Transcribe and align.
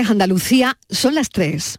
Andalucía, 0.00 0.78
son 0.90 1.14
las 1.14 1.30
3. 1.30 1.78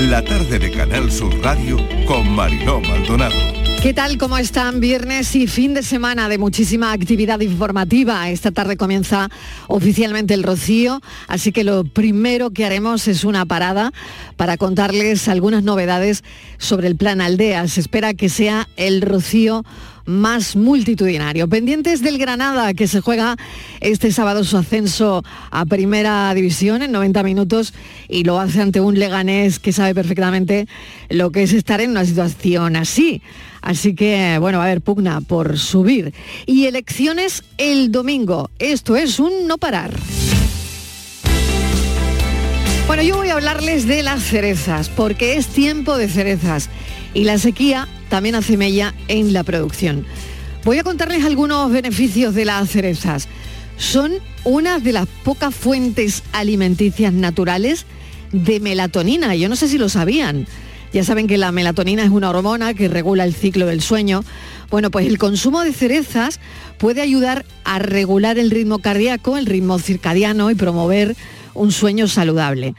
La 0.00 0.22
tarde 0.24 0.58
de 0.58 0.70
Canal 0.70 1.10
Sur 1.10 1.36
Radio 1.42 1.76
con 2.06 2.30
Mariló 2.30 2.80
Maldonado. 2.80 3.34
¿Qué 3.82 3.94
tal? 3.94 4.18
¿Cómo 4.18 4.38
están? 4.38 4.80
Viernes 4.80 5.36
y 5.36 5.46
fin 5.46 5.72
de 5.72 5.84
semana 5.84 6.28
de 6.28 6.36
muchísima 6.36 6.92
actividad 6.92 7.38
informativa. 7.40 8.28
Esta 8.28 8.50
tarde 8.50 8.76
comienza 8.76 9.28
oficialmente 9.68 10.34
el 10.34 10.42
rocío, 10.42 11.00
así 11.28 11.52
que 11.52 11.62
lo 11.62 11.84
primero 11.84 12.50
que 12.50 12.64
haremos 12.64 13.06
es 13.06 13.22
una 13.22 13.46
parada 13.46 13.92
para 14.36 14.56
contarles 14.56 15.28
algunas 15.28 15.62
novedades 15.62 16.24
sobre 16.58 16.88
el 16.88 16.96
plan 16.96 17.20
Aldea. 17.20 17.68
Se 17.68 17.80
espera 17.80 18.14
que 18.14 18.28
sea 18.28 18.68
el 18.76 19.00
rocío 19.00 19.64
más 20.08 20.56
multitudinario. 20.56 21.48
Pendientes 21.48 22.02
del 22.02 22.18
Granada, 22.18 22.72
que 22.74 22.88
se 22.88 23.00
juega 23.00 23.36
este 23.80 24.10
sábado 24.10 24.42
su 24.42 24.56
ascenso 24.56 25.22
a 25.50 25.66
Primera 25.66 26.32
División 26.34 26.82
en 26.82 26.92
90 26.92 27.22
minutos 27.22 27.74
y 28.08 28.24
lo 28.24 28.40
hace 28.40 28.62
ante 28.62 28.80
un 28.80 28.98
Leganés 28.98 29.58
que 29.58 29.72
sabe 29.72 29.94
perfectamente 29.94 30.66
lo 31.10 31.30
que 31.30 31.42
es 31.42 31.52
estar 31.52 31.80
en 31.80 31.90
una 31.90 32.06
situación 32.06 32.74
así. 32.74 33.22
Así 33.60 33.94
que, 33.94 34.38
bueno, 34.40 34.60
a 34.60 34.64
haber 34.64 34.80
pugna 34.80 35.20
por 35.20 35.58
subir. 35.58 36.14
Y 36.46 36.66
elecciones 36.66 37.44
el 37.58 37.92
domingo. 37.92 38.50
Esto 38.58 38.96
es 38.96 39.20
un 39.20 39.46
no 39.46 39.58
parar. 39.58 39.94
Bueno, 42.86 43.02
yo 43.02 43.18
voy 43.18 43.28
a 43.28 43.34
hablarles 43.34 43.86
de 43.86 44.02
las 44.02 44.22
cerezas, 44.22 44.88
porque 44.88 45.36
es 45.36 45.48
tiempo 45.48 45.98
de 45.98 46.08
cerezas. 46.08 46.70
Y 47.14 47.24
la 47.24 47.38
sequía 47.38 47.88
también 48.08 48.34
hace 48.34 48.56
mella 48.56 48.94
en 49.08 49.32
la 49.32 49.42
producción. 49.44 50.04
Voy 50.64 50.78
a 50.78 50.84
contarles 50.84 51.24
algunos 51.24 51.70
beneficios 51.70 52.34
de 52.34 52.44
las 52.44 52.68
cerezas. 52.70 53.28
Son 53.76 54.12
una 54.44 54.78
de 54.78 54.92
las 54.92 55.06
pocas 55.24 55.54
fuentes 55.54 56.22
alimenticias 56.32 57.12
naturales 57.12 57.86
de 58.32 58.60
melatonina. 58.60 59.34
Yo 59.34 59.48
no 59.48 59.56
sé 59.56 59.68
si 59.68 59.78
lo 59.78 59.88
sabían. 59.88 60.46
Ya 60.92 61.04
saben 61.04 61.26
que 61.26 61.38
la 61.38 61.52
melatonina 61.52 62.02
es 62.02 62.10
una 62.10 62.30
hormona 62.30 62.74
que 62.74 62.88
regula 62.88 63.24
el 63.24 63.34
ciclo 63.34 63.66
del 63.66 63.82
sueño. 63.82 64.24
Bueno, 64.70 64.90
pues 64.90 65.06
el 65.06 65.18
consumo 65.18 65.62
de 65.62 65.72
cerezas 65.72 66.40
puede 66.78 67.02
ayudar 67.02 67.44
a 67.64 67.78
regular 67.78 68.38
el 68.38 68.50
ritmo 68.50 68.78
cardíaco, 68.78 69.36
el 69.36 69.46
ritmo 69.46 69.78
circadiano 69.78 70.50
y 70.50 70.54
promover 70.54 71.16
un 71.54 71.72
sueño 71.72 72.08
saludable. 72.08 72.74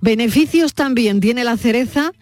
Beneficios 0.00 0.74
también 0.74 1.20
tiene 1.20 1.42
la 1.42 1.56
cereza 1.56 2.12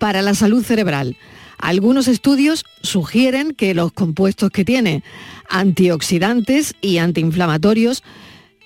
para 0.00 0.22
la 0.22 0.34
salud 0.34 0.64
cerebral. 0.64 1.16
Algunos 1.58 2.08
estudios 2.08 2.64
sugieren 2.82 3.54
que 3.54 3.74
los 3.74 3.92
compuestos 3.92 4.50
que 4.50 4.64
tiene, 4.64 5.04
antioxidantes 5.48 6.74
y 6.80 6.96
antiinflamatorios, 6.98 8.02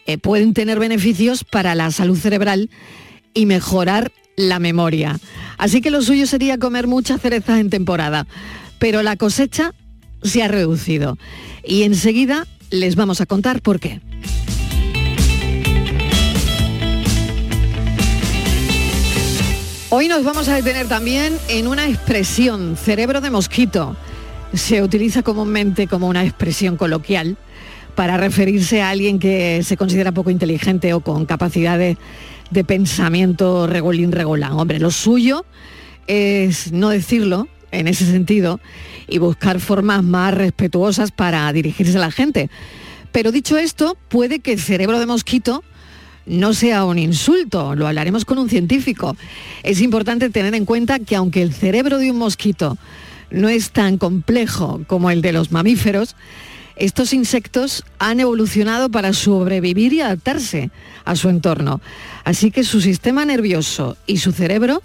eh, 0.06 0.16
pueden 0.16 0.54
tener 0.54 0.78
beneficios 0.78 1.44
para 1.44 1.74
la 1.74 1.90
salud 1.90 2.16
cerebral 2.16 2.70
y 3.34 3.46
mejorar 3.46 4.12
la 4.36 4.60
memoria. 4.60 5.18
Así 5.58 5.80
que 5.80 5.90
lo 5.90 6.02
suyo 6.02 6.26
sería 6.26 6.56
comer 6.56 6.86
muchas 6.86 7.20
cerezas 7.20 7.58
en 7.58 7.68
temporada, 7.68 8.26
pero 8.78 9.02
la 9.02 9.16
cosecha 9.16 9.74
se 10.22 10.42
ha 10.42 10.48
reducido. 10.48 11.18
Y 11.64 11.82
enseguida 11.82 12.46
les 12.70 12.94
vamos 12.94 13.20
a 13.20 13.26
contar 13.26 13.60
por 13.60 13.80
qué. 13.80 14.00
Hoy 19.96 20.08
nos 20.08 20.24
vamos 20.24 20.48
a 20.48 20.56
detener 20.56 20.88
también 20.88 21.38
en 21.46 21.68
una 21.68 21.86
expresión, 21.86 22.76
cerebro 22.76 23.20
de 23.20 23.30
mosquito. 23.30 23.96
Se 24.52 24.82
utiliza 24.82 25.22
comúnmente 25.22 25.86
como 25.86 26.08
una 26.08 26.24
expresión 26.24 26.76
coloquial 26.76 27.36
para 27.94 28.16
referirse 28.16 28.82
a 28.82 28.90
alguien 28.90 29.20
que 29.20 29.62
se 29.62 29.76
considera 29.76 30.10
poco 30.10 30.30
inteligente 30.30 30.92
o 30.94 31.00
con 31.00 31.26
capacidades 31.26 31.96
de 32.50 32.64
pensamiento 32.64 33.68
regulín 33.68 34.10
regulán. 34.10 34.54
Hombre, 34.54 34.80
lo 34.80 34.90
suyo 34.90 35.46
es 36.08 36.72
no 36.72 36.88
decirlo 36.88 37.46
en 37.70 37.86
ese 37.86 38.04
sentido 38.04 38.58
y 39.06 39.18
buscar 39.18 39.60
formas 39.60 40.02
más 40.02 40.34
respetuosas 40.34 41.12
para 41.12 41.52
dirigirse 41.52 41.98
a 41.98 42.00
la 42.00 42.10
gente. 42.10 42.50
Pero 43.12 43.30
dicho 43.30 43.56
esto, 43.56 43.96
puede 44.08 44.40
que 44.40 44.54
el 44.54 44.60
cerebro 44.60 44.98
de 44.98 45.06
mosquito 45.06 45.62
no 46.26 46.54
sea 46.54 46.84
un 46.84 46.98
insulto, 46.98 47.74
lo 47.74 47.86
hablaremos 47.86 48.24
con 48.24 48.38
un 48.38 48.48
científico. 48.48 49.16
Es 49.62 49.80
importante 49.80 50.30
tener 50.30 50.54
en 50.54 50.64
cuenta 50.64 50.98
que 50.98 51.16
aunque 51.16 51.42
el 51.42 51.52
cerebro 51.52 51.98
de 51.98 52.10
un 52.10 52.18
mosquito 52.18 52.78
no 53.30 53.48
es 53.48 53.70
tan 53.70 53.98
complejo 53.98 54.80
como 54.86 55.10
el 55.10 55.22
de 55.22 55.32
los 55.32 55.52
mamíferos, 55.52 56.16
estos 56.76 57.12
insectos 57.12 57.84
han 57.98 58.20
evolucionado 58.20 58.90
para 58.90 59.12
sobrevivir 59.12 59.92
y 59.92 60.00
adaptarse 60.00 60.70
a 61.04 61.14
su 61.14 61.28
entorno. 61.28 61.80
Así 62.24 62.50
que 62.50 62.64
su 62.64 62.80
sistema 62.80 63.24
nervioso 63.24 63.96
y 64.06 64.18
su 64.18 64.32
cerebro 64.32 64.82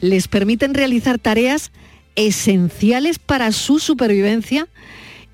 les 0.00 0.28
permiten 0.28 0.74
realizar 0.74 1.18
tareas 1.18 1.70
esenciales 2.16 3.18
para 3.18 3.52
su 3.52 3.78
supervivencia 3.78 4.66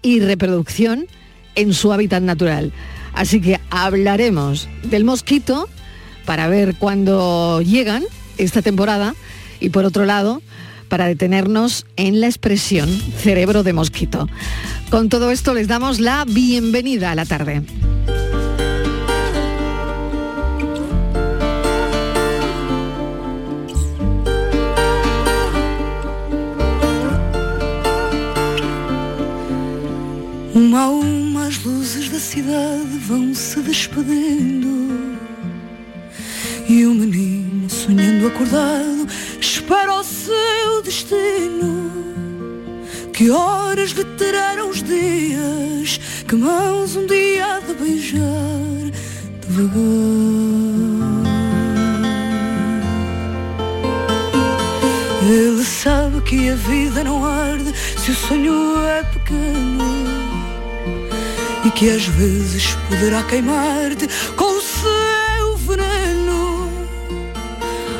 y 0.02 0.20
reproducción 0.20 1.06
en 1.54 1.72
su 1.72 1.92
hábitat 1.92 2.22
natural. 2.22 2.72
Así 3.16 3.40
que 3.40 3.58
hablaremos 3.70 4.68
del 4.84 5.04
mosquito 5.04 5.68
para 6.26 6.48
ver 6.48 6.76
cuándo 6.76 7.62
llegan 7.62 8.04
esta 8.36 8.60
temporada 8.60 9.14
y 9.58 9.70
por 9.70 9.86
otro 9.86 10.04
lado 10.04 10.42
para 10.88 11.06
detenernos 11.06 11.86
en 11.96 12.20
la 12.20 12.26
expresión 12.26 12.88
cerebro 12.88 13.62
de 13.62 13.72
mosquito. 13.72 14.28
Con 14.90 15.08
todo 15.08 15.30
esto 15.30 15.54
les 15.54 15.66
damos 15.66 15.98
la 15.98 16.24
bienvenida 16.26 17.10
a 17.10 17.14
la 17.14 17.24
tarde. 17.24 17.62
As 31.46 31.62
luzes 31.62 32.08
da 32.08 32.18
cidade 32.18 32.98
vão 33.06 33.32
se 33.32 33.60
despedindo. 33.60 35.16
E 36.68 36.84
o 36.84 36.92
menino 36.92 37.70
sonhando 37.70 38.26
acordado 38.26 39.06
espera 39.40 39.94
o 39.94 40.02
seu 40.02 40.82
destino. 40.82 41.92
Que 43.12 43.30
horas 43.30 43.92
lhe 43.92 44.04
terão 44.04 44.68
os 44.68 44.82
dias 44.82 45.98
Que 46.28 46.34
mãos 46.34 46.96
um 46.96 47.06
dia 47.06 47.46
há 47.46 47.60
de 47.60 47.72
beijar 47.72 48.20
devagar? 49.40 49.76
Ele 55.30 55.64
sabe 55.64 56.20
que 56.22 56.50
a 56.50 56.54
vida 56.56 57.04
não 57.04 57.24
arde 57.24 57.72
se 57.98 58.10
o 58.10 58.14
sonho 58.14 58.78
é 58.86 59.02
pequeno 59.04 60.05
e 61.66 61.70
que 61.72 61.90
às 61.90 62.06
vezes 62.06 62.76
poderá 62.88 63.24
queimar-te 63.24 64.08
com 64.36 64.44
o 64.44 64.60
seu 64.60 65.56
veneno. 65.56 66.70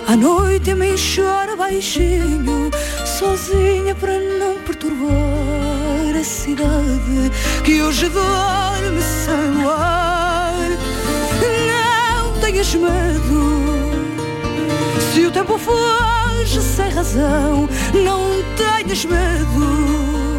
À 0.07 0.15
noite 0.15 0.71
a 0.71 0.77
mim 0.77 0.95
chora 0.95 1.57
baixinho, 1.57 2.71
sozinha 3.05 3.93
para 3.97 4.19
não 4.39 4.55
perturbar 4.61 6.15
a 6.17 6.23
cidade 6.23 7.33
que 7.65 7.83
hoje 7.83 8.09
dorme 8.09 9.03
sem 9.25 9.63
luar. 9.63 10.69
Não 11.67 12.41
tenhas 12.41 12.73
medo, 12.73 13.63
se 15.13 15.27
o 15.27 15.31
tempo 15.33 15.59
foge 15.59 16.61
sem 16.61 16.89
razão, 16.91 17.69
não 17.93 18.45
tenhas 18.57 19.05
medo, 19.05 20.37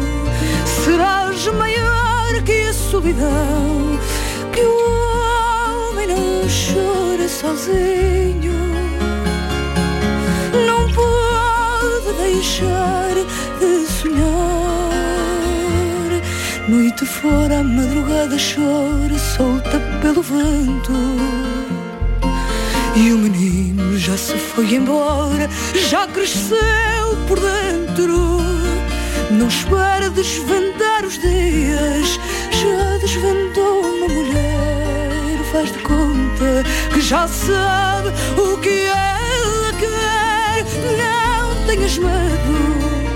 serás 0.82 1.46
maior 1.48 2.42
que 2.46 2.67
solidão 2.90 3.98
que 4.50 4.62
o 4.62 5.90
homem 5.90 6.06
não 6.06 6.46
chora 6.48 7.28
sozinho. 7.28 8.54
Não 10.66 10.90
pode 10.92 12.12
deixar 12.16 13.14
de 13.60 13.86
sonhar. 13.92 14.28
Noite 16.66 17.04
fora 17.04 17.58
a 17.58 17.62
madrugada 17.62 18.36
chora 18.38 19.18
solta 19.18 19.78
pelo 20.00 20.22
vento. 20.22 20.92
E 22.96 23.12
o 23.12 23.18
menino 23.18 23.98
já 23.98 24.16
se 24.16 24.38
foi 24.38 24.74
embora 24.74 25.48
já 25.90 26.06
cresceu 26.06 27.16
por 27.26 27.38
dentro. 27.38 28.38
Não 29.30 29.46
espera 29.46 30.08
desvendar 30.08 31.04
os 31.04 31.18
dias 31.18 32.18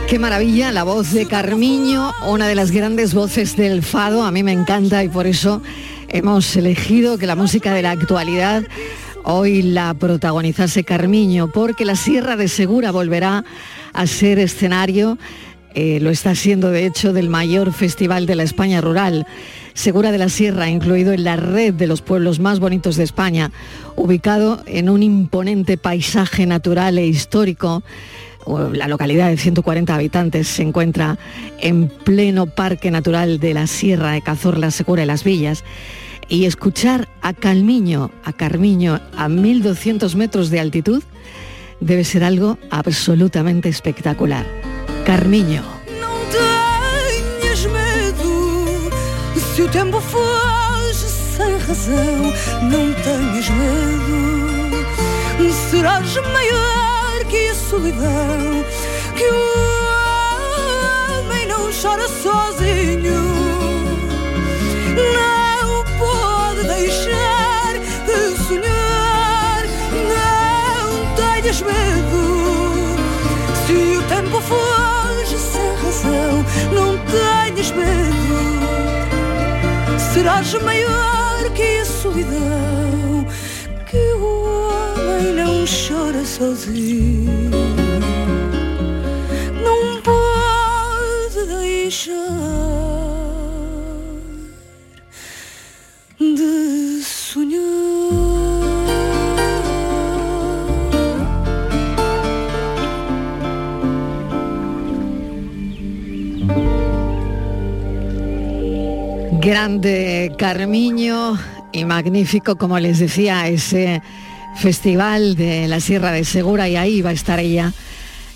Que 0.07 0.17
Qué 0.17 0.19
maravilla 0.19 0.73
la 0.73 0.85
voz 0.85 1.13
de 1.13 1.27
Carmiño, 1.27 2.13
una 2.27 2.47
de 2.47 2.55
las 2.55 2.71
grandes 2.71 3.15
voces 3.15 3.57
del 3.57 3.83
fado, 3.83 4.25
a 4.25 4.31
mí 4.31 4.43
me 4.43 4.53
encanta 4.53 5.03
y 5.03 5.09
por 5.09 5.27
eso 5.27 5.63
hemos 6.09 6.55
elegido 6.57 7.19
que 7.19 7.27
la 7.27 7.35
música 7.35 7.75
de 7.75 7.83
la 7.83 7.93
actualidad 7.93 8.63
hoy 9.25 9.63
la 9.63 9.95
protagonizase 9.95 10.85
Carmiño, 10.85 11.51
porque 11.53 11.85
la 11.85 11.97
Sierra 11.97 12.37
de 12.37 12.49
Segura 12.49 12.91
volverá 12.91 13.45
a 13.93 14.07
ser 14.07 14.39
escenario, 14.39 15.19
eh, 15.75 16.01
lo 16.01 16.11
está 16.11 16.35
siendo 16.35 16.71
de 16.71 16.87
hecho, 16.87 17.13
del 17.13 17.29
mayor 17.29 17.73
festival 17.73 18.27
de 18.27 18.37
la 18.37 18.43
España 18.43 18.81
rural. 18.81 19.27
Segura 19.75 20.13
de 20.13 20.19
la 20.19 20.29
Sierra, 20.29 20.69
incluido 20.69 21.13
en 21.13 21.25
la 21.25 21.37
red 21.37 21.73
de 21.75 21.87
los 21.87 22.03
pueblos 22.03 22.41
más 22.41 22.61
bonitos 22.61 22.97
de 22.97 23.05
España, 23.05 23.51
ubicado 23.97 24.63
en 24.67 24.89
un 24.89 25.03
imponente 25.03 25.79
paisaje 25.79 26.47
natural 26.47 26.99
e 26.99 27.07
histórico. 27.07 27.83
La 28.73 28.89
localidad 28.89 29.29
de 29.29 29.37
140 29.37 29.95
habitantes 29.95 30.49
se 30.49 30.63
encuentra 30.63 31.17
en 31.61 31.89
pleno 31.89 32.47
Parque 32.47 32.91
Natural 32.91 33.39
de 33.39 33.55
la 33.55 33.67
Sierra 33.67 34.13
de 34.13 34.21
Cazorla, 34.21 34.71
Segura 34.71 35.05
y 35.05 35.07
Las 35.07 35.23
Villas 35.23 35.65
y 36.29 36.47
escuchar 36.47 37.09
a 37.21 37.35
Calmiño, 37.35 38.11
a 38.25 38.33
Carmiño, 38.33 39.01
a 39.17 39.29
1200 39.29 40.17
metros 40.17 40.51
de 40.51 40.61
altitud, 40.61 41.03
debe 41.81 42.05
ser 42.05 42.25
algo 42.25 42.59
absolutamente 42.71 43.69
espectacular. 43.69 44.72
Carmiño. 45.05 45.65
Se 49.55 49.63
o 49.63 49.69
tempo 49.69 50.01
foge 50.01 51.07
sem 51.37 51.59
razão, 51.59 52.33
não 52.71 52.93
tenhas 53.03 53.49
medo. 53.51 54.87
Serás 55.71 56.15
maior 56.33 57.25
que 57.29 57.49
a 57.49 57.55
solidão, 57.55 58.65
que 59.15 59.25
o 59.25 59.37
homem 61.19 61.47
não 61.47 61.71
chora 61.71 62.09
sozinho. 62.09 63.21
Não 64.97 65.32
não 76.73 76.99
tenhas 77.07 77.71
medo. 77.71 78.03
Serás 80.13 80.55
maior 80.63 81.51
que 81.55 81.79
a 81.79 81.85
solidão, 81.85 83.27
que 83.87 83.97
o 83.97 84.45
homem 84.69 85.33
não 85.35 85.65
chora 85.67 86.25
sozinho, 86.25 87.51
não 89.65 90.01
pode 90.03 91.47
deixar 91.47 92.92
Grande 109.53 110.33
Carmiño 110.39 111.39
y 111.73 111.85
magnífico, 111.85 112.57
como 112.57 112.79
les 112.79 113.01
decía, 113.01 113.49
ese 113.49 114.01
festival 114.57 115.37
de 115.37 115.69
la 115.69 115.79
Sierra 115.79 116.11
de 116.11 116.25
Segura 116.25 116.71
y 116.71 116.77
ahí 116.77 117.03
va 117.03 117.11
a 117.11 117.13
estar 117.13 117.39
ella 117.39 117.75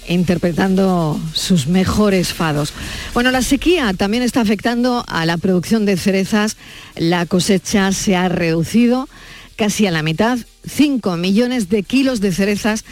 interpretando 0.08 1.18
sus 1.32 1.68
mejores 1.68 2.34
fados. 2.34 2.74
Bueno, 3.14 3.30
la 3.30 3.40
sequía 3.40 3.94
también 3.94 4.22
está 4.22 4.42
afectando 4.42 5.06
a 5.08 5.24
la 5.24 5.38
producción 5.38 5.86
de 5.86 5.96
cerezas. 5.96 6.58
La 6.96 7.24
cosecha 7.24 7.92
se 7.92 8.14
ha 8.14 8.28
reducido 8.28 9.08
casi 9.56 9.86
a 9.86 9.92
la 9.92 10.02
mitad, 10.02 10.38
5 10.68 11.16
millones 11.16 11.70
de 11.70 11.82
kilos 11.82 12.20
de 12.20 12.30
cerezas 12.30 12.84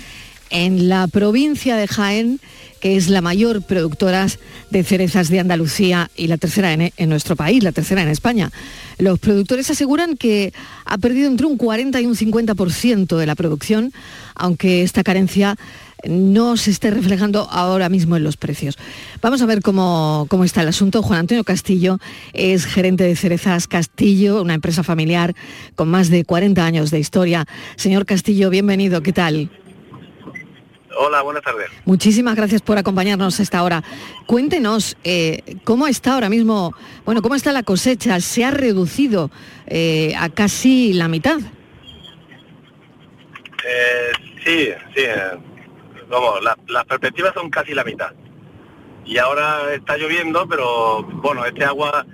en 0.49 0.88
la 0.88 1.09
provincia 1.09 1.76
de 1.76 1.88
Jaén 1.88 2.41
es 2.84 3.08
la 3.08 3.22
mayor 3.22 3.62
productora 3.62 4.26
de 4.70 4.84
cerezas 4.84 5.31
de 5.31 5.40
Andalucía 5.40 6.10
y 6.16 6.28
la 6.28 6.36
tercera 6.36 6.72
en, 6.75 7.08
nuestro 7.08 7.34
país, 7.34 7.64
la 7.64 7.72
tercera 7.72 8.02
en 8.02 8.08
España. 8.08 8.52
Los 8.98 9.19
productores 9.19 9.70
aseguran 9.70 10.16
que 10.16 10.52
ha 10.84 10.98
perdido 10.98 11.26
entre 11.28 11.46
un 11.46 11.56
40 11.56 11.98
y 12.02 12.06
un 12.06 12.14
50% 12.14 13.16
de 13.16 13.26
la 13.26 13.34
producción, 13.34 13.92
aunque 14.34 14.82
esta 14.82 15.02
carencia 15.02 15.56
no 16.06 16.58
se 16.58 16.70
esté 16.70 16.90
reflejando 16.90 17.48
ahora 17.50 17.88
mismo 17.88 18.16
en 18.16 18.25
los 18.25 18.36
precios. 18.36 18.76
Vamos 19.22 19.40
a 19.40 19.46
ver 19.46 19.62
cómo, 19.62 20.26
cómo, 20.28 20.44
está 20.44 20.60
el 20.60 20.69
asunto. 20.69 21.02
Juan 21.02 21.20
Antonio 21.20 21.44
Castillo 21.44 21.98
es 22.34 22.66
gerente 22.66 23.04
de 23.04 23.16
Cerezas 23.16 23.66
Castillo, 23.66 24.42
una 24.42 24.52
empresa 24.52 24.82
familiar 24.82 25.34
con 25.75 25.88
más 25.88 26.10
de 26.10 26.26
40 26.26 26.62
años 26.62 26.90
de 26.90 26.98
historia. 26.98 27.46
Señor 27.76 28.04
Castillo, 28.04 28.50
bienvenido, 28.50 29.02
¿qué 29.02 29.14
tal? 29.14 29.50
Hola, 30.96 31.23
buenas 31.23 31.43
tardes. 31.43 31.70
Muchísimas 31.85 32.35
gracias 32.37 32.62
por 32.62 32.79
acompañarnos 32.79 33.38
a 33.41 33.43
esta 33.43 33.62
hora. 33.62 33.82
Cuéntenos 34.26 34.96
eh, 35.05 35.58
cómo 35.64 35.87
está 35.87 36.14
ahora 36.14 36.29
mismo, 36.29 36.75
bueno, 37.05 37.23
cómo 37.23 37.35
está 37.35 37.52
la 37.52 37.62
cosecha. 37.62 38.20
¿Se 38.20 38.44
ha 38.44 38.50
reducido 38.50 39.31
eh, 39.67 40.14
a 40.19 40.29
casi 40.29 40.93
la 40.93 41.08
mitad? 41.08 41.38
Eh, 43.67 44.12
sí, 44.44 44.69
sí. 44.94 45.02
Vamos, 46.08 46.41
las 46.69 46.85
perspectivas 46.85 47.35
son 47.35 47.50
casi 47.50 47.75
la 47.75 47.85
mitad. 47.85 48.12
Y 49.05 49.19
ahora 49.19 49.75
está 49.75 49.97
lloviendo, 49.97 50.47
pero 50.49 51.02
bueno, 51.02 51.44
este 51.44 51.64
agua 51.64 52.06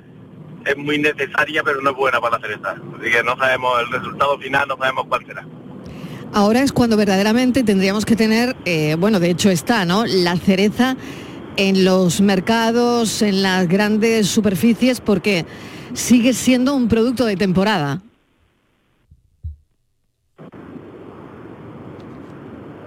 es 0.65 0.77
muy 0.77 0.99
necesaria, 0.99 1.63
pero 1.63 1.81
no 1.81 1.91
es 1.91 1.97
buena 1.97 2.21
para 2.21 2.39
la 2.39 2.47
cereza. 2.47 2.77
Así 2.99 3.11
que 3.11 3.23
no 3.23 3.37
sabemos 3.37 3.81
el 3.81 3.91
resultado 3.93 4.39
final, 4.39 4.69
no 4.69 4.77
sabemos 4.77 5.07
cuál 5.09 5.27
será. 5.27 5.47
Ahora 6.33 6.63
es 6.63 6.73
cuando 6.73 6.97
verdaderamente 6.97 7.65
tendríamos 7.65 8.05
que 8.05 8.15
tener, 8.15 8.57
eh, 8.65 8.95
bueno, 8.99 9.19
de 9.19 9.31
hecho 9.31 9.51
está, 9.51 9.85
¿no? 9.85 10.07
La 10.07 10.37
cereza 10.37 10.97
en 11.57 11.85
los 11.85 12.21
mercados, 12.21 13.23
en 13.23 13.43
las 13.43 13.67
grandes 13.67 14.29
superficies, 14.29 15.01
porque 15.01 15.45
sigue 15.93 16.33
siendo 16.33 16.75
un 16.75 16.89
producto 16.89 17.25
de 17.25 17.37
temporada. 17.37 18.01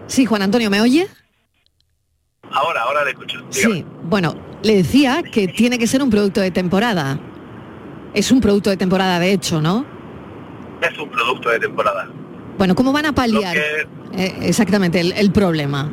Sí, 0.08 0.26
Juan 0.26 0.44
Antonio, 0.44 0.70
¿me 0.70 0.80
oye? 0.80 1.08
Ahora, 2.50 2.84
ahora 2.84 3.04
le 3.04 3.12
escucho. 3.12 3.44
Sí, 3.50 3.84
bueno, 4.04 4.36
le 4.62 4.76
decía 4.78 5.22
que 5.22 5.50
tiene 5.50 5.78
que 5.78 5.88
ser 5.88 6.02
un 6.02 6.10
producto 6.10 6.40
de 6.40 6.52
temporada. 6.52 7.20
Es 8.14 8.32
un 8.32 8.40
producto 8.40 8.70
de 8.70 8.78
temporada, 8.78 9.20
de 9.20 9.34
hecho, 9.34 9.60
¿no? 9.60 9.86
Es 10.82 10.98
un 10.98 11.10
producto 11.10 11.50
de 11.50 11.60
temporada. 11.60 12.08
Bueno, 12.58 12.76
¿cómo 12.76 12.94
van 12.94 13.06
a 13.06 13.14
paliar 13.14 13.58
eh, 13.58 13.86
exactamente 14.42 15.00
el, 15.00 15.32
problema? 15.32 15.92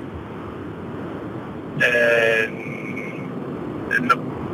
Eh, 1.83 2.49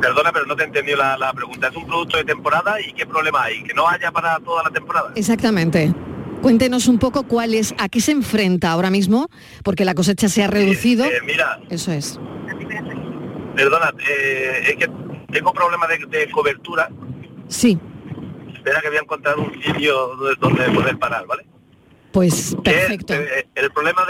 perdona, 0.01 0.31
pero 0.31 0.45
no 0.45 0.55
te 0.55 0.63
he 0.63 0.65
entendido 0.67 0.97
la, 0.97 1.33
pregunta. 1.33 1.67
¿Es 1.67 1.75
un 1.75 1.85
producto 1.85 2.17
de 2.17 2.23
temporada 2.23 2.79
y 2.81 2.93
qué 2.93 3.05
problema 3.05 3.43
hay? 3.43 3.63
¿Que 3.63 3.73
no 3.73 3.87
haya 3.87 4.11
para 4.11 4.39
toda 4.39 4.63
la 4.63 4.69
temporada? 4.69 5.11
Exactamente. 5.15 5.93
Cuéntenos 6.41 6.87
un 6.87 6.99
poco 6.99 7.23
cuál 7.23 7.53
es, 7.53 7.73
a 7.77 7.89
qué 7.89 7.99
se 7.99 8.11
enfrenta 8.11 8.71
ahora 8.71 8.89
mismo, 8.89 9.29
porque 9.63 9.85
la 9.85 9.95
cosecha 9.95 10.29
se 10.29 10.43
ha 10.43 10.47
reducido. 10.47 11.05
Eh, 11.05 11.19
mira. 11.25 11.59
Eso 11.69 11.91
es. 11.91 12.19
Perdona, 13.55 13.91
es 13.97 14.75
que 14.75 14.87
tengo 15.31 15.51
problemas 15.51 15.89
de, 15.89 16.29
cobertura. 16.31 16.89
Sí. 17.47 17.77
Espera 18.53 18.81
que 18.81 18.87
voy 18.89 18.97
a 18.97 19.01
encontrar 19.01 19.37
un 19.39 19.51
sitio 19.61 20.15
donde 20.39 20.63
poder 20.69 20.97
parar, 20.99 21.25
¿vale? 21.25 21.45
Pues 22.11 22.55
perfecto. 22.63 23.13
Eh, 23.13 23.47
el, 23.55 23.71
problema 23.71 24.05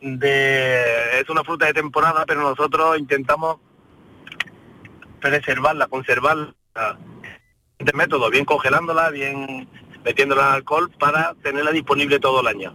de, 0.00 1.20
es 1.20 1.28
una 1.28 1.44
fruta 1.44 1.66
de 1.66 1.74
temporada, 1.74 2.24
pero 2.26 2.42
nosotros 2.42 2.98
intentamos 2.98 3.58
preservarla, 5.20 5.88
conservarla 5.88 6.54
de 7.78 7.92
método, 7.92 8.30
bien 8.30 8.44
congelándola, 8.44 9.10
bien 9.10 9.68
metiéndola 10.04 10.48
en 10.48 10.54
alcohol 10.54 10.90
para 10.98 11.34
tenerla 11.42 11.72
disponible 11.72 12.18
todo 12.18 12.40
el 12.40 12.46
año. 12.46 12.74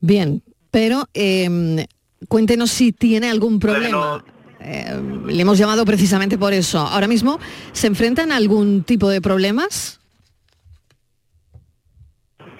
Bien, 0.00 0.42
pero 0.70 1.08
em, 1.14 1.84
cuéntenos 2.28 2.70
si 2.70 2.92
tiene 2.92 3.30
algún 3.30 3.58
problema. 3.58 4.24
Eh, 4.60 5.00
le 5.26 5.42
hemos 5.42 5.58
llamado 5.58 5.84
precisamente 5.84 6.38
por 6.38 6.52
eso. 6.52 6.78
Ahora 6.78 7.06
mismo, 7.06 7.38
¿se 7.72 7.86
enfrentan 7.86 8.32
a 8.32 8.36
algún 8.36 8.82
tipo 8.82 9.08
de 9.08 9.20
problemas? 9.20 10.00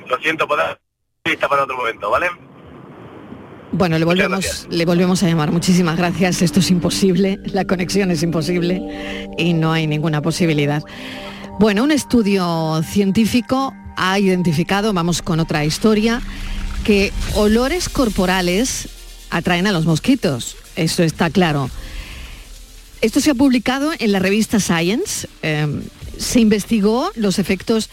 Lo 0.09 0.19
siento, 0.19 0.47
dar 0.47 0.81
lista 1.25 1.49
para 1.49 1.65
otro 1.65 1.77
momento, 1.77 2.11
¿vale? 2.11 2.27
Bueno, 3.73 3.99
le 3.99 4.05
volvemos, 4.05 4.67
le 4.71 4.85
volvemos 4.85 5.23
a 5.23 5.27
llamar. 5.27 5.51
Muchísimas 5.51 5.97
gracias. 5.97 6.43
Esto 6.43 6.61
es 6.61 6.71
imposible, 6.71 7.41
la 7.45 7.65
conexión 7.65 8.11
es 8.11 8.23
imposible 8.23 9.29
y 9.37 9.53
no 9.53 9.73
hay 9.73 9.87
ninguna 9.87 10.23
posibilidad. 10.23 10.83
Bueno, 11.59 11.83
un 11.83 11.91
estudio 11.91 12.83
científico 12.83 13.75
ha 13.97 14.19
identificado, 14.19 14.93
vamos 14.93 15.23
con 15.23 15.41
otra 15.41 15.65
historia, 15.65 16.21
que 16.85 17.13
olores 17.35 17.89
corporales 17.89 18.89
atraen 19.31 19.67
a 19.67 19.73
los 19.73 19.87
mosquitos. 19.87 20.57
Eso 20.77 21.03
está 21.03 21.31
claro. 21.31 21.71
Esto 23.01 23.21
se 23.21 23.31
ha 23.31 23.35
publicado 23.35 23.93
en 23.99 24.13
la 24.13 24.19
revista 24.19 24.61
Science. 24.61 25.29
Eh, 25.43 25.67
se 26.17 26.41
investigó 26.41 27.11
los 27.17 27.39
efectos 27.39 27.91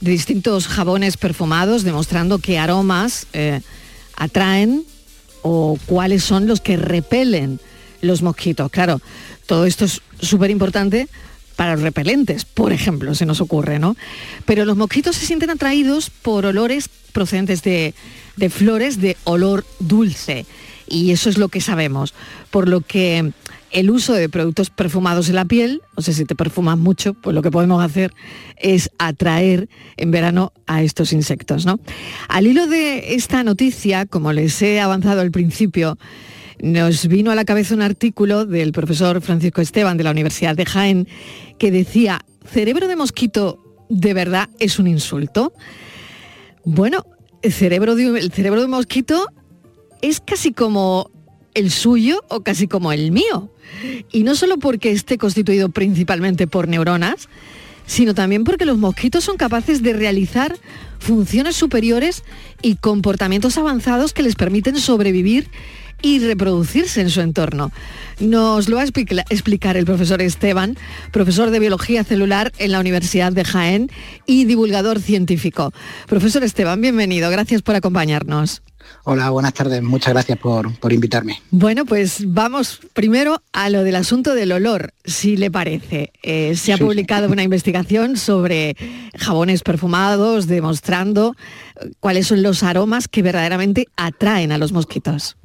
de 0.00 0.10
distintos 0.10 0.66
jabones 0.66 1.16
perfumados, 1.16 1.84
demostrando 1.84 2.38
qué 2.38 2.58
aromas 2.58 3.26
eh, 3.32 3.60
atraen 4.16 4.84
o 5.42 5.78
cuáles 5.86 6.24
son 6.24 6.46
los 6.46 6.60
que 6.60 6.76
repelen 6.76 7.60
los 8.00 8.22
mosquitos. 8.22 8.70
Claro, 8.70 9.00
todo 9.46 9.66
esto 9.66 9.84
es 9.84 10.00
súper 10.20 10.50
importante 10.50 11.08
para 11.56 11.74
los 11.74 11.82
repelentes, 11.82 12.46
por 12.46 12.72
ejemplo, 12.72 13.14
se 13.14 13.26
nos 13.26 13.42
ocurre, 13.42 13.78
¿no? 13.78 13.94
Pero 14.46 14.64
los 14.64 14.78
mosquitos 14.78 15.16
se 15.16 15.26
sienten 15.26 15.50
atraídos 15.50 16.08
por 16.08 16.46
olores 16.46 16.88
procedentes 17.12 17.62
de, 17.62 17.94
de 18.36 18.50
flores 18.50 18.98
de 19.00 19.18
olor 19.24 19.66
dulce. 19.78 20.46
Y 20.88 21.10
eso 21.10 21.28
es 21.28 21.36
lo 21.36 21.48
que 21.48 21.60
sabemos. 21.60 22.14
Por 22.50 22.66
lo 22.66 22.80
que 22.80 23.32
el 23.72 23.90
uso 23.90 24.12
de 24.12 24.28
productos 24.28 24.70
perfumados 24.70 25.28
en 25.28 25.36
la 25.36 25.44
piel, 25.44 25.82
no 25.96 26.02
sé 26.02 26.12
si 26.12 26.24
te 26.24 26.34
perfumas 26.34 26.78
mucho, 26.78 27.14
pues 27.14 27.34
lo 27.34 27.42
que 27.42 27.50
podemos 27.50 27.82
hacer 27.82 28.12
es 28.56 28.90
atraer 28.98 29.68
en 29.96 30.10
verano 30.10 30.52
a 30.66 30.82
estos 30.82 31.12
insectos. 31.12 31.66
¿no? 31.66 31.80
Al 32.28 32.46
hilo 32.46 32.66
de 32.66 33.14
esta 33.14 33.42
noticia, 33.42 34.06
como 34.06 34.32
les 34.32 34.60
he 34.62 34.80
avanzado 34.80 35.20
al 35.20 35.30
principio, 35.30 35.98
nos 36.60 37.06
vino 37.06 37.30
a 37.30 37.34
la 37.34 37.44
cabeza 37.44 37.74
un 37.74 37.82
artículo 37.82 38.44
del 38.44 38.72
profesor 38.72 39.20
Francisco 39.20 39.60
Esteban 39.60 39.96
de 39.96 40.04
la 40.04 40.10
Universidad 40.10 40.56
de 40.56 40.66
Jaén 40.66 41.08
que 41.58 41.70
decía, 41.70 42.20
cerebro 42.44 42.88
de 42.88 42.96
mosquito 42.96 43.58
de 43.88 44.14
verdad 44.14 44.48
es 44.58 44.78
un 44.78 44.86
insulto. 44.86 45.52
Bueno, 46.64 47.04
cerebro 47.42 47.94
de, 47.94 48.18
el 48.18 48.32
cerebro 48.32 48.60
de 48.60 48.68
mosquito 48.68 49.26
es 50.02 50.20
casi 50.20 50.52
como 50.52 51.10
el 51.54 51.70
suyo 51.70 52.24
o 52.28 52.40
casi 52.40 52.68
como 52.68 52.92
el 52.92 53.12
mío. 53.12 53.50
Y 54.10 54.22
no 54.22 54.34
solo 54.34 54.58
porque 54.58 54.90
esté 54.90 55.18
constituido 55.18 55.68
principalmente 55.68 56.46
por 56.46 56.68
neuronas, 56.68 57.28
sino 57.86 58.14
también 58.14 58.44
porque 58.44 58.66
los 58.66 58.78
mosquitos 58.78 59.24
son 59.24 59.36
capaces 59.36 59.82
de 59.82 59.92
realizar 59.92 60.56
funciones 60.98 61.56
superiores 61.56 62.22
y 62.62 62.76
comportamientos 62.76 63.58
avanzados 63.58 64.12
que 64.12 64.22
les 64.22 64.36
permiten 64.36 64.78
sobrevivir 64.78 65.48
y 66.02 66.18
reproducirse 66.18 67.00
en 67.00 67.10
su 67.10 67.20
entorno. 67.20 67.72
Nos 68.20 68.68
lo 68.68 68.76
va 68.76 68.82
a 68.82 68.84
explicar 68.84 69.76
el 69.76 69.84
profesor 69.86 70.20
Esteban, 70.20 70.76
profesor 71.10 71.50
de 71.50 71.58
biología 71.58 72.04
celular 72.04 72.52
en 72.58 72.72
la 72.72 72.80
Universidad 72.80 73.32
de 73.32 73.44
Jaén 73.44 73.90
y 74.26 74.44
divulgador 74.44 75.00
científico. 75.00 75.72
Profesor 76.06 76.44
Esteban, 76.44 76.80
bienvenido, 76.80 77.30
gracias 77.30 77.62
por 77.62 77.76
acompañarnos. 77.76 78.62
Hola, 79.04 79.30
buenas 79.30 79.54
tardes. 79.54 79.82
Muchas 79.82 80.12
gracias 80.12 80.38
por, 80.38 80.70
invitarme. 80.90 81.40
Bueno, 81.50 81.84
pues 81.84 82.24
vamos 82.26 82.80
primero 82.92 83.42
a 83.52 83.70
lo 83.70 83.82
del 83.82 83.96
asunto 83.96 84.34
del 84.34 84.52
olor, 84.52 84.92
si 85.04 85.36
le 85.36 85.50
parece. 85.50 86.12
Eh, 86.22 86.54
se 86.56 86.72
ha 86.72 86.78
publicado 86.78 87.28
una 87.28 87.42
investigación 87.42 88.16
sobre 88.16 88.76
jabones 89.16 89.62
perfumados, 89.62 90.46
demostrando 90.46 91.34
eh, 91.80 91.90
cuáles 92.00 92.26
son 92.26 92.42
los 92.42 92.62
aromas 92.62 93.08
que 93.08 93.22
verdaderamente 93.22 93.88
atraen 93.96 94.52
a 94.52 94.58
los 94.58 94.72
mosquitos. 94.72 95.36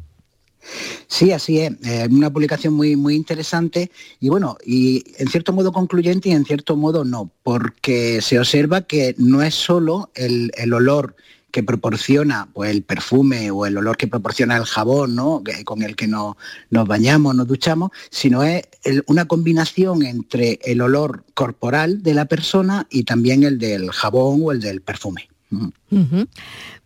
Sí, 1.08 1.32
así 1.32 1.60
es. 1.60 1.74
Eh, 1.84 2.08
una 2.10 2.32
publicación 2.32 2.74
muy, 2.74 2.96
muy 2.96 3.16
interesante 3.16 3.92
y 4.20 4.30
bueno, 4.30 4.58
y 4.66 5.04
en 5.18 5.28
cierto 5.28 5.54
modo 5.54 5.72
concluyente 5.72 6.30
y 6.30 6.32
en 6.34 6.46
cierto 6.46 6.76
modo 6.76 7.06
no, 7.06 7.32
porque 7.44 8.22
se 8.22 8.40
observa 8.40 8.82
que 8.82 9.16
no 9.18 9.42
es 9.42 9.56
solo 9.56 10.12
el, 10.16 10.52
el 10.58 10.74
olor 10.74 11.16
que 11.56 11.64
proporciona 11.64 12.50
pues, 12.52 12.70
el 12.70 12.84
perfume 12.84 13.50
o 13.50 13.66
el 13.66 13.78
olor 13.78 13.96
que 13.96 14.10
proporciona 14.10 14.58
el 14.58 14.66
jabón 14.66 15.16
¿no? 15.16 15.42
con 15.64 15.84
el 15.84 15.96
que 15.96 16.06
nos, 16.06 16.36
bañamos, 16.70 17.34
nos 17.34 17.48
duchamos, 17.48 17.92
sino 18.10 18.44
es 18.44 18.66
una 19.08 19.24
combinación 19.24 20.04
entre 20.04 20.60
el 20.66 20.82
olor 20.82 21.24
corporal 21.34 22.04
de 22.04 22.14
la 22.14 22.26
persona 22.26 22.88
y 22.90 23.06
también 23.06 23.44
el 23.44 23.58
del 23.58 23.90
jabón 23.92 24.42
o 24.44 24.52
el 24.52 24.60
del 24.60 24.82
perfume. 24.82 25.30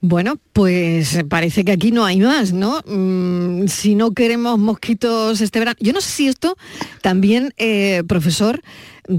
Bueno, 0.02 0.36
pues 0.54 1.24
parece 1.30 1.66
que 1.66 1.72
aquí 1.72 1.92
no 1.92 2.06
hay 2.06 2.20
más, 2.20 2.54
¿no? 2.54 2.82
Mm, 2.86 3.68
si 3.68 3.96
no 3.96 4.12
queremos 4.12 4.60
mosquitos 4.60 5.42
este 5.42 5.60
verano. 5.60 5.78
Yo 5.80 5.94
no 5.94 6.02
sé 6.02 6.10
si 6.10 6.28
esto 6.28 6.58
también, 7.02 7.54
eh, 7.58 8.04
profesor, 8.08 8.62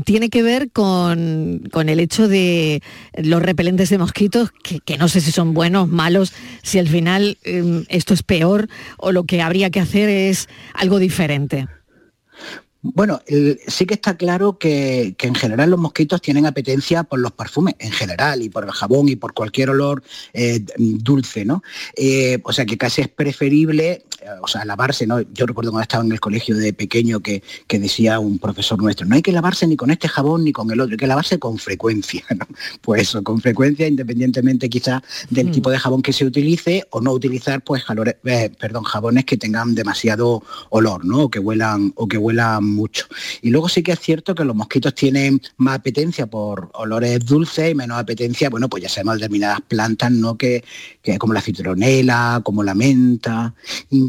tiene 0.05 0.31
que 0.31 0.43
ver 0.43 0.71
con, 0.71 1.63
el 1.75 2.01
hecho 2.01 2.29
de 2.29 2.83
los 3.15 3.43
repelentes 3.43 3.91
de 3.91 3.99
mosquitos, 3.99 4.51
que, 4.63 4.97
no 4.99 5.09
sé 5.09 5.21
si 5.21 5.33
son 5.33 5.53
buenos, 5.53 5.89
malos, 5.89 6.33
si 6.63 6.79
al 6.79 6.87
final 6.87 7.39
em, 7.43 7.85
esto 7.89 8.15
es 8.15 8.23
peor 8.23 8.69
o 8.99 9.11
lo 9.11 9.25
que 9.25 9.43
habría 9.43 9.71
que 9.71 9.81
hacer 9.81 10.09
es 10.09 10.49
algo 10.75 10.99
diferente. 10.99 11.67
Bueno, 12.83 13.21
sí 13.67 13.85
que 13.85 13.95
está 13.95 14.17
claro 14.17 14.57
que, 14.57 15.15
en 15.19 15.35
general 15.35 15.71
los 15.71 15.79
mosquitos 15.79 16.23
tienen 16.23 16.47
apetencia 16.47 17.05
por 17.05 17.19
los 17.19 17.33
perfumes, 17.33 17.75
en 17.79 17.93
general, 17.93 18.41
y 18.41 18.49
por 18.49 18.65
el 18.65 18.71
jabón 18.71 19.09
y 19.11 19.17
por 19.17 19.35
cualquier 19.35 19.71
olor 19.71 20.03
eh, 20.33 20.65
dulce, 20.77 21.45
¿no? 21.45 21.63
Eh, 21.95 22.39
o 22.43 22.53
sea 22.55 22.65
que 22.65 22.79
casi 22.79 23.03
es 23.03 23.09
preferible, 23.09 24.05
o 24.43 24.47
sea, 24.49 24.65
lavarse, 24.65 25.07
¿no? 25.07 25.21
Yo 25.21 25.47
recuerdo 25.47 25.71
cuando 25.71 25.83
estaba 25.83 26.05
en 26.05 26.13
el 26.13 26.21
colegio 26.21 26.57
de 26.57 26.73
pequeño 26.73 27.21
que, 27.21 27.43
decía 27.69 28.19
un 28.19 28.39
profesor 28.39 28.81
nuestro, 28.83 29.07
no 29.07 29.15
hay 29.15 29.23
que 29.23 29.33
lavarse 29.33 29.67
ni 29.67 29.77
con 29.77 29.91
este 29.91 30.07
jabón 30.07 30.45
ni 30.45 30.53
con 30.53 30.71
el 30.71 30.81
otro, 30.81 30.93
hay 30.93 30.99
que 30.99 31.07
lavarse 31.07 31.39
con 31.39 31.59
frecuencia, 31.59 32.25
¿no? 32.31 32.47
Pues 32.83 33.03
eso, 33.03 33.23
con 33.23 33.41
frecuencia, 33.41 33.87
independientemente 33.87 34.69
quizás 34.69 35.03
del 35.29 35.49
mm. 35.49 35.53
tipo 35.53 35.71
de 35.71 35.79
jabón 35.79 36.03
que 36.03 36.13
se 36.13 36.25
utilice 36.25 36.85
o 36.91 37.01
no 37.01 37.13
utilizar, 37.13 37.63
pues, 37.63 37.85
perdón, 38.59 38.85
jabones 38.85 39.25
que 39.25 39.37
tengan 39.37 39.75
demasiado 39.75 40.43
olor, 40.71 41.05
¿no? 41.05 41.25
O 41.25 41.31
que 41.31 41.39
huelan, 41.39 41.93
o 41.97 42.07
que 42.07 42.19
huelan 42.19 42.65
mucho. 42.65 43.07
Y 43.43 43.51
luego 43.51 43.69
sí 43.69 43.83
que 43.83 43.93
es 43.93 44.01
cierto 44.01 44.35
que 44.35 44.45
los 44.45 44.57
mosquitos 44.57 44.95
tienen 44.95 45.41
más 45.57 45.79
apetencia 45.79 46.27
por 46.27 46.71
olores 46.75 47.25
dulces 47.25 47.71
y 47.71 47.75
menos 47.75 47.99
apetencia, 47.99 48.51
bueno, 48.51 48.69
pues 48.69 48.83
ya 48.83 48.89
sabemos 48.89 49.17
determinadas 49.17 49.61
plantas, 49.63 50.11
¿no? 50.11 50.37
Que, 50.37 50.65
como 51.19 51.33
la 51.33 51.41
citronela, 51.41 52.41
como 52.45 52.63
la 52.63 52.75
menta. 52.75 53.55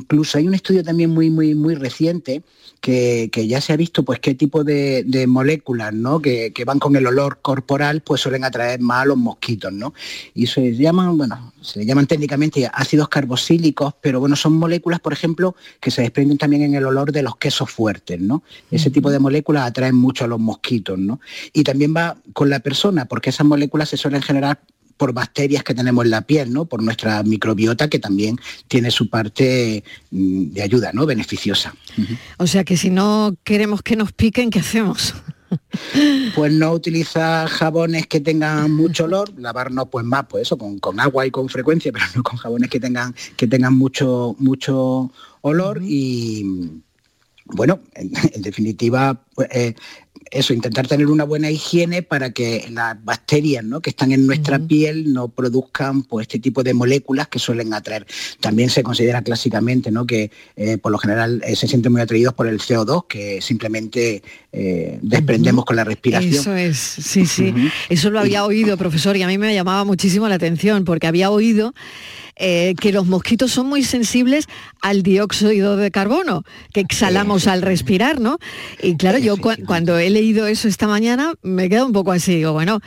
Incluso 0.01 0.39
hay 0.39 0.47
un 0.47 0.55
estudio 0.55 0.83
también 0.83 1.11
muy, 1.11 1.29
muy, 1.29 1.53
muy 1.53 1.75
reciente 1.75 2.41
que, 2.81 3.29
ya 3.47 3.61
se 3.61 3.71
ha 3.71 3.77
visto 3.77 4.03
pues 4.03 4.19
qué 4.19 4.33
tipo 4.33 4.63
de, 4.63 5.25
moléculas 5.27 5.93
¿no? 5.93 6.19
que, 6.19 6.51
van 6.65 6.79
con 6.79 6.95
el 6.95 7.05
olor 7.05 7.39
corporal 7.41 8.01
pues 8.01 8.21
suelen 8.21 8.43
atraer 8.43 8.79
más 8.79 9.03
a 9.03 9.05
los 9.05 9.17
mosquitos, 9.17 9.71
¿no? 9.71 9.93
Y 10.33 10.47
se 10.47 10.75
llaman, 10.75 11.17
bueno, 11.17 11.53
se 11.61 11.85
llaman 11.85 12.07
técnicamente 12.07 12.69
ácidos 12.73 13.09
carboxílicos, 13.09 13.93
pero 14.01 14.19
bueno, 14.19 14.35
son 14.35 14.53
moléculas, 14.53 14.99
por 14.99 15.13
ejemplo, 15.13 15.55
que 15.79 15.91
se 15.91 16.01
desprenden 16.01 16.39
también 16.39 16.63
en 16.63 16.73
el 16.73 16.85
olor 16.85 17.11
de 17.11 17.21
los 17.21 17.37
quesos 17.37 17.69
fuertes, 17.69 18.19
¿no? 18.19 18.43
Ese 18.71 18.89
tipo 18.89 19.11
de 19.11 19.19
moléculas 19.19 19.67
atraen 19.67 19.95
mucho 19.95 20.25
a 20.25 20.27
los 20.27 20.39
mosquitos, 20.39 20.97
¿no? 20.97 21.19
Y 21.53 21.63
también 21.63 21.93
va 21.95 22.17
con 22.33 22.49
la 22.49 22.59
persona, 22.59 23.05
porque 23.05 23.29
esas 23.29 23.45
moléculas 23.45 23.89
se 23.89 23.97
suelen 23.97 24.23
generar 24.23 24.59
por 25.01 25.13
bacterias 25.13 25.63
que 25.63 25.73
tenemos 25.73 26.05
en 26.05 26.11
la 26.11 26.21
piel, 26.21 26.53
¿no? 26.53 26.65
Por 26.65 26.83
nuestra 26.83 27.23
microbiota 27.23 27.89
que 27.89 27.97
también 27.97 28.37
tiene 28.67 28.91
su 28.91 29.09
parte 29.09 29.83
mm, 30.11 30.51
de 30.51 30.61
ayuda, 30.61 30.91
¿no? 30.93 31.07
Beneficiosa. 31.07 31.73
O 32.37 32.45
sea 32.45 32.63
que 32.63 32.77
si 32.77 32.91
no 32.91 33.35
queremos 33.43 33.81
que 33.81 33.95
nos 33.95 34.11
piquen, 34.11 34.51
¿qué 34.51 34.59
hacemos? 34.59 35.15
Pues 36.35 36.53
no 36.53 36.71
utilizar 36.71 37.49
jabones 37.49 38.07
que 38.07 38.21
tengan 38.21 38.71
mucho 38.71 39.03
olor, 39.03 39.33
lavarnos 39.37 39.89
pues 39.91 40.05
más, 40.05 40.27
pues 40.29 40.43
eso, 40.43 40.57
con, 40.57 40.99
agua 40.99 41.25
y 41.25 41.31
con 41.31 41.49
frecuencia, 41.49 41.91
pero 41.91 42.05
no 42.15 42.23
con 42.23 42.37
jabones 42.37 42.69
que 42.69 42.79
tengan, 42.79 43.13
que 43.35 43.47
tengan 43.47 43.73
mucho, 43.73 44.35
mucho 44.39 45.11
olor 45.41 45.81
y 45.83 46.81
bueno, 47.53 47.81
en, 47.95 48.41
definitiva, 48.41 49.23
pues, 49.35 49.47
eh, 49.51 49.75
eso, 50.31 50.53
intentar 50.53 50.87
tener 50.87 51.07
una 51.07 51.25
buena 51.25 51.51
higiene 51.51 52.03
para 52.03 52.31
que 52.31 52.65
las 52.71 53.03
bacterias 53.03 53.65
¿no? 53.65 53.81
que 53.81 53.89
están 53.89 54.13
en 54.13 54.25
nuestra 54.25 54.59
piel 54.59 55.11
no 55.11 55.27
produzcan 55.27 56.03
pues, 56.03 56.23
este 56.23 56.39
tipo 56.39 56.63
de 56.63 56.73
moléculas 56.73 57.27
que 57.27 57.37
suelen 57.37 57.73
atraer. 57.73 58.07
También 58.39 58.69
se 58.69 58.81
considera 58.81 59.21
clásicamente 59.21 59.91
¿no? 59.91 60.05
que 60.05 60.31
eh, 60.55 60.77
por 60.77 60.93
lo 60.93 60.97
general 60.97 61.41
eh, 61.45 61.55
se 61.55 61.67
sienten 61.67 61.91
muy 61.91 62.01
atraídos 62.01 62.33
por 62.33 62.47
el 62.47 62.59
CO2, 62.59 63.07
que 63.07 63.41
simplemente 63.41 64.23
eh, 64.53 64.99
desprendemos 65.01 65.65
con 65.65 65.75
la 65.75 65.83
respiración. 65.83 66.33
Eso 66.33 66.55
es, 66.55 66.77
sí, 66.77 67.25
sí. 67.25 67.53
Eso 67.89 68.09
lo 68.09 68.19
había 68.19 68.45
oído, 68.45 68.77
profesor, 68.77 69.17
y 69.17 69.23
a 69.23 69.27
mí 69.27 69.37
me 69.37 69.53
llamaba 69.53 69.83
muchísimo 69.83 70.29
la 70.29 70.35
atención, 70.35 70.85
porque 70.85 71.07
había 71.07 71.29
oído 71.29 71.73
eh, 72.43 72.73
que 72.81 72.91
los 72.91 73.05
mosquitos 73.05 73.51
son 73.51 73.67
muy 73.67 73.83
sensibles 73.83 74.47
al 74.81 75.03
dióxido 75.03 75.77
de 75.77 75.91
carbono 75.91 76.43
que 76.73 76.79
exhalamos 76.79 77.45
al 77.45 77.61
respirar, 77.61 78.19
¿no? 78.19 78.39
Y 78.81 78.97
claro, 78.97 79.19
yo 79.19 79.35
cuando 79.67 79.99
he 79.99 80.09
leído 80.09 80.47
eso 80.47 80.67
esta 80.67 80.87
mañana 80.87 81.35
me 81.43 81.69
quedo 81.69 81.85
un 81.85 81.91
poco 81.91 82.11
así, 82.11 82.37
digo, 82.37 82.53
bueno, 82.53 82.79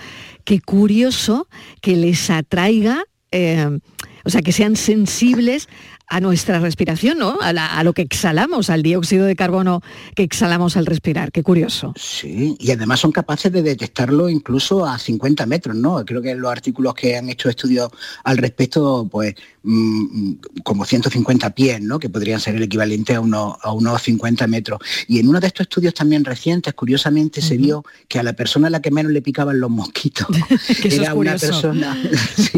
qué 0.45 0.61
curioso 0.61 1.47
que 1.81 1.95
les 1.95 2.31
atraiga, 2.31 3.05
eh, 3.31 3.79
o 4.25 4.31
sea, 4.31 4.43
que 4.43 4.51
sean 4.51 4.75
sensibles 4.75 5.69
a 6.07 6.21
nuestra 6.21 6.61
respiración, 6.61 7.19
¿no? 7.19 7.39
A, 7.41 7.83
lo 7.83 7.93
que 7.93 8.03
exhalamos, 8.03 8.71
al 8.71 8.83
dióxido 8.83 9.27
de 9.27 9.37
carbono 9.37 9.83
que 10.15 10.23
exhalamos 10.23 10.77
al 10.77 10.87
respirar. 10.87 11.33
Qué 11.33 11.43
curioso. 11.43 11.93
Sí, 11.97 12.57
y 12.61 12.71
además 12.71 13.01
son 13.01 13.13
capaces 13.13 13.51
de 13.51 13.63
detectarlo 13.63 14.29
incluso 14.29 14.87
a 14.87 14.99
50 14.99 15.47
metros, 15.47 15.77
¿no? 15.77 16.05
Creo 16.05 16.23
que 16.23 16.35
los 16.35 16.51
artículos 16.51 16.95
que 16.95 17.17
han 17.17 17.29
hecho 17.31 17.49
estudios 17.49 17.91
al 18.23 18.37
respecto, 18.37 19.09
pues 19.11 19.35
mm, 19.63 20.33
como 20.63 20.85
150 20.85 21.51
pies, 21.51 21.81
¿no? 21.81 21.99
Que 21.99 22.09
podrían 22.09 22.41
ser 22.41 22.57
el 22.57 22.63
equivalente 22.63 23.15
a, 23.15 23.21
uno, 23.21 23.59
a 23.63 23.73
unos 23.73 24.03
50 24.03 24.47
metros. 24.47 24.81
Y 25.09 25.19
en 25.19 25.29
uno 25.29 25.41
de 25.41 25.47
estos 25.47 25.65
estudios 25.65 25.95
también 25.95 26.25
recientes, 26.25 26.75
curiosamente, 26.75 27.41
se 27.41 27.57
vio 27.57 27.85
que 28.09 28.19
a 28.19 28.23
la 28.23 28.35
persona 28.35 28.69
a 28.69 28.71
la 28.71 28.81
que 28.81 28.91
menos 28.91 29.13
le 29.13 29.23
picaban 29.23 29.59
los 29.59 29.71
mosquitos 29.71 30.27
era 30.85 31.15
una 31.15 31.37
persona, 31.37 32.03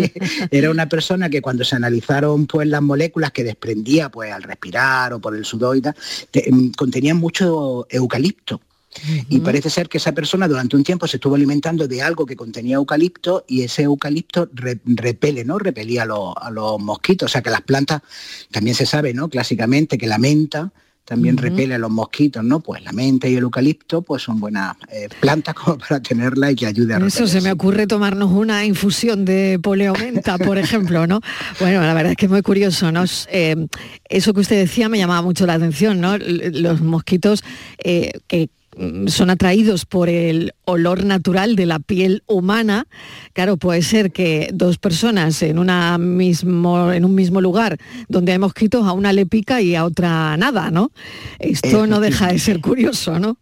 era 0.51 0.71
una 0.71 0.89
persona 0.89 1.31
que 1.31 1.41
cuando 1.41 1.65
se 1.65 1.77
analizaron 1.77 2.47
pues 2.47 2.69
las 2.69 2.83
moléculas 2.83 3.33
que 3.37 3.45
desprendía 3.45 4.09
pues 4.09 4.33
al 4.33 4.43
respirar 4.43 5.13
o 5.13 5.21
por 5.21 5.37
el 5.37 5.45
sudor 5.45 5.77
y 5.77 5.83
tal, 5.83 5.95
mm, 6.51 6.71
contenían 6.71 7.19
mucho 7.19 7.87
eucalipto. 7.91 8.63
Y 9.29 9.41
parece 9.41 9.69
ser 9.69 9.91
que 9.91 9.99
esa 9.99 10.13
persona 10.13 10.49
durante 10.49 10.75
un 10.75 10.83
tiempo 10.83 11.07
se 11.07 11.19
estuvo 11.19 11.35
alimentando 11.35 11.87
de 11.87 12.01
algo 12.01 12.25
que 12.25 12.35
contenía 12.35 12.77
eucalipto 12.77 13.45
y 13.47 13.61
ese 13.61 13.83
eucalipto 13.83 14.49
repele, 14.55 15.45
¿no? 15.45 15.59
Repelía 15.59 16.05
a, 16.05 16.51
los 16.51 16.81
mosquitos. 16.81 17.31
O 17.31 17.33
sea 17.33 17.43
que 17.43 17.51
las 17.51 17.61
plantas, 17.61 18.01
también 18.51 18.75
se 18.75 18.87
sabe, 18.87 19.13
¿no? 19.13 19.29
Clásicamente 19.29 19.99
que 19.99 20.07
la 20.07 20.17
menta 20.17 20.73
también 21.07 21.37
repele 21.37 21.77
a 21.77 21.79
los 21.79 21.91
mosquitos, 21.91 22.45
¿no? 22.45 22.61
Pues 22.61 22.83
la 22.85 22.93
menta 22.93 23.29
y 23.29 23.37
el 23.37 23.45
eucalipto 23.45 24.03
pues 24.03 24.23
son 24.23 24.41
buenas 24.41 24.77
eh, 24.91 25.09
plantas 25.21 25.55
como 25.65 25.79
para 25.79 26.01
tenerla 26.01 26.51
y 26.51 26.57
que 26.57 26.67
ayude 26.67 26.95
a 26.95 26.99
Eso 26.99 27.27
se 27.27 27.41
me 27.41 27.53
ocurre 27.53 27.87
tomarnos 27.87 28.33
una 28.33 28.65
infusión 28.65 29.25
de 29.25 29.59
poleomenta, 29.63 30.37
por 30.37 30.59
ejemplo, 30.59 31.07
¿no? 31.07 31.21
Bueno, 31.61 31.81
la 31.81 31.95
verdad 31.95 32.13
es 32.13 32.17
que 32.17 32.27
es 32.27 32.31
muy 32.31 32.43
curioso, 32.43 32.93
¿no? 32.93 33.05
Eh, 33.29 33.67
eso 34.09 34.35
que 34.35 34.41
usted 34.41 34.57
decía 34.57 34.89
me 34.89 34.99
llamaba 34.99 35.23
mucho 35.23 35.47
la 35.47 35.55
atención, 35.55 36.01
¿no? 36.01 36.19
Los 36.19 36.81
mosquitos 36.81 37.45
eh, 37.83 38.11
que 38.27 38.51
son 39.07 39.31
atraídos 39.31 39.87
por 39.87 40.09
el 40.09 40.53
olor 40.65 41.05
natural 41.05 41.57
de 41.57 41.67
la 41.67 41.79
piel 41.79 42.23
humana, 42.27 42.87
claro, 43.33 43.57
puede 43.57 43.83
ser 43.83 44.13
que 44.13 44.51
dos 44.53 44.79
personas 44.79 45.43
en, 45.43 45.59
una 45.59 45.99
mismo, 45.99 46.93
en 46.93 47.05
un 47.05 47.15
mismo 47.15 47.41
lugar 47.41 47.79
donde 48.09 48.33
hay 48.33 48.39
mosquitos, 48.39 48.87
a 48.87 48.93
una 48.93 49.13
le 49.13 49.27
pica 49.27 49.61
y 49.61 49.75
a 49.75 49.85
otra 49.85 50.37
nada, 50.37 50.71
¿no? 50.71 50.93
Esto 51.39 51.87
no 51.87 52.01
deja 52.01 52.29
de 52.29 52.39
ser 52.39 52.61
curioso, 52.61 53.19
¿no? 53.19 53.39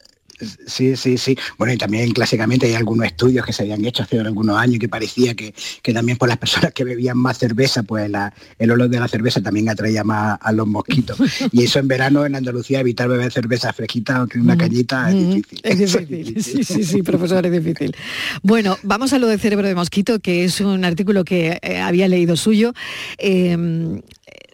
Sí, 0.67 0.97
sí, 0.97 1.19
sí. 1.19 1.37
Bueno, 1.59 1.73
y 1.73 1.77
también 1.77 2.13
clásicamente 2.13 2.67
hay 2.67 2.75
algunos 2.75 3.07
estudios 3.07 3.45
que 3.45 3.53
se 3.53 3.63
habían 3.63 3.85
hecho 3.85 4.03
hace 4.03 4.21
algunos 4.21 4.57
años 4.57 4.79
que 4.79 4.89
parecía 4.89 5.35
que, 5.35 5.55
también 5.93 6.19
por 6.19 6.29
las 6.29 6.39
personas 6.39 6.73
que 6.73 6.85
bebían 6.85 7.19
más 7.19 7.39
cerveza, 7.39 7.83
pues 7.83 8.11
el 8.59 8.71
olor 8.71 8.89
de 8.89 9.01
la 9.01 9.09
cerveza 9.09 9.41
también 9.41 9.69
atraía 9.69 10.05
más 10.05 10.39
a 10.41 10.53
los 10.53 10.67
mosquitos. 10.67 11.19
Y 11.53 11.65
eso 11.65 11.79
en 11.79 11.89
verano 11.89 12.27
en 12.27 12.35
Andalucía 12.35 12.81
evitar 12.81 13.09
beber 13.09 13.33
cerveza 13.33 13.73
fresquita, 13.73 14.17
aunque 14.17 14.39
una 14.39 14.57
cañita 14.57 15.11
es 15.11 15.35
difícil. 15.35 15.61
Es 15.63 15.79
difícil, 15.79 16.43
sí, 16.43 16.65
sí, 16.65 16.85
sí, 16.85 17.03
profesor, 17.03 17.45
es 17.47 17.53
difícil. 17.53 17.95
Bueno, 18.43 18.77
vamos 18.83 19.13
a 19.13 19.19
lo 19.19 19.29
de 19.29 19.39
cerebro 19.39 19.67
de 19.67 19.75
mosquito, 19.75 20.19
que 20.21 20.45
es 20.45 20.61
un 20.61 20.85
artículo 20.85 21.25
que 21.25 21.59
eh, 21.63 21.79
había 21.79 22.09
leído 22.09 22.37
suyo. 22.37 22.73
Em, 23.19 24.01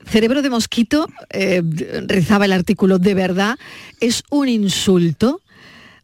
cerebro 0.07 0.43
de 0.43 0.51
mosquito, 0.51 1.09
eh, 1.31 1.63
rezaba 2.07 2.45
el 2.45 2.53
artículo, 2.53 2.99
de 2.99 3.15
verdad, 3.15 3.59
es 4.01 4.23
un 4.31 4.49
insulto 4.49 5.41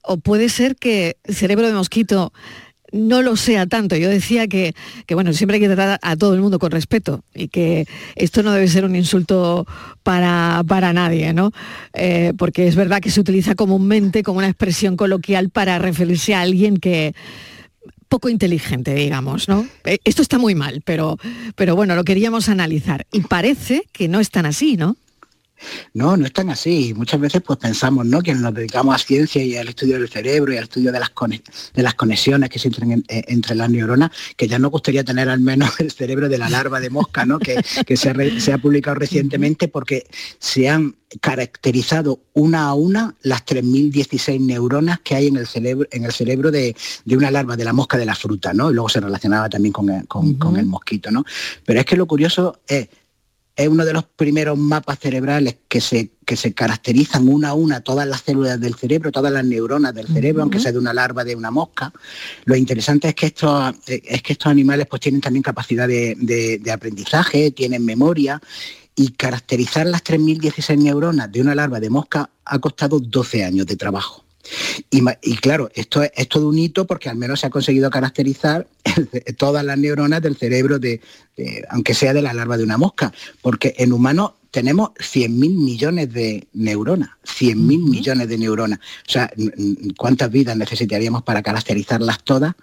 o 0.06 0.18
puede 0.18 0.48
ser 0.48 0.76
que 0.76 1.16
cerebro 1.24 1.66
de 1.66 1.74
mosquito 1.74 2.32
no 2.92 3.22
lo 3.22 3.36
sea 3.36 3.66
tanto. 3.66 3.96
Yo 3.96 4.08
decía 4.08 4.46
que, 4.46 4.74
bueno, 5.10 5.32
siempre 5.32 5.56
hay 5.56 5.60
que 5.60 5.68
tratar 5.68 5.98
a 6.02 6.16
todo 6.16 6.34
el 6.34 6.40
mundo 6.40 6.58
con 6.58 6.70
respeto 6.70 7.22
y 7.34 7.48
que 7.48 7.86
esto 8.14 8.42
no 8.42 8.52
debe 8.52 8.68
ser 8.68 8.84
un 8.84 8.96
insulto 8.96 9.66
para, 10.02 10.62
para 10.66 10.92
nadie, 10.92 11.32
¿no? 11.32 11.52
Eh, 11.94 12.32
porque 12.38 12.68
es 12.68 12.76
verdad 12.76 13.00
que 13.00 13.10
se 13.10 13.20
utiliza 13.20 13.54
comúnmente 13.54 14.22
como 14.22 14.38
una 14.38 14.48
expresión 14.48 14.96
coloquial 14.96 15.50
para 15.50 15.78
referirse 15.78 16.34
a 16.34 16.40
alguien 16.40 16.76
que 16.76 17.14
poco 18.08 18.28
inteligente, 18.28 18.94
digamos, 18.94 19.48
¿no? 19.48 19.66
Eh, 19.84 19.98
esto 20.04 20.22
está 20.22 20.38
muy 20.38 20.54
mal, 20.54 20.80
pero, 20.84 21.18
pero 21.56 21.74
bueno, 21.74 21.96
lo 21.96 22.04
queríamos 22.04 22.48
analizar. 22.48 23.06
Y 23.12 23.22
parece 23.22 23.82
que 23.92 24.08
no 24.08 24.20
es 24.20 24.30
tan 24.30 24.46
así, 24.46 24.76
¿no? 24.76 24.96
No, 25.94 26.16
no 26.16 26.26
es 26.26 26.32
tan 26.32 26.50
así. 26.50 26.92
Muchas 26.94 27.20
veces 27.20 27.42
pues 27.42 27.58
pensamos 27.58 28.06
¿no? 28.06 28.22
que 28.22 28.34
nos 28.34 28.54
dedicamos 28.54 28.94
a 28.94 28.98
ciencia 28.98 29.42
y 29.42 29.56
al 29.56 29.68
estudio 29.68 29.98
del 29.98 30.08
cerebro 30.08 30.52
y 30.52 30.56
al 30.56 30.64
estudio 30.64 30.92
de 30.92 31.00
las, 31.00 31.12
de 31.74 31.82
las 31.82 31.94
conexiones 31.94 32.50
que 32.50 32.58
se 32.58 32.68
entran 32.68 33.04
eh, 33.08 33.24
entre 33.28 33.54
las 33.54 33.70
neuronas, 33.70 34.10
que 34.36 34.48
ya 34.48 34.58
nos 34.58 34.70
gustaría 34.70 35.04
tener 35.04 35.28
al 35.28 35.40
menos 35.40 35.70
el 35.80 35.90
cerebro 35.90 36.28
de 36.28 36.38
la 36.38 36.48
larva 36.48 36.80
de 36.80 36.90
mosca, 36.90 37.24
¿no? 37.24 37.38
que, 37.38 37.62
se, 37.96 38.52
ha 38.52 38.58
publicado 38.58 38.96
recientemente 38.96 39.68
porque 39.68 40.06
se 40.38 40.68
han 40.68 40.96
caracterizado 41.20 42.20
una 42.32 42.64
a 42.64 42.74
una 42.74 43.14
las 43.22 43.44
3.016 43.46 44.40
neuronas 44.40 45.00
que 45.00 45.14
hay 45.14 45.28
en 45.28 45.36
el 45.36 45.46
cerebro, 45.46 45.88
en 45.90 46.04
el 46.04 46.12
cerebro 46.12 46.50
de, 46.50 46.74
una 47.06 47.30
larva 47.30 47.56
de 47.56 47.64
la 47.64 47.72
mosca 47.72 47.96
de 47.96 48.04
la 48.04 48.14
fruta, 48.14 48.52
¿no? 48.52 48.70
Y 48.70 48.74
luego 48.74 48.88
se 48.88 49.00
relacionaba 49.00 49.48
también 49.48 49.72
con 49.72 49.88
el, 49.88 50.06
con 50.06 50.56
el 50.56 50.66
mosquito, 50.66 51.10
¿no? 51.10 51.24
Pero 51.64 51.80
es 51.80 51.86
que 51.86 51.96
lo 51.96 52.06
curioso 52.06 52.60
es 52.66 52.88
es 53.56 53.68
uno 53.68 53.86
de 53.86 53.94
los 53.94 54.04
primeros 54.04 54.58
mapas 54.58 54.98
cerebrales 54.98 55.56
que 55.66 55.80
se, 55.80 56.10
que 56.26 56.36
se 56.36 56.52
caracterizan 56.52 57.26
una 57.26 57.48
a 57.48 57.54
una 57.54 57.80
todas 57.80 58.06
las 58.06 58.20
células 58.20 58.60
del 58.60 58.74
cerebro, 58.74 59.10
todas 59.10 59.32
las 59.32 59.44
neuronas 59.44 59.94
del 59.94 60.06
cerebro, 60.06 60.42
aunque 60.42 60.60
sea 60.60 60.72
de 60.72 60.78
una 60.78 60.92
larva 60.92 61.24
de 61.24 61.34
una 61.34 61.50
mosca. 61.50 61.90
Lo 62.44 62.54
interesante 62.54 63.08
es 63.08 63.14
que 63.14 63.26
estos, 63.26 63.74
es 63.86 64.22
que 64.22 64.34
estos 64.34 64.48
animales 64.48 64.86
pues, 64.86 65.00
tienen 65.00 65.22
también 65.22 65.42
capacidad 65.42 65.88
de, 65.88 66.60
de 66.60 66.70
aprendizaje, 66.70 67.50
tienen 67.50 67.82
memoria 67.82 68.40
y 68.94 69.12
caracterizar 69.12 69.86
las 69.86 70.04
3.016 70.04 70.76
neuronas 70.78 71.32
de 71.32 71.40
una 71.40 71.54
larva 71.54 71.80
de 71.80 71.88
mosca 71.88 72.28
ha 72.44 72.58
costado 72.58 73.00
12 73.00 73.42
años 73.42 73.66
de 73.66 73.76
trabajo. 73.76 74.25
Y, 74.90 75.36
claro, 75.36 75.70
esto 75.74 76.02
es, 76.02 76.28
todo 76.28 76.48
un 76.48 76.58
hito 76.58 76.86
porque 76.86 77.08
al 77.08 77.16
menos 77.16 77.40
se 77.40 77.46
ha 77.46 77.50
conseguido 77.50 77.90
caracterizar 77.90 78.66
todas 79.38 79.64
las 79.64 79.78
neuronas 79.78 80.22
del 80.22 80.36
cerebro, 80.36 80.78
de, 80.78 81.00
aunque 81.70 81.94
sea 81.94 82.12
de 82.12 82.22
la 82.22 82.32
larva 82.32 82.56
de 82.56 82.64
una 82.64 82.78
mosca, 82.78 83.12
porque 83.42 83.74
en 83.78 83.92
humanos 83.92 84.32
tenemos 84.50 84.90
100.000 84.94 85.28
millones 85.28 86.12
de 86.14 86.48
neuronas, 86.54 87.10
100.000 87.26 87.56
millones 87.90 88.26
de 88.28 88.38
neuronas. 88.38 88.78
O 89.06 89.10
sea, 89.10 89.30
¿cuántas 89.98 90.30
vidas 90.30 90.56
necesitaríamos 90.56 91.22
para 91.24 91.42
caracterizarlas 91.42 92.24
todas? 92.24 92.54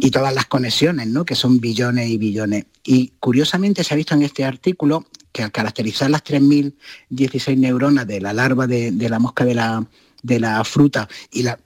Y 0.00 0.10
todas 0.10 0.34
las 0.34 0.44
conexiones, 0.46 1.06
¿no? 1.06 1.24
Que 1.24 1.34
son 1.34 1.58
billones 1.58 2.10
y 2.10 2.18
billones. 2.18 2.66
Y 2.84 3.12
curiosamente 3.18 3.82
se 3.82 3.94
ha 3.94 3.96
visto 3.96 4.14
en 4.14 4.22
este 4.22 4.44
artículo 4.44 5.06
que 5.32 5.42
al 5.42 5.52
caracterizar 5.52 6.10
las 6.10 6.22
3.016 6.22 7.56
neuronas 7.56 8.06
de 8.06 8.20
la 8.20 8.34
larva 8.34 8.66
de 8.66 9.08
la 9.08 9.18
mosca 9.18 9.46
de 9.46 9.54
la, 9.54 9.86
de 10.22 10.40
la 10.40 10.62
fruta 10.64 11.08
y 11.30 11.42
la 11.42 11.58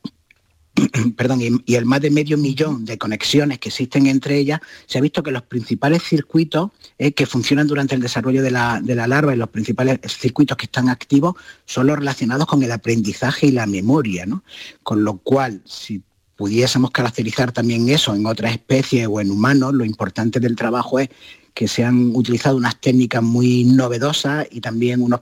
perdón, 1.17 1.63
y, 1.67 1.75
el 1.75 1.87
más 1.87 2.01
de 2.01 2.11
medio 2.11 2.37
millón 2.37 2.85
de 2.85 2.99
conexiones 2.99 3.59
que 3.59 3.69
existen 3.69 4.07
entre 4.07 4.39
ellas, 4.39 4.61
se 4.87 4.99
ha 4.99 5.01
visto 5.01 5.23
que 5.23 5.31
los 5.31 5.43
principales 5.43 6.03
circuitos 6.03 6.71
eh, 6.99 7.13
que 7.13 7.27
funcionan 7.27 7.67
durante 7.67 7.95
el 7.95 8.01
desarrollo 8.01 8.43
de 8.43 8.51
la, 8.51 8.81
larva 8.81 9.35
y 9.35 9.39
los 9.39 9.49
principales 9.49 10.01
circuitos 10.07 10.57
que 10.57 10.67
están 10.67 10.89
activos 10.89 11.35
son 11.65 11.87
los 11.87 11.99
relacionados 11.99 12.47
con 12.47 12.63
el 12.63 12.73
aprendizaje 12.73 13.47
y 13.47 13.53
la 13.53 13.67
memoria, 13.67 14.27
¿no? 14.27 14.43
Con 14.83 15.05
lo 15.05 15.19
cual, 15.19 15.63
si 15.65 16.03
pudiésemos 16.37 16.91
caracterizar 16.91 17.53
también 17.53 17.89
eso 17.89 18.15
en 18.15 18.27
otras 18.27 18.53
especies 18.53 19.07
o 19.11 19.21
en 19.21 19.31
humanos, 19.31 19.73
lo 19.73 19.85
importante 19.85 20.41
del 20.41 20.55
trabajo 20.55 20.99
es 20.99 21.09
que 21.57 21.69
se 21.69 21.83
han 21.83 22.15
utilizado 22.15 22.55
unas 22.59 22.79
técnicas 22.79 23.23
muy 23.23 23.65
novedosas 23.65 24.47
y 24.51 24.61
también 24.61 25.01
unos, 25.01 25.21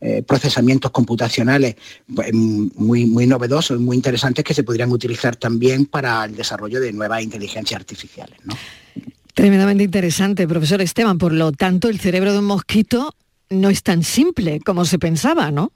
eh, 0.00 0.22
procesamientos 0.22 0.92
computacionales 0.92 1.74
pues, 2.14 2.32
muy, 2.32 3.06
muy 3.06 3.26
novedosos 3.26 3.76
y 3.76 3.82
muy 3.82 3.96
interesantes 3.96 4.44
que 4.44 4.54
se 4.54 4.62
podrían 4.62 4.92
utilizar 4.92 5.34
también 5.34 5.86
para 5.86 6.24
el 6.26 6.36
desarrollo 6.36 6.80
de 6.80 6.92
nuevas 6.92 7.24
inteligencias 7.24 7.80
artificiales. 7.80 8.38
Tremendamente 9.34 9.82
interesante, 9.82 10.46
profesor 10.46 10.80
Esteban. 10.80 11.18
Por 11.18 11.32
lo 11.32 11.50
tanto, 11.50 11.88
el 11.88 11.98
cerebro 11.98 12.32
de 12.32 12.38
un 12.38 12.44
mosquito 12.44 13.12
no 13.50 13.68
es 13.68 13.82
tan 13.82 14.04
simple 14.04 14.60
como 14.60 14.84
se 14.84 15.00
pensaba, 15.00 15.50
¿no? 15.50 15.72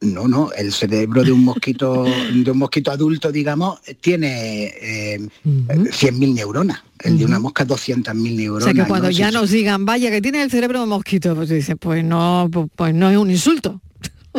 No, 0.00 0.28
no, 0.28 0.52
el 0.52 0.72
cerebro 0.72 1.24
de 1.24 1.32
un 1.32 1.44
mosquito, 1.44 2.04
de 2.32 2.50
un 2.50 2.58
mosquito 2.58 2.90
adulto, 2.92 3.32
digamos, 3.32 3.80
tiene 4.00 4.66
eh, 4.80 5.28
100.000 5.44 6.34
neuronas. 6.34 6.82
El 7.00 7.18
de 7.18 7.24
una 7.24 7.38
mosca 7.38 7.64
200.000 7.66 8.12
neuronas. 8.14 8.68
O 8.68 8.72
sea 8.72 8.84
que 8.84 8.88
cuando 8.88 9.10
ya 9.10 9.30
nos 9.30 9.50
digan, 9.50 9.84
vaya, 9.84 10.10
que 10.10 10.20
tiene 10.20 10.42
el 10.42 10.50
cerebro 10.50 10.78
de 10.78 10.84
un 10.84 10.90
mosquito, 10.90 11.34
pues 11.34 11.48
dice, 11.48 11.76
pues 11.76 12.04
no, 12.04 12.48
pues 12.74 12.94
no 12.94 13.10
es 13.10 13.16
un 13.16 13.30
insulto. 13.30 13.80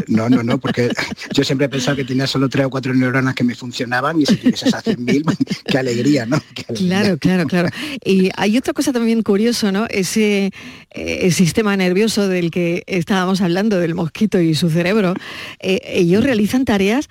No, 0.07 0.29
no, 0.29 0.43
no, 0.43 0.59
porque 0.59 0.89
yo 1.33 1.43
siempre 1.43 1.65
he 1.65 1.69
pensado 1.69 1.97
que 1.97 2.05
tenía 2.05 2.27
solo 2.27 2.49
tres 2.49 2.65
o 2.65 2.69
cuatro 2.69 2.93
neuronas 2.93 3.35
que 3.35 3.43
me 3.43 3.55
funcionaban 3.55 4.21
y 4.21 4.25
si 4.25 4.35
tuvieses 4.37 4.73
a 4.73 4.81
mil, 4.97 5.23
qué 5.65 5.77
alegría, 5.77 6.25
¿no? 6.25 6.41
Claro, 6.75 7.17
claro, 7.17 7.47
claro. 7.47 7.69
Y 8.03 8.29
hay 8.35 8.57
otra 8.57 8.73
cosa 8.73 8.93
también 8.93 9.23
curioso, 9.23 9.71
¿no? 9.71 9.85
Ese 9.89 10.51
eh, 10.91 11.31
sistema 11.31 11.75
nervioso 11.75 12.27
del 12.27 12.51
que 12.51 12.83
estábamos 12.87 13.41
hablando, 13.41 13.79
del 13.79 13.95
mosquito 13.95 14.39
y 14.39 14.55
su 14.55 14.69
cerebro, 14.69 15.13
eh, 15.59 15.79
ellos 15.85 16.23
realizan 16.23 16.65
tareas 16.65 17.09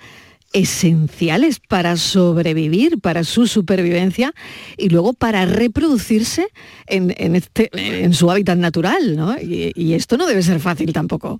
esenciales 0.51 1.59
para 1.59 1.95
sobrevivir, 1.95 2.99
para 2.99 3.23
su 3.23 3.45
supervivencia 3.45 4.33
y 4.77 4.89
luego 4.89 5.13
para 5.13 5.45
reproducirse 5.45 6.47
en, 6.87 7.35
este, 7.35 7.69
en 7.73 8.13
su 8.15 8.31
hábitat 8.31 8.57
natural, 8.57 9.15
¿no? 9.15 9.35
y 9.39 9.93
esto 9.93 10.17
no 10.17 10.25
debe 10.25 10.41
ser 10.41 10.59
fácil 10.59 10.91
tampoco. 10.91 11.39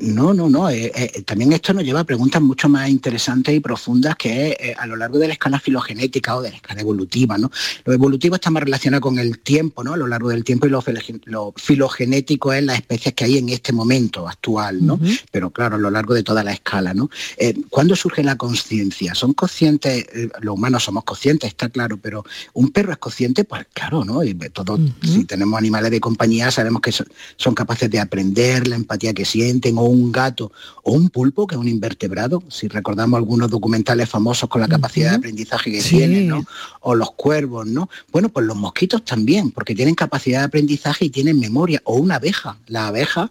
No, 0.00 0.34
no, 0.34 0.48
no. 0.48 0.70
Eh, 0.70 0.92
eh, 0.94 1.22
también 1.22 1.52
esto 1.52 1.72
nos 1.72 1.84
lleva 1.84 2.00
a 2.00 2.04
preguntas 2.04 2.40
mucho 2.40 2.68
más 2.68 2.88
interesantes 2.88 3.54
y 3.54 3.60
profundas 3.60 4.16
que 4.16 4.56
eh, 4.58 4.74
a 4.78 4.86
lo 4.86 4.96
largo 4.96 5.18
de 5.18 5.28
la 5.28 5.34
escala 5.34 5.60
filogenética 5.60 6.36
o 6.36 6.42
de 6.42 6.50
la 6.50 6.56
escala 6.56 6.80
evolutiva. 6.80 7.38
¿no? 7.38 7.50
Lo 7.84 7.92
evolutivo 7.92 8.34
está 8.36 8.50
más 8.50 8.62
relacionado 8.62 9.00
con 9.00 9.18
el 9.18 9.38
tiempo, 9.40 9.84
¿no? 9.84 9.94
A 9.94 9.96
lo 9.96 10.06
largo 10.06 10.28
del 10.28 10.44
tiempo 10.44 10.66
y 10.66 10.70
lo, 10.70 11.52
filogenético 11.56 12.52
es 12.52 12.62
las 12.64 12.78
especies 12.78 13.14
que 13.14 13.24
hay 13.24 13.38
en 13.38 13.48
este 13.48 13.72
momento 13.72 14.28
actual, 14.28 14.84
¿no? 14.84 14.98
Pero 15.30 15.50
claro, 15.50 15.76
a 15.76 15.78
lo 15.78 15.90
largo 15.90 16.14
de 16.14 16.22
toda 16.22 16.42
la 16.42 16.52
escala, 16.52 16.94
¿no? 16.94 17.10
¿Cuándo 17.70 17.96
surge 17.96 18.22
la 18.22 18.36
conciencia? 18.36 19.14
¿Son 19.14 19.32
conscientes? 19.32 20.06
los 20.40 20.54
humanos 20.54 20.84
somos 20.84 21.04
conscientes, 21.04 21.48
está 21.48 21.68
claro, 21.68 21.96
pero 21.96 22.24
un 22.54 22.70
perro 22.70 22.92
es 22.92 22.98
consciente, 22.98 23.44
pues 23.44 23.66
claro, 23.72 24.04
¿no? 24.04 24.22
Y 24.24 24.34
todos, 24.34 24.80
si 25.02 25.24
tenemos 25.24 25.58
animales 25.58 25.90
de 25.90 26.00
compañía, 26.00 26.50
sabemos 26.50 26.82
que 26.82 26.92
son, 26.92 27.06
son 27.36 27.54
capaces 27.54 27.90
de 27.90 28.00
aprender 28.00 28.68
la 28.68 28.76
empatía 28.76 29.12
que 29.12 29.24
sienten 29.24 29.76
un 29.86 30.12
gato 30.12 30.52
o 30.82 30.92
un 30.92 31.08
pulpo, 31.10 31.46
que 31.46 31.54
es 31.54 31.60
un 31.60 31.68
invertebrado, 31.68 32.42
si 32.48 32.68
recordamos 32.68 33.18
algunos 33.18 33.50
documentales 33.50 34.08
famosos 34.08 34.48
con 34.48 34.60
la 34.60 34.68
capacidad 34.68 35.10
de 35.10 35.16
aprendizaje 35.16 35.72
que 35.72 35.82
tienen, 35.82 36.28
¿no? 36.28 36.44
O 36.80 36.94
los 36.94 37.12
cuervos, 37.12 37.66
¿no? 37.66 37.88
Bueno, 38.12 38.28
pues 38.28 38.46
los 38.46 38.56
mosquitos 38.56 39.04
también, 39.04 39.50
porque 39.50 39.74
tienen 39.74 39.94
capacidad 39.94 40.40
de 40.40 40.46
aprendizaje 40.46 41.06
y 41.06 41.10
tienen 41.10 41.38
memoria. 41.38 41.80
O 41.84 41.96
una 41.96 42.16
abeja. 42.16 42.56
La 42.66 42.88
abeja 42.88 43.30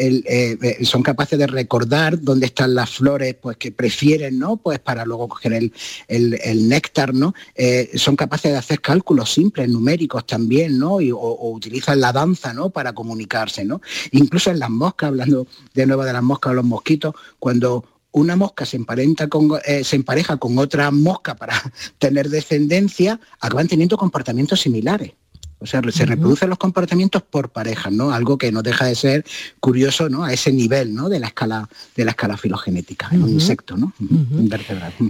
eh, 0.00 0.56
eh, 0.62 0.84
son 0.84 1.02
capaces 1.02 1.36
de 1.36 1.48
recordar 1.48 2.20
dónde 2.20 2.46
están 2.46 2.72
las 2.72 2.90
flores 2.90 3.34
pues, 3.34 3.56
que 3.56 3.72
prefieren, 3.72 4.38
¿no? 4.38 4.56
Pues 4.56 4.78
para 4.78 5.04
luego 5.04 5.26
coger 5.26 5.54
el, 5.54 6.68
néctar, 6.68 7.12
¿no? 7.12 7.34
Eh, 7.56 7.90
son 7.94 8.14
capaces 8.14 8.52
de 8.52 8.58
hacer 8.58 8.80
cálculos 8.80 9.32
simples, 9.32 9.68
numéricos 9.68 10.24
también, 10.24 10.78
¿no? 10.78 10.98
o, 10.98 11.50
utilizan 11.50 12.00
la 12.00 12.12
danza, 12.12 12.54
¿no? 12.54 12.70
Para 12.70 12.92
comunicarse, 12.92 13.64
¿no? 13.64 13.80
Incluso 14.12 14.52
en 14.52 14.60
las 14.60 14.70
moscas, 14.70 15.08
hablando 15.08 15.48
de 15.74 15.86
nuevo 15.86 16.04
de 16.04 16.12
las 16.12 16.22
moscas 16.22 16.52
o 16.52 16.54
los 16.54 16.64
mosquitos, 16.64 17.14
cuando 17.40 17.84
una 18.12 18.36
mosca 18.36 18.64
se, 18.66 18.76
emparenta 18.76 19.26
con, 19.26 19.50
se 19.82 19.96
empareja 19.96 20.36
con 20.36 20.56
otra 20.58 20.92
mosca 20.92 21.34
para 21.34 21.60
tener 21.98 22.28
descendencia, 22.28 23.18
acaban 23.40 23.66
teniendo 23.66 23.96
comportamientos 23.96 24.60
similares. 24.60 25.12
O 25.60 25.66
sea, 25.66 25.82
se 25.90 26.06
reproducen 26.06 26.48
los 26.48 26.58
comportamientos 26.58 27.22
por 27.22 27.50
parejas, 27.50 27.92
¿no? 27.92 28.12
Algo 28.12 28.38
que 28.38 28.52
no 28.52 28.62
deja 28.62 28.84
de 28.86 28.94
ser 28.94 29.24
curioso, 29.58 30.08
¿no? 30.08 30.22
A 30.22 30.32
ese 30.32 30.52
nivel, 30.52 30.94
¿no? 30.94 31.08
De 31.08 31.18
la 31.18 31.26
escala, 31.26 31.68
de 31.96 32.04
la 32.04 32.12
escala 32.12 32.36
filogenética, 32.36 33.08
en 33.10 33.24
un 33.24 33.30
insecto, 33.30 33.76
¿no? 33.76 33.92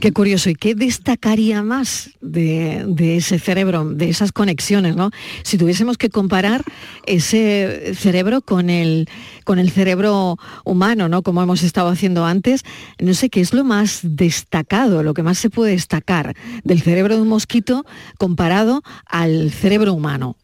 Qué 0.00 0.12
curioso. 0.12 0.48
¿Y 0.48 0.54
qué 0.54 0.74
destacaría 0.74 1.62
más 1.62 2.10
de, 2.22 3.16
ese 3.16 3.38
cerebro, 3.38 3.84
de 3.90 4.08
esas 4.08 4.32
conexiones, 4.32 4.96
¿no? 4.96 5.10
Si 5.42 5.58
tuviésemos 5.58 5.98
que 5.98 6.08
comparar 6.08 6.64
ese 7.04 7.92
cerebro 7.94 8.40
con 8.40 8.70
el, 8.70 9.06
con 9.44 9.58
el 9.58 9.70
cerebro 9.70 10.38
humano, 10.64 11.10
¿no? 11.10 11.22
Como 11.22 11.42
hemos 11.42 11.62
estado 11.62 11.90
haciendo 11.90 12.24
antes, 12.24 12.62
no 12.98 13.12
sé 13.12 13.28
qué 13.28 13.42
es 13.42 13.52
lo 13.52 13.64
más 13.64 14.00
destacado, 14.02 15.02
lo 15.02 15.12
que 15.12 15.22
más 15.22 15.36
se 15.36 15.50
puede 15.50 15.72
destacar 15.72 16.34
del 16.64 16.80
cerebro 16.80 17.16
de 17.16 17.22
un 17.22 17.28
mosquito 17.28 17.84
comparado 18.16 18.82
al 19.06 19.50
cerebro 19.50 19.92
humano. 19.92 20.37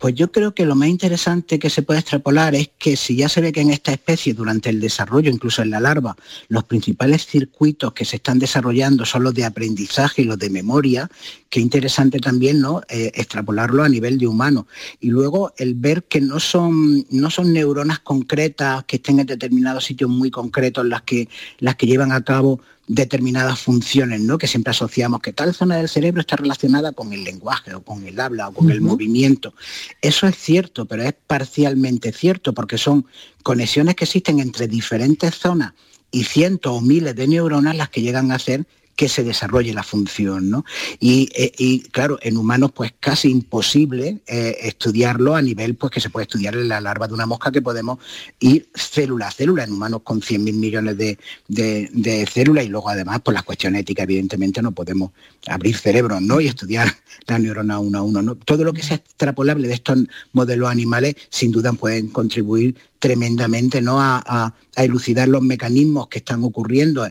Pues 0.00 0.14
yo 0.14 0.32
creo 0.32 0.54
que 0.54 0.64
lo 0.64 0.74
más 0.74 0.88
interesante 0.88 1.58
que 1.58 1.68
se 1.68 1.82
puede 1.82 2.00
extrapolar 2.00 2.54
es 2.54 2.70
que 2.78 2.96
si 2.96 3.16
ya 3.16 3.28
se 3.28 3.42
ve 3.42 3.52
que 3.52 3.60
en 3.60 3.68
esta 3.68 3.92
especie 3.92 4.32
durante 4.32 4.70
el 4.70 4.80
desarrollo, 4.80 5.30
incluso 5.30 5.60
en 5.60 5.68
la 5.68 5.78
larva, 5.78 6.16
los 6.48 6.64
principales 6.64 7.26
circuitos 7.26 7.92
que 7.92 8.06
se 8.06 8.16
están 8.16 8.38
desarrollando 8.38 9.04
son 9.04 9.24
los 9.24 9.34
de 9.34 9.44
aprendizaje 9.44 10.22
y 10.22 10.24
los 10.24 10.38
de 10.38 10.48
memoria, 10.48 11.10
qué 11.50 11.60
interesante 11.60 12.18
también 12.18 12.62
¿no? 12.62 12.80
Eh, 12.88 13.12
extrapolarlo 13.14 13.82
a 13.82 13.90
nivel 13.90 14.16
de 14.16 14.26
humano. 14.26 14.66
Y 15.00 15.10
luego 15.10 15.52
el 15.58 15.74
ver 15.74 16.04
que 16.04 16.22
no 16.22 16.40
son, 16.40 17.04
no 17.10 17.30
son 17.30 17.52
neuronas 17.52 17.98
concretas 17.98 18.84
que 18.84 18.96
estén 18.96 19.20
en 19.20 19.26
determinados 19.26 19.84
sitios 19.84 20.08
muy 20.08 20.30
concretos 20.30 20.86
las 20.86 21.02
que, 21.02 21.28
las 21.58 21.76
que 21.76 21.86
llevan 21.86 22.12
a 22.12 22.24
cabo 22.24 22.62
determinadas 22.92 23.60
funciones, 23.60 24.20
¿no? 24.20 24.36
Que 24.36 24.48
siempre 24.48 24.72
asociamos 24.72 25.20
que 25.20 25.32
tal 25.32 25.54
zona 25.54 25.76
del 25.76 25.88
cerebro 25.88 26.20
está 26.20 26.34
relacionada 26.34 26.90
con 26.90 27.12
el 27.12 27.22
lenguaje 27.22 27.72
o 27.72 27.82
con 27.82 28.04
el 28.04 28.18
habla 28.18 28.48
o 28.48 28.52
con 28.52 28.68
el 28.72 28.80
movimiento. 28.80 29.54
Eso 30.02 30.26
es 30.26 30.36
cierto, 30.36 30.86
pero 30.86 31.04
es 31.04 31.14
parcialmente 31.28 32.12
cierto 32.12 32.52
porque 32.52 32.78
son 32.78 33.06
conexiones 33.44 33.94
que 33.94 34.06
existen 34.06 34.40
entre 34.40 34.66
diferentes 34.66 35.36
zonas 35.36 35.72
y 36.10 36.24
cientos 36.24 36.72
o 36.76 36.80
miles 36.80 37.14
de 37.14 37.28
neuronas 37.28 37.76
las 37.76 37.90
que 37.90 38.02
llegan 38.02 38.32
a 38.32 38.40
ser 38.40 38.66
que 39.00 39.08
se 39.08 39.24
desarrolle 39.24 39.72
la 39.72 39.82
función. 39.82 40.50
¿no? 40.50 40.66
Y, 40.98 41.30
eh, 41.34 41.88
claro, 41.90 42.18
en 42.20 42.36
humanos 42.36 42.72
pues 42.74 42.92
casi 43.00 43.30
imposible 43.30 44.20
eh, 44.26 44.58
estudiarlo 44.60 45.34
a 45.34 45.40
nivel 45.40 45.74
pues 45.74 45.90
que 45.90 46.02
se 46.02 46.10
puede 46.10 46.24
estudiar 46.24 46.54
en 46.54 46.68
la 46.68 46.82
larva 46.82 47.08
de 47.08 47.14
una 47.14 47.24
mosca 47.24 47.50
que 47.50 47.62
podemos 47.62 47.98
ir 48.40 48.68
célula 48.74 49.28
a 49.28 49.30
célula 49.30 49.64
en 49.64 49.72
humanos 49.72 50.02
con 50.04 50.20
100.000 50.20 50.52
millones 50.52 50.98
de, 50.98 52.26
células 52.30 52.66
y 52.66 52.68
luego 52.68 52.90
además 52.90 53.20
por 53.20 53.32
la 53.32 53.42
cuestión 53.42 53.74
ética 53.74 54.02
evidentemente 54.02 54.60
no 54.60 54.72
podemos 54.72 55.12
abrir 55.46 55.78
cerebros 55.78 56.20
¿no? 56.20 56.38
y 56.38 56.48
estudiar 56.48 56.94
la 57.26 57.38
neurona 57.38 57.78
uno 57.78 58.00
a 58.00 58.02
uno. 58.02 58.20
¿no? 58.20 58.34
Todo 58.34 58.64
lo 58.64 58.74
que 58.74 58.82
sea 58.82 58.98
extrapolable 58.98 59.66
de 59.66 59.72
estos 59.72 59.96
modelos 60.34 60.68
animales 60.68 61.14
sin 61.30 61.52
duda 61.52 61.72
pueden 61.72 62.08
contribuir 62.08 62.76
tremendamente 63.00 63.82
¿no? 63.82 64.00
A, 64.00 64.54
elucidar 64.76 65.28
los 65.28 65.42
mecanismos 65.42 66.08
que 66.08 66.18
están 66.18 66.42
ocurriendo 66.44 67.06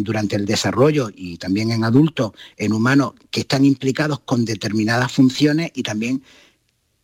durante 0.00 0.36
el 0.36 0.44
desarrollo 0.44 1.10
y 1.12 1.38
también 1.38 1.72
en 1.72 1.82
adultos, 1.82 2.32
en 2.56 2.72
humanos, 2.72 3.14
que 3.30 3.40
están 3.40 3.64
implicados 3.64 4.20
con 4.20 4.44
determinadas 4.44 5.10
funciones 5.10 5.72
y 5.74 5.82
también 5.82 6.22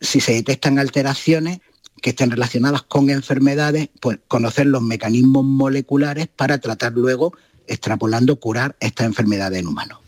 si 0.01 0.21
se 0.21 0.35
detectan 0.35 0.79
alteraciones 0.79 1.61
que 2.01 2.11
estén 2.11 2.31
relacionadas 2.31 2.83
con 2.83 3.11
enfermedades, 3.11 3.89
pues 4.01 4.19
conocer 4.29 4.67
los 4.67 4.83
mecanismos 4.83 5.45
moleculares 5.45 6.29
para 6.29 6.59
tratar 6.59 6.93
luego, 6.93 7.35
extrapolando, 7.67 8.37
curar 8.37 8.77
estas 8.81 9.07
enfermedades 9.07 9.59
en 9.59 9.67
humanos. 9.67 9.99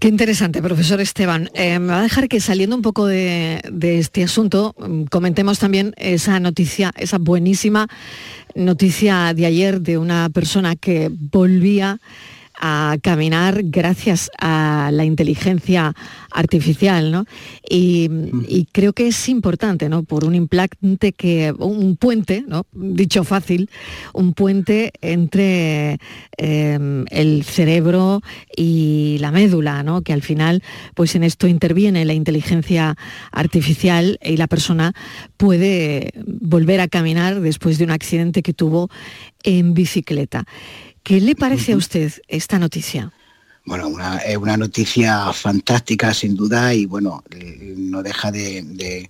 Qué 0.00 0.08
interesante, 0.08 0.62
profesor 0.62 0.98
Esteban. 1.02 1.50
Eh, 1.52 1.78
me 1.78 1.88
va 1.88 1.98
a 1.98 2.02
dejar 2.02 2.26
que 2.26 2.40
saliendo 2.40 2.74
un 2.74 2.80
poco 2.80 3.06
de, 3.06 3.60
este 3.82 4.24
asunto, 4.24 4.74
mm, 4.78 5.02
comentemos 5.10 5.58
también 5.58 5.92
esa 5.98 6.40
noticia, 6.40 6.90
esa 6.96 7.18
buenísima 7.18 7.86
noticia 8.54 9.34
de 9.34 9.44
ayer 9.44 9.82
de 9.82 9.98
una 9.98 10.30
persona 10.30 10.74
que 10.74 11.10
volvía 11.12 12.00
a 12.60 12.98
caminar 13.02 13.62
gracias 13.64 14.30
a 14.38 14.90
la 14.92 15.06
inteligencia 15.06 15.94
artificial, 16.30 17.10
¿no? 17.10 17.24
Y, 17.68 18.08
creo 18.72 18.92
que 18.92 19.08
es 19.08 19.28
importante, 19.28 19.88
¿no? 19.88 20.02
Por 20.02 20.24
un 20.24 20.34
implante 20.34 21.12
que, 21.12 21.52
un 21.58 21.96
puente, 21.96 22.44
¿no? 22.46 22.66
Dicho 22.72 23.24
fácil, 23.24 23.70
un 24.12 24.34
puente 24.34 24.92
entre 25.00 25.98
em, 26.36 27.06
el 27.10 27.44
cerebro 27.44 28.20
y 28.54 29.16
la 29.20 29.32
médula, 29.32 29.82
¿no? 29.82 30.02
Que 30.02 30.12
al 30.12 30.22
final, 30.22 30.62
pues 30.94 31.14
en 31.14 31.24
esto 31.24 31.48
interviene 31.48 32.04
la 32.04 32.12
inteligencia 32.12 32.96
artificial 33.32 34.18
y 34.22 34.36
la 34.36 34.46
persona 34.46 34.92
puede 35.38 36.12
volver 36.26 36.80
a 36.80 36.88
caminar 36.88 37.40
después 37.40 37.78
de 37.78 37.84
un 37.84 37.90
accidente 37.90 38.42
que 38.42 38.52
tuvo 38.52 38.90
en 39.42 39.72
bicicleta. 39.72 40.44
¿Qué 41.02 41.20
le 41.20 41.34
parece 41.34 41.72
a 41.72 41.76
usted 41.76 42.12
esta 42.28 42.58
noticia? 42.58 43.12
Bueno, 43.64 43.90
es 44.24 44.36
una 44.36 44.56
noticia 44.56 45.32
fantástica 45.32 46.14
sin 46.14 46.34
duda 46.34 46.74
y 46.74 46.86
bueno, 46.86 47.22
eh, 47.30 47.74
no 47.76 48.02
deja 48.02 48.32
de, 48.32 49.08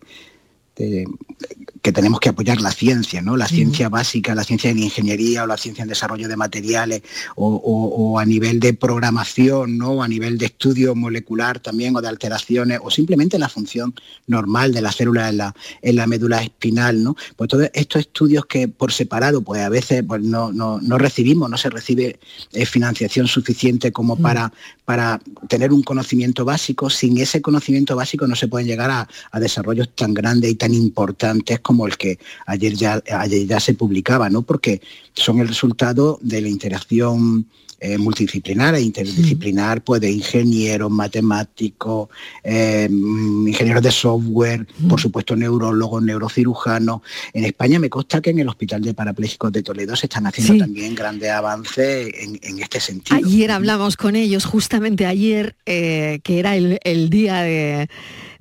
que 1.82 1.92
tenemos 1.92 2.20
que 2.20 2.28
apoyar 2.28 2.60
la 2.60 2.72
ciencia, 2.72 3.22
¿no? 3.22 3.36
La 3.36 3.48
ciencia 3.48 3.88
básica, 3.88 4.34
la 4.34 4.44
ciencia 4.44 4.70
en 4.70 4.78
ingeniería 4.78 5.44
o 5.44 5.46
la 5.46 5.56
ciencia 5.56 5.82
en 5.82 5.88
desarrollo 5.88 6.28
de 6.28 6.36
materiales 6.36 7.02
o, 7.36 8.18
a 8.18 8.24
nivel 8.24 8.60
de 8.60 8.74
programación, 8.74 9.78
¿no? 9.78 10.02
a 10.02 10.08
nivel 10.08 10.36
de 10.36 10.46
estudio 10.46 10.94
molecular 10.94 11.58
también 11.60 11.96
o 11.96 12.02
de 12.02 12.08
alteraciones 12.08 12.80
o 12.82 12.90
simplemente 12.90 13.38
la 13.38 13.48
función 13.48 13.94
normal 14.26 14.72
de 14.72 14.82
la 14.82 14.92
célula 14.92 15.28
en 15.28 15.38
la, 15.38 15.54
en 15.80 15.96
la 15.96 16.06
médula 16.06 16.42
espinal, 16.42 17.02
¿no? 17.02 17.16
Pues 17.36 17.48
todos 17.48 17.70
estos 17.72 18.00
estudios 18.00 18.44
que 18.46 18.68
por 18.68 18.92
separado 18.92 19.42
pues 19.42 19.62
a 19.62 19.68
veces 19.68 20.04
pues, 20.06 20.22
no, 20.22 20.78
recibimos, 20.98 21.48
no 21.48 21.56
se 21.56 21.70
recibe 21.70 22.20
eh, 22.52 22.66
financiación 22.66 23.26
suficiente 23.26 23.90
como 23.92 24.16
para, 24.16 24.52
para 24.90 25.20
tener 25.46 25.72
un 25.72 25.84
conocimiento 25.84 26.44
básico, 26.44 26.90
sin 26.90 27.16
ese 27.18 27.40
conocimiento 27.40 27.94
básico 27.94 28.26
no 28.26 28.34
se 28.34 28.48
pueden 28.48 28.66
llegar 28.66 28.90
a, 28.90 29.38
desarrollos 29.38 29.94
tan 29.94 30.12
grandes 30.12 30.50
y 30.50 30.56
tan 30.56 30.74
importantes 30.74 31.60
como 31.60 31.86
el 31.86 31.96
que 31.96 32.18
ayer 32.46 32.74
ya, 32.74 33.00
ayer 33.12 33.46
ya 33.46 33.60
se 33.60 33.74
publicaba, 33.74 34.28
¿no? 34.28 34.42
Porque 34.42 34.80
son 35.14 35.38
el 35.38 35.46
resultado 35.46 36.18
de 36.22 36.40
la 36.40 36.48
interacción 36.48 37.46
eh, 37.80 37.98
multidisciplinar 37.98 38.74
e 38.74 38.82
interdisciplinar, 38.82 39.82
pues 39.82 40.00
de 40.00 40.10
ingenieros, 40.10 40.90
matemáticos, 40.90 42.08
eh, 42.44 42.88
ingenieros 42.90 43.82
de 43.82 43.90
software, 43.90 44.66
por 44.88 45.00
supuesto 45.00 45.34
neurólogos, 45.34 46.02
neurocirujanos. 46.02 47.00
En 47.32 47.44
España 47.44 47.78
me 47.78 47.88
consta 47.88 48.20
que 48.20 48.30
en 48.30 48.40
el 48.40 48.48
Hospital 48.48 48.82
de 48.82 48.94
Parapléjicos 48.94 49.50
de 49.52 49.62
Toledo 49.62 49.96
se 49.96 50.06
están 50.06 50.26
haciendo 50.26 50.64
también 50.64 50.94
grandes 50.94 51.30
avances 51.30 52.12
en, 52.14 52.58
este 52.60 52.80
sentido. 52.80 53.16
Ayer 53.16 53.50
hablamos 53.50 53.96
con 53.96 54.14
ellos, 54.14 54.44
justamente 54.44 55.06
ayer, 55.06 55.56
que 55.64 56.20
era 56.26 56.56
el 56.56 57.10
día 57.10 57.42
de 57.42 57.88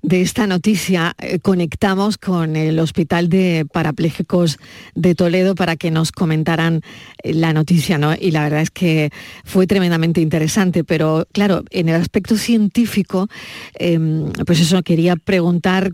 de 0.02 0.22
esta 0.22 0.48
noticia 0.48 1.16
eh, 1.20 1.40
conectamos 1.40 2.18
con 2.18 2.56
el 2.56 2.80
Hospital 2.80 3.30
de 3.30 3.66
Parapléjicos 3.72 4.58
de 4.96 5.16
Toledo 5.16 5.56
para 5.56 5.76
que 5.76 5.92
nos 5.92 6.12
comentaran 6.12 6.82
eh, 7.24 7.34
la 7.34 7.54
noticia, 7.54 7.98
¿no? 7.98 8.14
Y 8.14 8.32
la 8.32 8.44
verdad 8.44 8.62
es 8.62 8.72
que 8.72 9.12
fue 9.44 9.68
tremendamente 9.68 10.22
interesante, 10.22 10.84
pero 10.84 11.28
claro, 11.34 11.64
en 11.72 11.90
el 11.90 11.96
aspecto 11.96 12.38
científico, 12.38 13.28
em, 13.76 14.32
pues 14.46 14.60
eso, 14.60 14.82
quería 14.84 15.16
preguntar 15.16 15.92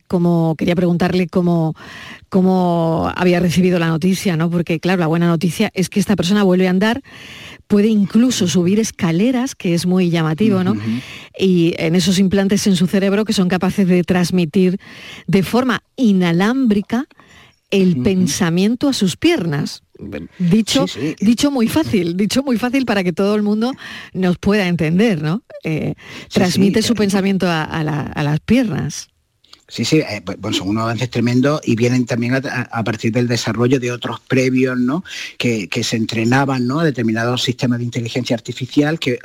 quería 0.58 0.76
preguntarle 0.76 1.28
cómo, 1.28 1.76
cómo 2.30 3.12
había 3.15 3.39
recibido 3.39 3.80
la 3.80 3.88
noticia, 3.88 4.38
¿no? 4.38 4.50
Porque 4.50 4.80
claro, 4.80 5.00
la 5.00 5.08
buena 5.08 5.28
noticia 5.28 5.72
es 5.74 5.89
que 5.89 6.00
esta 6.00 6.15
persona 6.15 6.44
vuelve 6.44 6.68
a 6.68 6.72
andar 6.72 7.02
puede 7.67 7.88
incluso 7.88 8.47
subir 8.47 8.80
escaleras, 8.80 9.56
que 9.56 9.73
es 9.73 9.86
muy 9.86 10.10
llamativo, 10.10 10.63
¿no? 10.63 10.75
Y 11.38 11.73
en 11.78 11.95
esos 11.95 12.19
implantes 12.19 12.67
en 12.67 12.75
su 12.75 12.88
cerebro 12.88 13.25
que 13.25 13.34
son 13.34 13.49
capaces 13.49 13.88
de 13.88 14.04
transmitir 14.04 14.80
de 15.28 15.43
forma 15.43 15.84
inalámbrica 15.95 17.08
el 17.71 18.01
pensamiento 18.04 18.88
a 18.88 18.93
sus 18.93 19.17
piernas. 19.17 19.84
Dicho, 20.39 20.86
dicho 21.19 21.51
muy 21.51 21.67
fácil, 21.67 22.17
dicho 22.17 22.43
muy 22.43 22.58
fácil 22.58 22.86
para 22.86 23.04
que 23.04 23.13
todo 23.13 23.36
el 23.36 23.43
mundo 23.43 23.71
nos 24.13 24.38
pueda 24.38 24.67
entender, 24.67 25.21
¿no? 25.21 25.43
Eh, 25.63 25.95
transmite 26.30 26.82
su 26.82 26.93
pensamiento 26.95 27.47
a 27.49 27.84
las 27.84 28.39
piernas. 28.41 29.10
Sí, 29.67 29.84
sí, 29.84 29.97
eh, 29.97 30.21
bueno, 30.38 30.56
son 30.56 30.69
unos 30.69 30.84
avances 30.84 31.10
tremendos 31.10 31.60
y 31.63 31.75
vienen 31.75 32.06
también 32.06 32.36
a, 32.36 32.84
partir 32.84 33.12
del 33.12 33.28
desarrollo 33.28 33.80
de 33.80 33.91
otros 33.91 34.19
previos, 34.19 34.78
¿no? 34.78 35.04
Que, 35.39 35.67
se 35.84 35.97
entrenaban, 35.97 36.67
¿no? 36.67 36.82
A 36.82 36.84
determinados 36.84 37.41
sistemas 37.41 37.80
de 37.80 37.86
inteligencia 37.86 38.36
artificial 38.36 38.99
que 38.99 39.13
eh, 39.13 39.19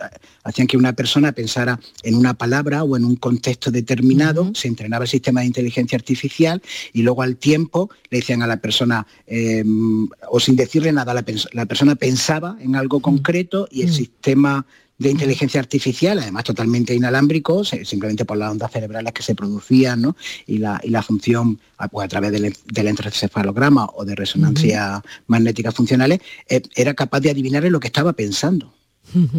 hacían 0.45 0.67
que 0.67 0.79
una 0.79 0.95
persona 0.95 1.33
pensara 1.33 1.79
en 2.03 2.15
una 2.15 2.33
palabra 2.33 2.85
o 2.85 2.97
en 2.97 3.05
un 3.05 3.17
contexto 3.17 3.71
determinado, 3.71 4.51
se 4.55 4.69
entrenaba 4.69 5.05
el 5.05 5.11
sistema 5.11 5.41
de 5.41 5.49
inteligencia 5.49 5.97
artificial 5.97 6.63
y 6.95 7.03
luego 7.03 7.21
al 7.21 7.37
tiempo 7.37 7.91
le 8.09 8.19
decían 8.19 8.43
a 8.43 8.47
la 8.47 8.57
persona, 8.57 9.07
em, 9.27 10.09
o 10.31 10.41
sin 10.41 10.57
decirle 10.57 10.91
nada, 10.91 11.13
la, 11.13 11.25
la, 11.53 11.67
persona 11.67 11.97
pensaba 11.97 12.57
en 12.61 12.77
algo 12.77 13.01
concreto 13.01 13.69
y 13.71 13.83
el 13.83 13.93
sistema 13.93 14.65
de 15.01 15.11
inteligencia 15.11 15.59
artificial, 15.59 16.19
además 16.19 16.45
totalmente 16.45 16.95
inalámbrico, 16.95 17.65
simplemente 17.65 18.27
por 18.27 18.37
las 18.37 18.51
ondas 18.51 18.71
cerebrales 18.71 19.15
que 19.15 19.23
se 19.23 19.35
producían 19.35 20.03
¿no? 20.03 20.17
y, 20.47 20.59
la, 20.59 20.79
y 20.85 20.91
la 20.91 21.03
función 21.03 21.59
ah, 21.79 21.89
pues, 21.89 22.05
a 22.05 22.09
través 22.09 22.31
del, 22.33 22.55
del 22.67 22.87
encefalograma 22.87 23.87
o 23.95 24.05
de 24.05 24.15
resonancia 24.15 25.03
magnética 25.27 25.73
funcionales, 25.73 26.21
eh, 26.51 26.61
era 26.77 26.93
capaz 26.93 27.21
de 27.21 27.31
adivinar 27.31 27.65
en 27.65 27.73
lo 27.73 27.81
que 27.81 27.87
estaba 27.87 28.13
pensando. 28.13 28.75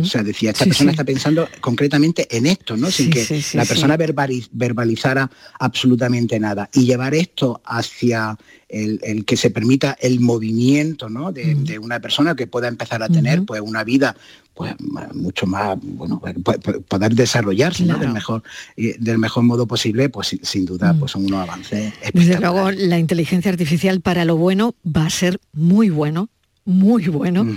O 0.02 0.04
sea, 0.04 0.22
decía, 0.22 0.52
esta 0.52 0.66
persona 0.66 0.92
está 0.92 1.06
pensando 1.06 1.48
concretamente 1.62 2.28
en 2.36 2.46
esto, 2.46 2.76
¿no? 2.76 2.92
Sin 2.92 3.10
que 3.10 3.42
la 3.54 3.64
persona 3.64 3.96
verbalizara 3.96 5.32
absolutamente 5.60 6.38
nada. 6.40 6.70
Y 6.74 6.86
llevar 6.86 7.14
esto 7.14 7.62
hacia 7.64 8.38
el, 8.72 9.24
que 9.26 9.38
se 9.38 9.50
permita 9.50 9.98
el 10.00 10.20
movimiento 10.20 11.10
¿no? 11.10 11.32
de, 11.32 11.80
una 11.80 12.00
persona 12.00 12.36
que 12.36 12.48
pueda 12.48 12.68
empezar 12.68 13.04
a 13.04 13.10
tener 13.10 13.44
pues 13.44 13.62
una 13.62 13.84
vida 13.84 14.16
pues 14.54 14.76
mucho 15.14 15.48
más, 15.48 15.78
bueno, 15.82 16.20
pues, 16.20 16.36
pues, 16.44 16.78
poder 16.88 17.16
desarrollarse 17.16 17.86
del, 17.86 18.12
mejor, 18.12 18.44
del 18.76 19.18
mejor 19.18 19.44
modo 19.44 19.66
posible, 19.66 20.10
pues 20.10 20.38
sin, 20.42 20.66
duda 20.66 20.94
pues 20.98 21.12
son 21.12 21.26
unos 21.26 21.42
avances. 21.42 21.94
Desde 22.14 22.40
luego 22.40 22.72
la 22.72 23.00
inteligencia 23.00 23.52
artificial 23.52 24.02
para 24.02 24.26
lo 24.26 24.36
bueno 24.36 24.76
va 24.86 25.06
a 25.06 25.10
ser 25.10 25.40
muy 25.54 25.90
bueno, 25.90 26.30
muy 26.66 27.08
bueno, 27.08 27.48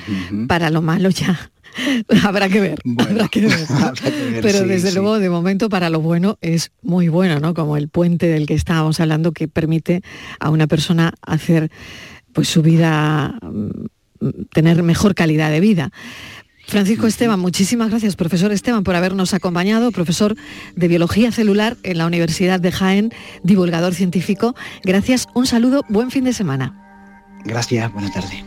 para 0.47 0.71
lo 0.71 0.83
malo 0.83 1.11
ya 1.11 1.51
habrá 2.25 2.49
que 2.49 2.61
ver, 2.61 2.79
habrá 2.99 3.29
que 3.29 3.41
ver, 3.41 3.67
Pero 4.43 4.67
desde 4.67 4.93
luego, 4.93 5.19
de 5.19 5.31
momento, 5.31 5.69
para 5.69 5.91
lo 5.91 6.01
bueno 6.01 6.39
es 6.41 6.71
muy 6.83 7.09
bueno, 7.09 7.41
¿no? 7.41 7.55
Como 7.55 7.77
el 7.77 7.89
puente 7.89 8.29
del 8.29 8.47
que 8.47 8.55
estábamos 8.55 9.01
hablando 9.01 9.33
que 9.33 9.49
permite 9.49 10.03
a 10.41 10.51
una 10.51 10.67
persona 10.67 11.15
hacer 11.23 11.71
pues 12.33 12.49
su 12.49 12.63
vida, 12.63 13.39
mm, 13.43 13.87
tener 14.53 14.83
mejor 14.83 15.15
calidad 15.15 15.51
de 15.51 15.61
vida. 15.61 15.91
Francisco 16.67 17.07
Esteban, 17.07 17.39
muchísimas 17.41 17.91
gracias, 17.91 18.17
profesor 18.17 18.53
Esteban, 18.53 18.85
por 18.85 18.97
habernos 18.97 19.35
acompañado, 19.35 19.93
profesor 19.93 20.35
de 20.75 20.89
Biología 20.89 21.31
Celular 21.31 21.77
en 21.83 21.99
la 21.99 22.07
Universidad 22.07 22.61
de 22.61 22.73
Jaén, 22.73 23.13
divulgador 23.43 23.95
científico. 23.95 24.55
Gracias, 24.83 25.27
un 25.35 25.47
saludo, 25.47 25.85
buen 25.89 26.11
fin 26.11 26.25
de 26.25 26.33
semana. 26.33 26.81
Gracias, 27.45 27.93
buena 27.93 28.11
tarde. 28.11 28.45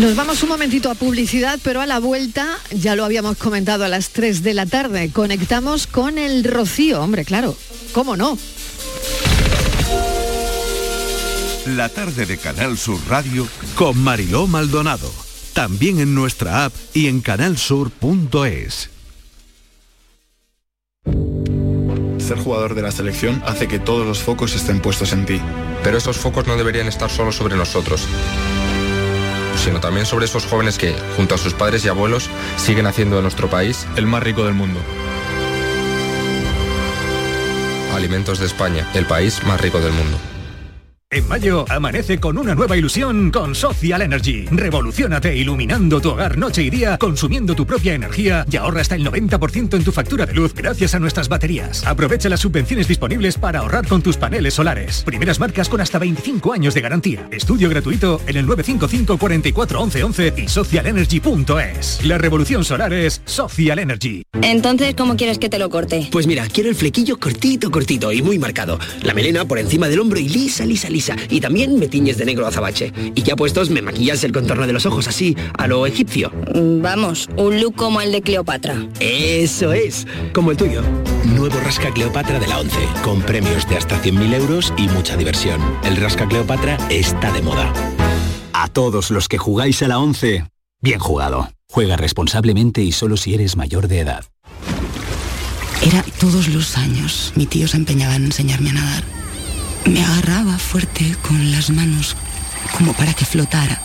Nos 0.00 0.14
vamos 0.14 0.44
un 0.44 0.50
momentito 0.50 0.92
a 0.92 0.94
publicidad, 0.94 1.58
pero 1.64 1.80
a 1.80 1.86
la 1.86 1.98
vuelta, 1.98 2.56
ya 2.70 2.94
lo 2.94 3.04
habíamos 3.04 3.36
comentado 3.36 3.84
a 3.84 3.88
las 3.88 4.10
3 4.10 4.44
de 4.44 4.54
la 4.54 4.64
tarde, 4.64 5.10
conectamos 5.10 5.88
con 5.88 6.18
el 6.18 6.44
Rocío, 6.44 7.02
hombre, 7.02 7.24
claro, 7.24 7.56
¿cómo 7.90 8.16
no? 8.16 8.38
La 11.66 11.88
tarde 11.88 12.26
de 12.26 12.38
Canal 12.38 12.78
Sur 12.78 13.00
Radio 13.08 13.48
con 13.74 13.98
Mariló 13.98 14.46
Maldonado, 14.46 15.12
también 15.52 15.98
en 15.98 16.14
nuestra 16.14 16.66
app 16.66 16.72
y 16.94 17.08
en 17.08 17.20
canalsur.es. 17.20 18.90
Ser 22.24 22.38
jugador 22.38 22.76
de 22.76 22.82
la 22.82 22.92
selección 22.92 23.42
hace 23.44 23.66
que 23.66 23.80
todos 23.80 24.06
los 24.06 24.20
focos 24.20 24.54
estén 24.54 24.80
puestos 24.80 25.12
en 25.12 25.26
ti. 25.26 25.40
Pero 25.82 25.98
esos 25.98 26.18
focos 26.18 26.46
no 26.46 26.56
deberían 26.56 26.86
estar 26.86 27.10
solo 27.10 27.32
sobre 27.32 27.56
nosotros 27.56 28.06
sino 29.58 29.80
también 29.80 30.06
sobre 30.06 30.26
esos 30.26 30.46
jóvenes 30.46 30.78
que, 30.78 30.94
junto 31.16 31.34
a 31.34 31.38
sus 31.38 31.54
padres 31.54 31.84
y 31.84 31.88
abuelos, 31.88 32.30
siguen 32.56 32.86
haciendo 32.86 33.16
de 33.16 33.22
nuestro 33.22 33.48
país 33.48 33.86
el 33.96 34.06
más 34.06 34.22
rico 34.22 34.44
del 34.44 34.54
mundo. 34.54 34.80
Alimentos 37.94 38.38
de 38.38 38.46
España, 38.46 38.88
el 38.94 39.06
país 39.06 39.42
más 39.44 39.60
rico 39.60 39.80
del 39.80 39.92
mundo. 39.92 40.18
En 41.10 41.26
mayo 41.26 41.64
amanece 41.70 42.20
con 42.20 42.36
una 42.36 42.54
nueva 42.54 42.76
ilusión 42.76 43.30
con 43.30 43.54
Social 43.54 44.02
Energy. 44.02 44.44
Revolucionate 44.50 45.34
iluminando 45.34 46.02
tu 46.02 46.10
hogar 46.10 46.36
noche 46.36 46.62
y 46.62 46.68
día, 46.68 46.98
consumiendo 46.98 47.54
tu 47.54 47.64
propia 47.64 47.94
energía 47.94 48.44
y 48.50 48.58
ahorra 48.58 48.82
hasta 48.82 48.94
el 48.94 49.06
90% 49.06 49.74
en 49.74 49.84
tu 49.84 49.90
factura 49.90 50.26
de 50.26 50.34
luz 50.34 50.52
gracias 50.52 50.94
a 50.94 50.98
nuestras 50.98 51.30
baterías. 51.30 51.82
Aprovecha 51.86 52.28
las 52.28 52.40
subvenciones 52.40 52.88
disponibles 52.88 53.38
para 53.38 53.60
ahorrar 53.60 53.88
con 53.88 54.02
tus 54.02 54.18
paneles 54.18 54.52
solares. 54.52 55.02
Primeras 55.02 55.40
marcas 55.40 55.70
con 55.70 55.80
hasta 55.80 55.98
25 55.98 56.52
años 56.52 56.74
de 56.74 56.82
garantía. 56.82 57.26
Estudio 57.30 57.70
gratuito 57.70 58.20
en 58.26 58.36
el 58.36 58.44
955 58.44 59.16
44 59.16 59.80
11 59.80 60.04
11 60.04 60.34
y 60.36 60.48
socialenergy.es. 60.48 62.04
La 62.04 62.18
revolución 62.18 62.66
solar 62.66 62.92
es 62.92 63.22
Social 63.24 63.78
Energy. 63.78 64.24
Entonces, 64.42 64.94
¿cómo 64.94 65.16
quieres 65.16 65.38
que 65.38 65.48
te 65.48 65.58
lo 65.58 65.70
corte? 65.70 66.06
Pues 66.12 66.26
mira, 66.26 66.46
quiero 66.52 66.68
el 66.68 66.76
flequillo 66.76 67.18
cortito, 67.18 67.70
cortito 67.70 68.12
y 68.12 68.20
muy 68.20 68.38
marcado. 68.38 68.78
La 69.02 69.14
melena 69.14 69.46
por 69.46 69.58
encima 69.58 69.88
del 69.88 70.00
hombro 70.00 70.20
y 70.20 70.28
lisa, 70.28 70.66
lisa, 70.66 70.90
lisa 70.90 70.97
y 71.30 71.40
también 71.40 71.78
me 71.78 71.88
tiñes 71.88 72.18
de 72.18 72.24
negro 72.24 72.46
azabache. 72.46 72.92
Y 73.14 73.22
ya 73.22 73.36
puestos 73.36 73.70
me 73.70 73.82
maquillas 73.82 74.24
el 74.24 74.32
contorno 74.32 74.66
de 74.66 74.72
los 74.72 74.86
ojos 74.86 75.06
así, 75.06 75.36
a 75.56 75.66
lo 75.66 75.86
egipcio. 75.86 76.32
Mm, 76.54 76.82
vamos, 76.82 77.28
un 77.36 77.60
look 77.60 77.76
como 77.76 78.00
el 78.00 78.12
de 78.12 78.22
Cleopatra. 78.22 78.88
Eso 79.00 79.72
es, 79.72 80.06
como 80.32 80.50
el 80.50 80.56
tuyo. 80.56 80.82
Nuevo 81.24 81.58
Rasca 81.60 81.92
Cleopatra 81.92 82.40
de 82.40 82.48
la 82.48 82.58
11, 82.58 82.76
con 83.02 83.22
premios 83.22 83.68
de 83.68 83.76
hasta 83.76 84.00
100.000 84.02 84.34
euros 84.34 84.72
y 84.76 84.88
mucha 84.88 85.16
diversión. 85.16 85.60
El 85.84 85.96
Rasca 85.96 86.26
Cleopatra 86.26 86.76
está 86.90 87.32
de 87.32 87.42
moda. 87.42 87.72
A 88.52 88.68
todos 88.68 89.10
los 89.10 89.28
que 89.28 89.38
jugáis 89.38 89.82
a 89.82 89.88
la 89.88 89.98
11, 89.98 90.44
bien 90.80 90.98
jugado. 90.98 91.48
Juega 91.70 91.96
responsablemente 91.96 92.82
y 92.82 92.92
solo 92.92 93.16
si 93.16 93.34
eres 93.34 93.56
mayor 93.56 93.88
de 93.88 94.00
edad. 94.00 94.24
Era 95.82 96.02
todos 96.18 96.48
los 96.48 96.76
años. 96.76 97.32
Mi 97.36 97.46
tío 97.46 97.68
se 97.68 97.76
empeñaba 97.76 98.16
en 98.16 98.24
enseñarme 98.24 98.70
a 98.70 98.72
nadar 98.72 99.18
me 99.88 100.04
agarraba 100.04 100.58
fuerte 100.58 101.16
con 101.22 101.50
las 101.50 101.70
manos 101.70 102.16
como 102.76 102.92
para 102.92 103.14
que 103.14 103.24
flotara 103.24 103.80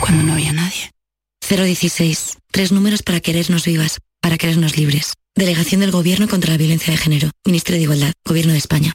cuando 0.00 0.22
no 0.22 0.34
había 0.34 0.52
nadie. 0.52 0.92
016. 1.48 2.38
Tres 2.50 2.72
números 2.72 3.02
para 3.02 3.20
querernos 3.20 3.64
vivas, 3.64 3.98
para 4.20 4.36
querernos 4.36 4.76
libres. 4.76 5.14
Delegación 5.34 5.80
del 5.80 5.90
Gobierno 5.90 6.28
contra 6.28 6.52
la 6.52 6.58
Violencia 6.58 6.92
de 6.92 6.96
Género. 6.96 7.30
Ministerio 7.44 7.78
de 7.78 7.84
Igualdad. 7.84 8.12
Gobierno 8.24 8.52
de 8.52 8.58
España. 8.58 8.92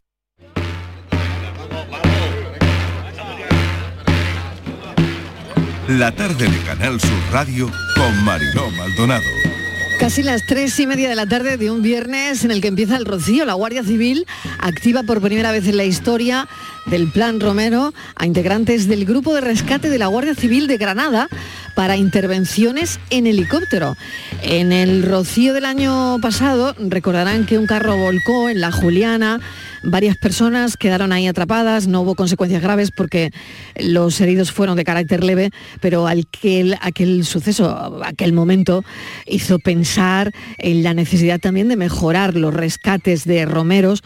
La 5.87 6.11
tarde 6.13 6.49
de 6.49 6.57
Canal 6.63 6.99
Sur 7.01 7.21
Radio 7.31 7.69
con 7.95 8.23
Mariló 8.23 8.69
Maldonado. 8.71 9.60
Casi 10.01 10.23
las 10.23 10.47
tres 10.47 10.79
y 10.79 10.87
media 10.87 11.09
de 11.09 11.15
la 11.15 11.27
tarde 11.27 11.57
de 11.57 11.69
un 11.69 11.83
viernes 11.83 12.43
en 12.43 12.49
el 12.49 12.59
que 12.59 12.69
empieza 12.69 12.97
el 12.97 13.05
rocío. 13.05 13.45
La 13.45 13.53
Guardia 13.53 13.83
Civil 13.83 14.25
activa 14.57 15.03
por 15.03 15.21
primera 15.21 15.51
vez 15.51 15.67
en 15.67 15.77
la 15.77 15.83
historia 15.83 16.47
del 16.87 17.07
Plan 17.11 17.39
Romero 17.39 17.93
a 18.15 18.25
integrantes 18.25 18.87
del 18.87 19.05
Grupo 19.05 19.35
de 19.35 19.41
Rescate 19.41 19.91
de 19.91 19.99
la 19.99 20.07
Guardia 20.07 20.33
Civil 20.33 20.65
de 20.65 20.77
Granada 20.77 21.29
para 21.75 21.97
intervenciones 21.97 22.99
en 23.11 23.27
helicóptero. 23.27 23.95
En 24.41 24.71
el 24.71 25.03
rocío 25.03 25.53
del 25.53 25.65
año 25.65 26.17
pasado 26.19 26.75
recordarán 26.79 27.45
que 27.45 27.59
un 27.59 27.67
carro 27.67 27.95
volcó 27.95 28.49
en 28.49 28.59
la 28.59 28.71
Juliana 28.71 29.39
Varias 29.83 30.15
personas 30.15 30.77
quedaron 30.77 31.11
ahí 31.11 31.27
atrapadas, 31.27 31.87
no 31.87 32.01
hubo 32.01 32.15
consecuencias 32.15 32.61
graves 32.61 32.91
porque 32.91 33.31
los 33.79 34.21
heridos 34.21 34.51
fueron 34.51 34.77
de 34.77 34.83
carácter 34.83 35.23
leve, 35.23 35.49
pero 35.79 36.07
aquel, 36.07 36.77
aquel 36.81 37.25
suceso, 37.25 38.01
aquel 38.05 38.31
momento 38.31 38.83
hizo 39.25 39.57
pensar 39.57 40.31
en 40.59 40.83
la 40.83 40.93
necesidad 40.93 41.39
también 41.39 41.67
de 41.67 41.77
mejorar 41.77 42.35
los 42.35 42.53
rescates 42.53 43.25
de 43.25 43.45
romeros 43.45 44.03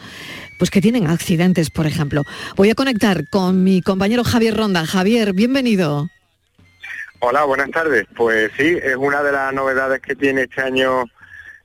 pues 0.58 0.70
que 0.70 0.80
tienen 0.80 1.08
accidentes, 1.08 1.68
por 1.68 1.86
ejemplo. 1.86 2.22
Voy 2.56 2.70
a 2.70 2.74
conectar 2.74 3.28
con 3.28 3.62
mi 3.62 3.82
compañero 3.82 4.24
Javier 4.24 4.56
Ronda. 4.56 4.86
Javier, 4.86 5.34
bienvenido. 5.34 6.08
Hola, 7.20 7.44
buenas 7.44 7.70
tardes. 7.70 8.06
Pues 8.16 8.50
sí, 8.56 8.78
es 8.82 8.96
una 8.96 9.22
de 9.22 9.32
las 9.32 9.52
novedades 9.52 10.00
que 10.00 10.14
tiene 10.14 10.42
este 10.42 10.62
año 10.62 11.04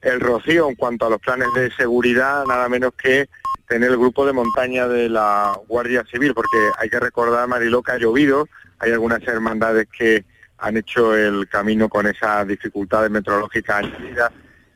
el 0.02 0.20
Rocío 0.20 0.68
en 0.68 0.76
cuanto 0.76 1.06
a 1.06 1.10
los 1.10 1.20
planes 1.20 1.48
de 1.56 1.72
seguridad, 1.72 2.44
nada 2.46 2.68
menos 2.68 2.92
que 3.02 3.30
tener 3.72 3.90
el 3.90 3.98
grupo 3.98 4.26
de 4.26 4.34
montaña 4.34 4.86
de 4.86 5.08
la 5.08 5.58
Guardia 5.66 6.04
Civil, 6.12 6.34
porque 6.34 6.58
hay 6.78 6.90
que 6.90 7.00
recordar, 7.00 7.48
Mariló, 7.48 7.82
que 7.82 7.94
ha 7.94 7.98
llovido, 7.98 8.50
hay 8.80 8.92
algunas 8.92 9.26
hermandades 9.26 9.88
que 9.98 10.26
han 10.58 10.76
hecho 10.76 11.16
el 11.16 11.48
camino 11.48 11.88
con 11.88 12.06
esas 12.06 12.46
dificultades 12.46 13.10
meteorológicas 13.10 13.86
añadidas 13.86 14.30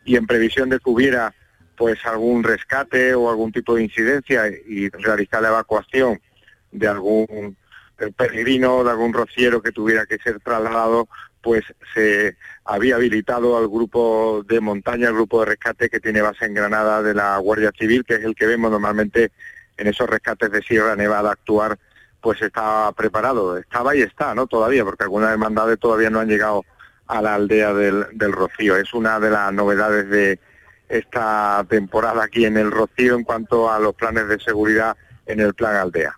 y 0.05 0.15
en 0.15 0.25
previsión 0.25 0.69
de 0.69 0.79
que 0.79 0.89
hubiera 0.89 1.35
pues 1.75 2.05
algún 2.05 2.41
rescate 2.41 3.13
o 3.13 3.29
algún 3.29 3.51
tipo 3.51 3.75
de 3.75 3.83
incidencia 3.83 4.47
y 4.47 4.87
realizar 4.91 5.41
la 5.41 5.49
evacuación 5.49 6.21
de 6.71 6.87
algún 6.87 7.57
peregrino, 8.15 8.85
de 8.85 8.91
algún 8.91 9.11
rociero 9.11 9.61
que 9.61 9.73
tuviera 9.73 10.05
que 10.05 10.19
ser 10.19 10.39
trasladado, 10.39 11.09
pues 11.45 11.63
se 11.93 12.37
había 12.63 12.95
habilitado 12.95 13.55
al 13.55 13.67
grupo 13.67 14.43
de 14.47 14.59
montaña, 14.59 15.09
al 15.09 15.13
grupo 15.13 15.41
de 15.41 15.51
rescate 15.51 15.91
que 15.91 15.99
tiene 15.99 16.23
base 16.23 16.45
en 16.45 16.55
Granada 16.55 17.03
de 17.03 17.13
la 17.13 17.37
Guardia 17.37 17.71
Civil, 17.77 18.03
que 18.03 18.15
es 18.15 18.23
el 18.23 18.33
que 18.33 18.47
vemos 18.47 18.71
normalmente 18.71 19.31
en 19.77 19.85
esos 19.85 20.09
rescates 20.09 20.49
de 20.49 20.63
Sierra 20.63 20.95
Nevada 20.95 21.33
actuar, 21.33 21.77
pues 22.19 22.41
está 22.41 22.91
preparado, 22.93 23.59
estaba 23.59 23.95
y 23.95 24.01
está, 24.01 24.33
¿no? 24.33 24.47
Todavía, 24.47 24.83
porque 24.83 25.03
algunas 25.03 25.33
hermandades 25.33 25.77
todavía 25.77 26.09
no 26.09 26.19
han 26.19 26.29
llegado 26.29 26.65
a 27.05 27.21
la 27.21 27.35
aldea 27.35 27.75
del, 27.75 28.07
del 28.13 28.31
Rocío. 28.31 28.75
Es 28.75 28.91
una 28.95 29.19
de 29.19 29.29
las 29.29 29.53
novedades 29.53 30.09
de 30.09 30.39
esta 30.89 31.63
temporada 31.69 32.23
aquí 32.23 32.45
en 32.45 32.57
el 32.57 32.71
Rocío 32.71 33.13
en 33.13 33.23
cuanto 33.23 33.71
a 33.71 33.77
los 33.77 33.93
planes 33.93 34.27
de 34.29 34.39
seguridad 34.39 34.97
en 35.27 35.41
el 35.41 35.53
plan 35.53 35.75
aldea. 35.75 36.17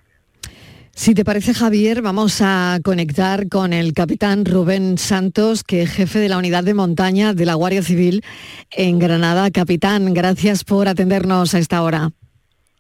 Si 0.98 1.14
te 1.14 1.24
parece, 1.24 1.54
Javier, 1.54 2.02
vamos 2.02 2.42
a 2.42 2.80
conectar 2.84 3.48
con 3.50 3.72
el 3.72 3.94
capitán 3.94 4.46
Rubén 4.46 4.98
Santos, 4.98 5.64
que 5.64 5.84
es 5.84 5.92
jefe 5.92 6.18
de 6.18 6.28
la 6.28 6.40
unidad 6.40 6.64
de 6.64 6.74
montaña 6.74 7.36
de 7.36 7.46
la 7.46 7.54
Guardia 7.54 7.84
Civil 7.84 8.26
en 8.72 8.98
Granada. 8.98 9.52
Capitán, 9.52 10.16
gracias 10.16 10.64
por 10.64 10.88
atendernos 10.88 11.54
a 11.54 11.60
esta 11.60 11.84
hora. 11.84 12.10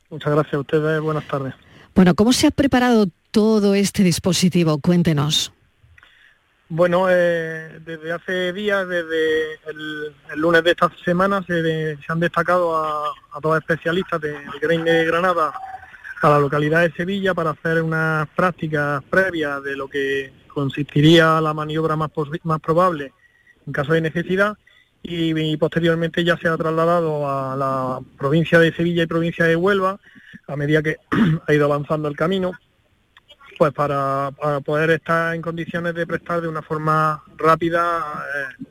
Muchas 0.09 0.33
gracias 0.33 0.55
a 0.55 0.59
ustedes. 0.59 0.99
Buenas 0.99 1.27
tardes. 1.27 1.53
Bueno, 1.93 2.15
¿cómo 2.15 2.33
se 2.33 2.47
ha 2.47 2.51
preparado 2.51 3.05
todo 3.29 3.75
este 3.75 4.01
dispositivo? 4.01 4.79
Cuéntenos. 4.79 5.53
Bueno, 6.69 7.05
eh, 7.11 7.79
desde 7.85 8.11
hace 8.13 8.51
días, 8.51 8.89
desde 8.89 9.53
el, 9.69 10.41
lunes 10.41 10.63
de 10.63 10.71
esta 10.71 10.91
semana, 11.05 11.45
se, 11.45 11.99
han 12.07 12.19
destacado 12.19 12.75
a, 12.75 13.09
a 13.31 13.39
dos 13.39 13.59
especialistas 13.59 14.19
de, 14.19 14.31
de 14.31 14.77
de 14.83 15.05
Granada 15.05 15.53
a 16.21 16.29
la 16.29 16.39
localidad 16.39 16.81
de 16.81 16.91
Sevilla 16.91 17.33
para 17.33 17.51
hacer 17.51 17.81
unas 17.81 18.27
prácticas 18.29 19.03
previas 19.03 19.61
de 19.63 19.75
lo 19.75 19.87
que 19.87 20.31
consistiría 20.47 21.39
la 21.41 21.53
maniobra 21.53 21.95
más, 21.95 22.11
más 22.43 22.59
probable 22.59 23.13
en 23.65 23.73
caso 23.73 23.93
de 23.93 24.01
necesidad 24.01 24.57
y, 25.03 25.55
posteriormente 25.57 26.23
ya 26.23 26.37
se 26.37 26.47
ha 26.47 26.57
trasladado 26.57 27.29
a 27.29 27.55
la 27.55 27.99
provincia 28.17 28.59
de 28.59 28.73
Sevilla 28.73 29.03
y 29.03 29.07
provincia 29.07 29.45
de 29.45 29.55
Huelva 29.55 29.99
a 30.47 30.55
medida 30.55 30.81
que 30.81 30.97
ha 31.47 31.53
ido 31.53 31.65
avanzando 31.65 32.07
el 32.07 32.15
camino 32.15 32.51
pues 33.57 33.73
para, 33.73 34.31
poder 34.63 34.91
estar 34.91 35.33
en 35.33 35.41
condiciones 35.41 35.95
de 35.95 36.05
prestar 36.05 36.41
de 36.41 36.47
una 36.47 36.61
forma 36.61 37.23
rápida 37.37 38.23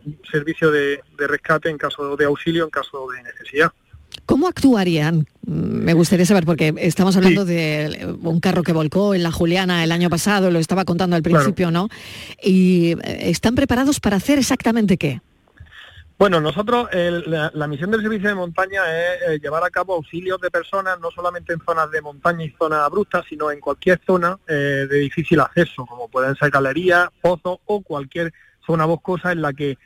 eh, 0.05 0.13
servicio 0.31 0.71
de 0.71 1.03
rescate 1.19 1.71
en 1.71 1.79
caso 1.79 2.17
de 2.17 2.25
auxilio, 2.25 2.65
en 2.65 2.71
caso 2.71 3.09
de 3.11 3.23
necesidad. 3.23 3.73
¿Cómo 4.27 4.49
actuarían? 4.49 5.29
Me 5.47 5.95
gustaría 5.95 6.27
saber, 6.27 6.45
porque 6.45 6.75
estamos 6.79 7.17
hablando 7.17 7.45
de 7.45 8.17
un 8.21 8.41
carro 8.41 8.65
que 8.65 8.73
volcó 8.73 9.15
en 9.15 9.23
la 9.23 9.31
Juliana 9.31 9.85
el 9.85 9.93
año 9.93 10.11
pasado, 10.11 10.51
lo 10.51 10.59
estaba 10.59 10.85
contando 10.85 11.15
al 11.15 11.23
principio, 11.23 11.71
¿no? 11.71 11.89
¿Y 12.43 12.99
eh, 13.05 13.31
están 13.31 13.55
preparados 13.55 14.01
para 14.01 14.17
hacer 14.17 14.39
exactamente 14.39 14.97
qué? 14.97 15.21
Bueno, 16.19 16.41
nosotros, 16.41 16.89
la, 16.93 17.67
misión 17.69 17.91
del 17.93 18.01
servicio 18.01 18.29
de 18.29 18.35
montaña 18.35 18.81
es 18.87 19.23
eh, 19.29 19.39
llevar 19.41 19.62
a 19.62 19.71
cabo 19.71 19.95
auxilios 19.95 20.41
de 20.41 20.51
personas, 20.51 20.99
no 20.99 21.11
solamente 21.12 21.53
en 21.53 21.61
zonas 21.61 21.91
de 21.93 22.01
montaña 22.01 22.45
y 22.45 22.51
zonas 22.59 22.81
abruptas, 22.81 23.27
sino 23.29 23.53
en 23.53 23.61
cualquier 23.61 24.01
zona 24.05 24.39
eh, 24.49 24.87
de 24.91 24.99
difícil 24.99 25.39
acceso, 25.39 25.87
como 25.87 26.09
pueden 26.09 26.35
ser 26.35 26.51
galerías, 26.51 27.11
pozos 27.21 27.59
o 27.67 27.81
cualquier 27.83 28.33
zona 28.67 28.87
boscosa 28.87 29.31
en 29.31 29.43
la 29.43 29.53
que, 29.53 29.79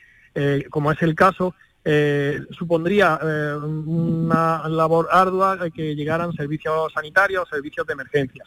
como 0.71 0.91
es 0.91 1.01
el 1.03 1.13
caso, 1.13 1.53
eh, 1.83 2.39
supondría 2.51 3.19
eh, 3.21 3.55
una 3.55 4.67
labor 4.69 5.07
ardua 5.11 5.57
que 5.73 5.95
llegaran 5.95 6.31
servicios 6.33 6.93
sanitarios, 6.93 7.49
servicios 7.49 7.87
de 7.87 7.93
emergencia. 7.93 8.43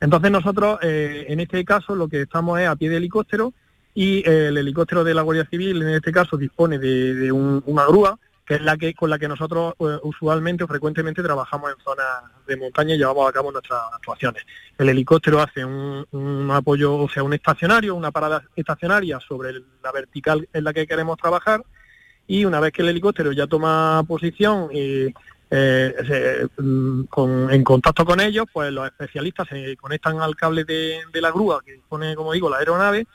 Entonces 0.00 0.30
nosotros, 0.30 0.78
eh, 0.82 1.26
en 1.28 1.40
este 1.40 1.64
caso, 1.64 1.94
lo 1.94 2.08
que 2.08 2.22
estamos 2.22 2.58
es 2.60 2.66
a 2.68 2.76
pie 2.76 2.88
de 2.88 2.96
helicóptero 2.96 3.52
y 3.94 4.26
el 4.26 4.56
helicóptero 4.56 5.04
de 5.04 5.12
la 5.12 5.22
Guardia 5.22 5.46
Civil, 5.50 5.82
en 5.82 5.88
este 5.90 6.12
caso, 6.12 6.36
dispone 6.36 6.78
de, 6.78 7.32
una 7.32 7.84
grúa, 7.84 8.18
que 8.46 8.54
es 8.54 8.62
la 8.62 8.76
que 8.76 8.94
con 8.94 9.10
la 9.10 9.18
que 9.18 9.26
nosotros 9.26 9.74
usualmente 10.02 10.62
o 10.62 10.68
frecuentemente 10.68 11.22
trabajamos 11.22 11.72
en 11.72 11.84
zonas 11.84 12.06
de 12.46 12.56
montaña 12.56 12.94
y 12.94 12.98
llevamos 12.98 13.28
a 13.28 13.32
cabo 13.32 13.50
nuestras 13.50 13.80
actuaciones. 13.92 14.44
El 14.78 14.88
helicóptero 14.88 15.40
hace 15.40 15.64
un, 15.64 16.06
un 16.12 16.50
apoyo, 16.52 16.94
o 16.94 17.08
sea, 17.08 17.24
un 17.24 17.34
estacionario, 17.34 17.96
una 17.96 18.12
parada 18.12 18.44
estacionaria 18.54 19.18
sobre 19.18 19.54
la 19.82 19.92
vertical 19.92 20.48
en 20.52 20.64
la 20.64 20.72
que 20.72 20.86
queremos 20.86 21.18
trabajar, 21.18 21.62
y 22.28 22.44
una 22.44 22.60
vez 22.60 22.72
que 22.72 22.82
el 22.82 22.90
helicóptero 22.90 23.32
ya 23.32 23.46
toma 23.46 24.04
posición 24.06 24.68
y 24.72 25.12
eh, 25.50 26.46
mm, 26.58 27.04
en 27.50 27.64
contacto 27.64 28.04
con 28.04 28.20
ellos, 28.20 28.44
pues 28.52 28.70
los 28.70 28.86
especialistas 28.86 29.48
se 29.48 29.76
conectan 29.78 30.20
al 30.20 30.36
cable 30.36 30.64
de, 30.64 31.00
la 31.14 31.30
grúa 31.30 31.62
que 31.64 31.80
pone, 31.88 32.14
como 32.14 32.34
digo, 32.34 32.50
la 32.50 32.58
aeronave 32.58 33.06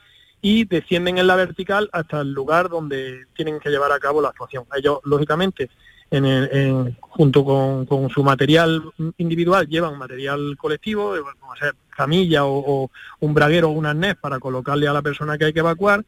y 0.42 0.64
descienden 0.64 1.18
en 1.18 1.28
la 1.28 1.36
vertical 1.36 1.88
hasta 1.92 2.20
el 2.20 2.32
lugar 2.32 2.68
donde 2.68 3.26
tienen 3.34 3.60
que 3.60 3.70
llevar 3.70 3.92
a 3.92 4.00
cabo 4.00 4.20
la 4.20 4.30
actuación. 4.30 4.64
Ellos, 4.76 4.98
lógicamente, 5.04 5.70
en 6.10 6.96
junto 7.00 7.44
con, 7.44 8.10
su 8.10 8.24
material 8.24 8.82
individual, 9.16 9.68
llevan 9.68 9.96
material 9.96 10.56
colectivo, 10.58 11.14
como 11.38 11.54
ser 11.54 11.74
camilla 11.96 12.44
o, 12.44 12.58
o 12.84 12.90
un 13.20 13.32
braguero 13.32 13.68
o 13.68 13.72
un 13.72 13.86
arnés 13.86 14.16
para 14.16 14.40
colocarle 14.40 14.88
a 14.88 14.92
la 14.92 15.02
persona 15.02 15.38
que 15.38 15.46
hay 15.46 15.52
que 15.52 15.60
evacuar, 15.60 16.04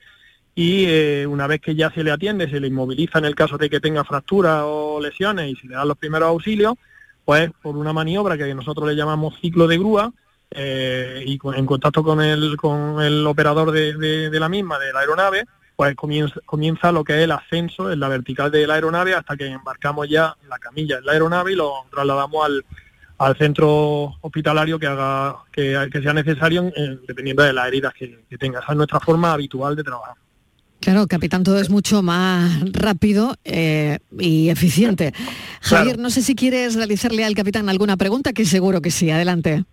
y 0.59 0.87
eh, 0.87 1.27
una 1.27 1.47
vez 1.47 1.61
que 1.61 1.75
ya 1.75 1.91
se 1.91 2.03
le 2.03 2.11
atiende, 2.11 2.49
se 2.49 2.59
le 2.59 2.69
inmoviliza 2.69 3.19
en 3.19 3.27
el 3.27 3.35
caso 3.35 3.59
de 3.59 3.69
que 3.69 3.79
tenga 3.79 4.05
fracturas 4.05 4.63
o 4.65 4.99
lesiones 4.99 5.51
y 5.51 5.55
se 5.55 5.67
le 5.67 5.75
dan 5.75 5.87
los 5.87 5.99
primeros 5.99 6.31
auxilios, 6.31 6.77
pues 7.27 7.51
por 7.61 7.77
una 7.77 7.93
maniobra 7.93 8.39
que 8.39 8.55
nosotros 8.55 8.89
le 8.89 8.97
llamamos 8.97 9.39
ciclo 9.39 9.69
de 9.69 9.77
grúa 9.77 10.11
eh, 10.51 11.23
y 11.27 11.39
en 11.55 11.67
contacto 11.67 12.03
con 12.03 12.23
el, 12.23 12.57
con 12.57 13.03
el 13.03 13.27
operador 13.27 13.71
de, 13.71 14.31
la 14.33 14.49
misma, 14.49 14.79
de 14.79 14.95
la 14.95 15.01
aeronave, 15.01 15.45
pues 15.77 15.95
comienza, 15.95 16.41
comienza 16.47 16.91
lo 16.91 17.05
que 17.05 17.19
es 17.19 17.25
el 17.25 17.33
ascenso 17.33 17.93
en 17.93 18.01
la 18.01 18.09
vertical 18.09 18.51
de 18.51 18.67
la 18.67 18.75
aeronave 18.75 19.15
hasta 19.15 19.37
que 19.37 19.49
embarcamos 19.49 20.09
ya 20.09 20.35
la 20.49 20.59
camilla 20.59 20.97
en 20.97 21.05
la 21.05 21.13
aeronave 21.13 21.53
y 21.53 21.57
lo 21.57 21.85
trasladamos 21.91 22.47
al, 22.47 22.65
al 23.19 23.37
centro 23.37 24.15
hospitalario 24.23 24.79
que 24.79 24.87
haga 24.87 25.37
que, 25.53 26.01
sea 26.03 26.15
necesario 26.15 26.73
dependiendo 27.07 27.43
de 27.43 27.53
las 27.53 27.69
heridas 27.69 27.93
que, 27.93 28.25
que 28.31 28.39
tenga. 28.39 28.61
Esa 28.61 28.73
es 28.73 28.77
nuestra 28.79 29.01
forma 29.01 29.35
habitual 29.35 29.77
de 29.77 29.85
trabajar. 29.85 30.15
Claro, 30.81 31.07
capitán, 31.07 31.43
todo 31.43 31.59
es 31.59 31.71
mucho 31.71 32.03
más 32.03 32.61
rápido 32.73 33.37
eh, 33.45 33.99
y 34.19 34.51
eficiente. 34.51 35.13
Javier, 35.61 35.99
no 35.99 36.11
sé 36.11 36.23
si 36.23 36.35
quieres 36.35 36.75
realizarle 36.75 37.25
al 37.25 37.35
capitán 37.35 37.69
alguna 37.69 37.97
pregunta, 37.97 38.33
que 38.33 38.45
seguro 38.45 38.81
que 38.81 38.91
sí. 38.91 39.11
Adelante. 39.11 39.65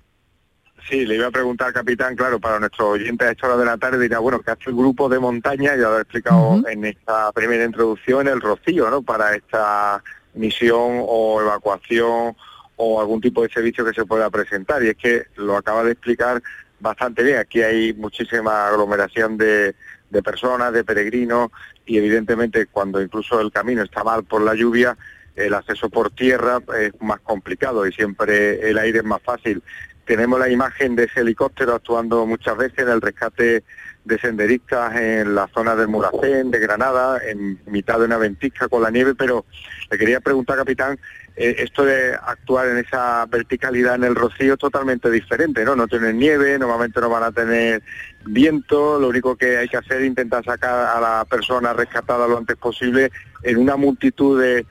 Sí, 0.90 1.06
le 1.06 1.16
iba 1.16 1.28
a 1.28 1.32
preguntar 1.32 1.68
al 1.68 1.74
capitán, 1.74 2.16
claro, 2.16 2.40
para 2.40 2.60
nuestros 2.60 2.90
oyentes 2.90 3.28
a 3.28 3.32
esta 3.32 3.48
hora 3.48 3.58
de 3.58 3.66
la 3.66 3.78
tarde, 3.78 4.00
dirá, 4.00 4.20
bueno, 4.20 4.42
que 4.42 4.52
hace 4.52 4.70
el 4.70 4.76
grupo 4.76 5.08
de 5.08 5.20
montaña, 5.20 5.76
ya 5.76 5.90
lo 5.90 5.98
he 5.98 6.02
explicado 6.02 6.62
en 6.68 6.84
esta 6.84 7.32
primera 7.32 7.64
introducción, 7.64 8.28
el 8.28 8.42
Rocío, 8.42 8.90
¿no? 8.90 9.02
Para 9.02 9.34
esta 9.34 10.04
misión 10.34 11.04
o 11.08 11.42
evacuación 11.42 12.36
o 12.76 13.00
algún 13.00 13.22
tipo 13.22 13.44
de 13.44 13.50
servicio 13.50 13.86
que 13.86 13.94
se 13.94 14.06
pueda 14.06 14.30
presentar. 14.30 14.84
Y 14.84 14.90
es 14.90 14.98
que 14.98 15.24
lo 15.38 15.56
acaba 15.56 15.84
de 15.84 15.94
explicar 15.94 16.42
bastante 16.80 17.24
bien. 17.24 17.38
Aquí 17.38 17.62
hay 17.62 17.94
muchísima 17.94 18.68
aglomeración 18.68 19.38
de, 19.38 19.76
de 20.14 20.24
personas, 20.24 20.72
de 20.72 20.86
peregrinos 20.86 21.50
y 21.86 21.98
evidentemente 21.98 22.68
cuando 22.68 23.02
incluso 23.02 23.42
el 23.42 23.52
camino 23.52 23.82
está 23.82 24.04
mal 24.04 24.24
por 24.24 24.42
la 24.42 24.54
lluvia, 24.54 24.96
el 25.36 25.54
acceso 25.54 25.90
por 25.90 26.12
tierra 26.12 26.60
es 26.80 26.94
más 27.02 27.20
complicado 27.20 27.86
y 27.88 27.92
siempre 27.92 28.70
el 28.70 28.78
aire 28.78 29.00
es 29.00 29.06
más 29.06 29.22
fácil. 29.22 29.62
Tenemos 30.06 30.40
la 30.40 30.50
imagen 30.50 30.96
de 30.96 31.06
ese 31.06 31.22
helicóptero 31.22 31.74
actuando 31.74 32.26
muchas 32.26 32.56
veces 32.58 32.80
en 32.80 32.90
el 32.90 33.02
rescate 33.02 33.64
de 34.06 34.20
senderistas 34.20 34.96
en 34.96 35.34
la 35.34 35.48
zona 35.48 35.76
del 35.76 35.88
Muracén, 35.88 36.52
de 36.52 36.60
Granada, 36.60 37.20
en 37.26 37.60
mitad 37.66 38.00
de 38.00 38.06
una 38.06 38.18
ventisca 38.18 38.68
con 38.68 38.84
la 38.84 38.92
nieve, 38.92 39.16
pero 39.16 39.46
le 39.90 39.98
quería 39.98 40.20
preguntar, 40.20 40.58
capitán, 40.58 41.00
esto 41.36 41.84
de 41.84 42.14
actuar 42.14 42.68
en 42.68 42.78
esa 42.78 43.26
verticalidad 43.26 43.96
en 43.96 44.04
el 44.04 44.16
rocío 44.16 44.54
es 44.54 44.60
totalmente 44.60 45.10
diferente, 45.10 45.66
¿no? 45.66 45.76
No 45.76 45.88
tienen 45.88 46.20
nieve, 46.20 46.60
normalmente 46.60 47.02
no 47.02 47.10
van 47.10 47.24
a 47.24 47.32
tener 47.32 47.82
viento, 48.26 49.00
lo 49.00 49.08
único 49.08 49.36
que 49.36 49.58
hay 49.58 49.68
que 49.68 49.78
hacer 49.78 50.02
es 50.02 50.08
intentar 50.08 50.44
sacar 50.46 50.96
a 50.96 51.02
la 51.02 51.26
persona 51.26 51.74
rescatada 51.74 52.28
lo 52.28 52.38
antes 52.38 52.56
posible 52.58 53.12
en 53.42 53.58
una 53.58 53.76
multitud 53.76 54.42
de, 54.42 54.66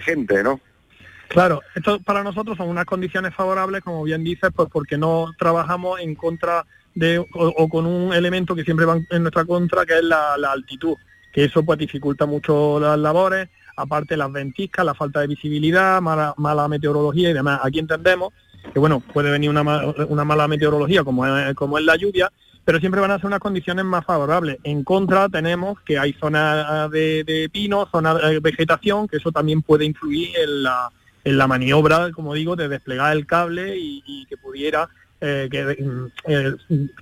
gente, 0.00 0.42
¿no? 0.42 0.60
Claro, 1.28 1.60
esto 1.74 1.98
para 2.00 2.22
nosotros 2.22 2.56
son 2.56 2.68
unas 2.68 2.84
condiciones 2.84 3.34
favorables, 3.34 3.82
como 3.82 4.04
bien 4.04 4.22
dices, 4.22 4.50
pues 4.54 4.68
porque 4.72 4.96
no 4.96 5.32
trabajamos 5.38 6.00
en 6.00 6.14
contra 6.14 6.64
de, 6.94 7.18
o, 7.18 7.68
con 7.68 7.84
un 7.84 8.12
elemento 8.14 8.54
que 8.54 8.64
siempre 8.64 8.86
va 8.86 8.98
en 9.10 9.22
nuestra 9.22 9.44
contra, 9.44 9.84
que 9.84 9.98
es 9.98 10.04
la, 10.04 10.34
altitud, 10.50 10.94
que 11.32 11.44
eso 11.44 11.62
pues 11.62 11.78
dificulta 11.78 12.26
mucho 12.26 12.80
las 12.80 12.98
labores, 12.98 13.48
aparte 13.76 14.16
las 14.16 14.32
ventiscas, 14.32 14.84
la 14.84 14.94
falta 14.94 15.20
de 15.20 15.28
visibilidad, 15.28 16.00
mala, 16.00 16.34
mala 16.36 16.68
meteorología 16.68 17.30
y 17.30 17.34
demás. 17.34 17.60
Aquí 17.62 17.78
entendemos 17.78 18.32
que 18.72 18.78
bueno, 18.78 19.00
puede 19.00 19.30
venir 19.30 19.50
una, 19.50 19.62
una 20.08 20.24
mala 20.24 20.48
meteorología 20.48 21.04
como 21.04 21.24
es, 21.26 21.54
como 21.54 21.78
la 21.78 21.96
lluvia, 21.96 22.32
pero 22.64 22.80
siempre 22.80 23.00
van 23.00 23.12
a 23.12 23.16
ser 23.16 23.26
unas 23.26 23.38
condiciones 23.38 23.84
más 23.84 24.04
favorables. 24.04 24.58
En 24.64 24.82
contra 24.82 25.28
tenemos 25.28 25.80
que 25.82 25.98
hay 25.98 26.12
zonas 26.14 26.90
de, 26.90 27.22
de 27.24 27.48
pino, 27.48 27.86
zonas 27.92 28.20
de 28.20 28.40
vegetación, 28.40 29.06
que 29.06 29.18
eso 29.18 29.30
también 29.30 29.62
puede 29.62 29.84
influir 29.84 30.30
en 30.36 30.64
la, 30.64 30.90
en 31.22 31.38
la 31.38 31.46
maniobra, 31.46 32.10
como 32.10 32.34
digo, 32.34 32.56
de 32.56 32.68
desplegar 32.68 33.16
el 33.16 33.26
cable 33.26 33.76
y 33.76 34.26
que 34.26 34.36
pudiera 34.36 34.88
eh, 35.18 35.48
que 35.50 35.82
mm, 35.82 36.06
eh, 36.26 36.54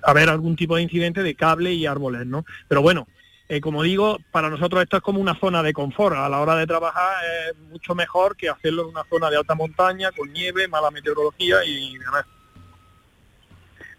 haber 0.05 0.29
algún 0.29 0.55
tipo 0.55 0.77
de 0.77 0.83
incidente 0.83 1.25
de 1.25 1.35
cable 1.35 1.73
y 1.75 1.85
árboles, 1.85 2.25
¿no? 2.27 2.45
Pero 2.69 2.81
bueno, 2.81 3.09
eh, 3.55 3.61
como 3.61 3.83
digo, 3.83 4.19
para 4.33 4.51
nosotros 4.51 4.83
esto 4.83 4.97
es 4.97 5.03
como 5.03 5.21
una 5.21 5.39
zona 5.39 5.63
de 5.63 5.73
confort. 5.73 6.17
A 6.17 6.29
la 6.29 6.41
hora 6.41 6.57
de 6.57 6.67
trabajar 6.67 7.25
es 7.25 7.57
mucho 7.71 7.95
mejor 7.95 8.37
que 8.37 8.49
hacerlo 8.49 8.83
en 8.83 8.89
una 8.89 9.05
zona 9.05 9.31
de 9.31 9.37
alta 9.37 9.55
montaña, 9.55 10.11
con 10.13 10.33
nieve, 10.33 10.67
mala 10.67 10.91
meteorología 10.91 11.65
y 11.65 11.97
demás. 11.99 12.25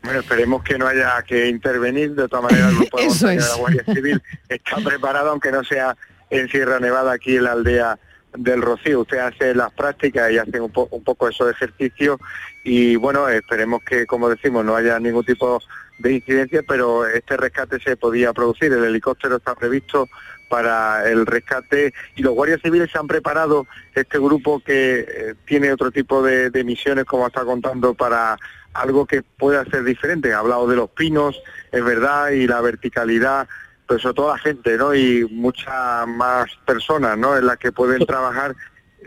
Bueno, 0.03 0.19
esperemos 0.19 0.63
que 0.63 0.77
no 0.77 0.87
haya 0.87 1.21
que 1.23 1.47
intervenir. 1.47 2.15
De 2.15 2.27
todas 2.27 2.51
maneras, 2.51 2.71
el 2.71 2.77
grupo 2.79 2.97
de, 2.97 3.35
de 3.35 3.35
la 3.37 3.55
Guardia 3.55 3.83
Civil 3.85 4.21
está 4.49 4.75
preparado, 4.77 5.29
aunque 5.31 5.51
no 5.51 5.63
sea 5.63 5.95
en 6.29 6.49
Sierra 6.49 6.79
Nevada, 6.79 7.13
aquí 7.13 7.37
en 7.37 7.45
la 7.45 7.53
aldea 7.53 7.97
del 8.33 8.61
Rocío. 8.61 9.01
Usted 9.01 9.19
hace 9.19 9.55
las 9.55 9.71
prácticas 9.71 10.31
y 10.31 10.37
hace 10.37 10.59
un, 10.59 10.71
un 10.91 11.03
poco 11.03 11.29
esos 11.29 11.49
ejercicios 11.49 12.19
y 12.65 12.95
bueno, 12.95 13.29
esperemos 13.29 13.83
que, 13.83 14.07
como 14.07 14.27
decimos, 14.27 14.65
no 14.65 14.75
haya 14.75 14.99
ningún 14.99 15.23
tipo 15.23 15.47
de 15.47 15.65
incidencia, 16.03 16.63
pero 16.67 17.05
este 17.05 17.37
rescate 17.37 17.79
se 17.79 17.97
podía 17.97 18.33
producir. 18.33 18.71
El 18.71 18.83
helicóptero 18.83 19.37
está 19.37 19.55
previsto 19.55 20.07
para 20.49 21.09
el 21.09 21.25
rescate 21.25 21.93
y 22.15 22.21
los 22.21 22.33
guardias 22.33 22.61
civiles 22.61 22.91
se 22.91 22.97
han 22.97 23.07
preparado 23.07 23.65
este 23.93 24.19
grupo 24.19 24.59
que 24.59 24.99
eh, 24.99 25.35
tiene 25.45 25.71
otro 25.71 25.91
tipo 25.91 26.21
de, 26.21 26.49
de 26.49 26.63
misiones, 26.63 27.05
como 27.05 27.27
está 27.27 27.43
contando, 27.43 27.93
para 27.93 28.37
algo 28.73 29.05
que 29.05 29.23
pueda 29.23 29.65
ser 29.65 29.83
diferente. 29.83 30.33
Ha 30.33 30.39
hablado 30.39 30.67
de 30.67 30.75
los 30.75 30.89
pinos, 30.89 31.41
es 31.71 31.83
verdad, 31.83 32.29
y 32.31 32.47
la 32.47 32.61
verticalidad 32.61 33.47
pero 33.87 33.99
sobre 33.99 34.15
todo 34.15 34.29
la 34.29 34.39
gente, 34.39 34.77
¿no? 34.77 34.95
Y 34.95 35.25
muchas 35.31 36.07
más 36.07 36.47
personas, 36.65 37.17
¿no? 37.17 37.37
En 37.37 37.45
las 37.45 37.57
que 37.57 37.71
pueden 37.71 38.05
trabajar 38.05 38.55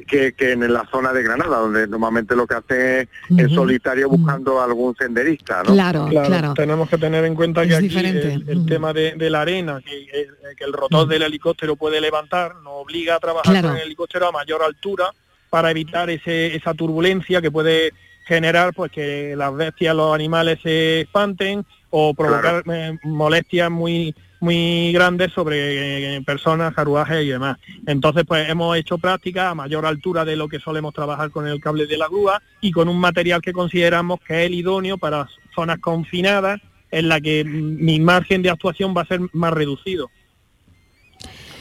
que, 0.07 0.35
en 0.39 0.73
la 0.73 0.87
zona 0.91 1.13
de 1.13 1.23
Granada, 1.23 1.59
donde 1.59 1.87
normalmente 1.87 2.37
lo 2.37 2.47
que 2.47 2.55
hace 2.55 3.01
es 3.03 3.09
en 3.31 3.51
solitario 3.51 4.09
buscando 4.09 4.61
algún 4.61 4.95
senderista, 4.97 5.63
¿no? 5.63 5.73
Claro, 5.73 6.09
claro, 6.09 6.55
Tenemos 6.55 6.89
que 6.89 6.99
tener 6.99 7.25
en 7.25 7.35
cuenta 7.35 7.67
que 7.67 7.75
aquí 7.75 7.97
el, 7.97 8.67
tema 8.67 8.93
de, 8.93 9.31
la 9.31 9.43
arena, 9.43 9.81
que, 9.85 10.29
el 10.59 10.73
rotor 10.73 11.09
del 11.09 11.23
helicóptero 11.23 11.77
puede 11.77 12.01
levantar, 12.01 12.57
nos 12.57 12.85
obliga 12.85 13.17
a 13.17 13.19
trabajar 13.19 13.63
con 13.63 13.77
el 13.77 13.83
helicóptero 13.83 14.29
a 14.29 14.33
mayor 14.33 14.63
altura 14.63 15.11
para 15.51 15.71
evitar 15.71 16.11
ese, 16.11 16.55
esa 16.55 16.75
turbulencia 16.75 17.41
que 17.41 17.51
puede 17.51 17.93
generar 18.27 18.75
pues 18.75 18.93
que 18.93 19.35
las 19.37 19.55
bestias, 19.55 19.97
los 19.97 20.15
animales 20.15 20.59
se 20.63 21.01
espanten 21.01 21.65
o 21.91 22.13
provocar 22.13 22.63
eh, 22.71 22.99
molestias 23.05 23.71
muy 23.71 24.15
muy 24.41 24.93
grandes 24.93 25.33
sobre 25.33 26.17
eh, 26.17 26.23
personas, 26.23 26.75
carruajes 26.75 27.25
y 27.25 27.29
demás. 27.29 27.59
Entonces, 27.87 28.25
pues 28.27 28.49
hemos 28.49 28.77
hecho 28.77 28.99
práctica 28.99 29.51
a 29.51 29.55
mayor 29.55 29.87
altura 29.87 30.25
de 30.25 30.37
lo 30.37 30.49
que 30.49 30.61
solemos 30.61 30.95
trabajar 30.95 31.31
con 31.31 31.47
el 31.47 31.61
cable 31.61 31.87
de 31.87 31.99
la 31.99 32.09
grúa 32.09 32.43
y 32.61 32.71
con 32.71 32.89
un 32.89 32.99
material 32.99 33.43
que 33.43 33.53
consideramos 33.53 34.21
que 34.21 34.41
es 34.41 34.47
el 34.47 34.55
idóneo 34.55 34.99
para 34.99 35.29
zonas 35.55 35.79
confinadas 35.79 36.61
en 36.91 37.09
la 37.09 37.21
que 37.21 37.45
mi 37.45 38.01
margen 38.01 38.43
de 38.43 38.51
actuación 38.51 38.95
va 38.97 39.03
a 39.03 39.07
ser 39.07 39.21
más 39.33 39.53
reducido. 39.53 40.11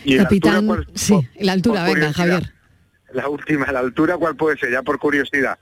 ¿Y 0.03 0.17
Capitán, 0.17 0.67
la 0.67 0.85
sí, 0.93 1.15
la 1.39 1.51
altura, 1.51 1.83
venga, 1.83 2.13
Javier. 2.13 2.53
La 3.13 3.27
última, 3.27 3.71
la 3.71 3.79
altura, 3.79 4.17
¿cuál 4.17 4.35
puede 4.35 4.57
ser? 4.57 4.71
Ya 4.71 4.81
por 4.81 4.99
curiosidad. 4.99 5.57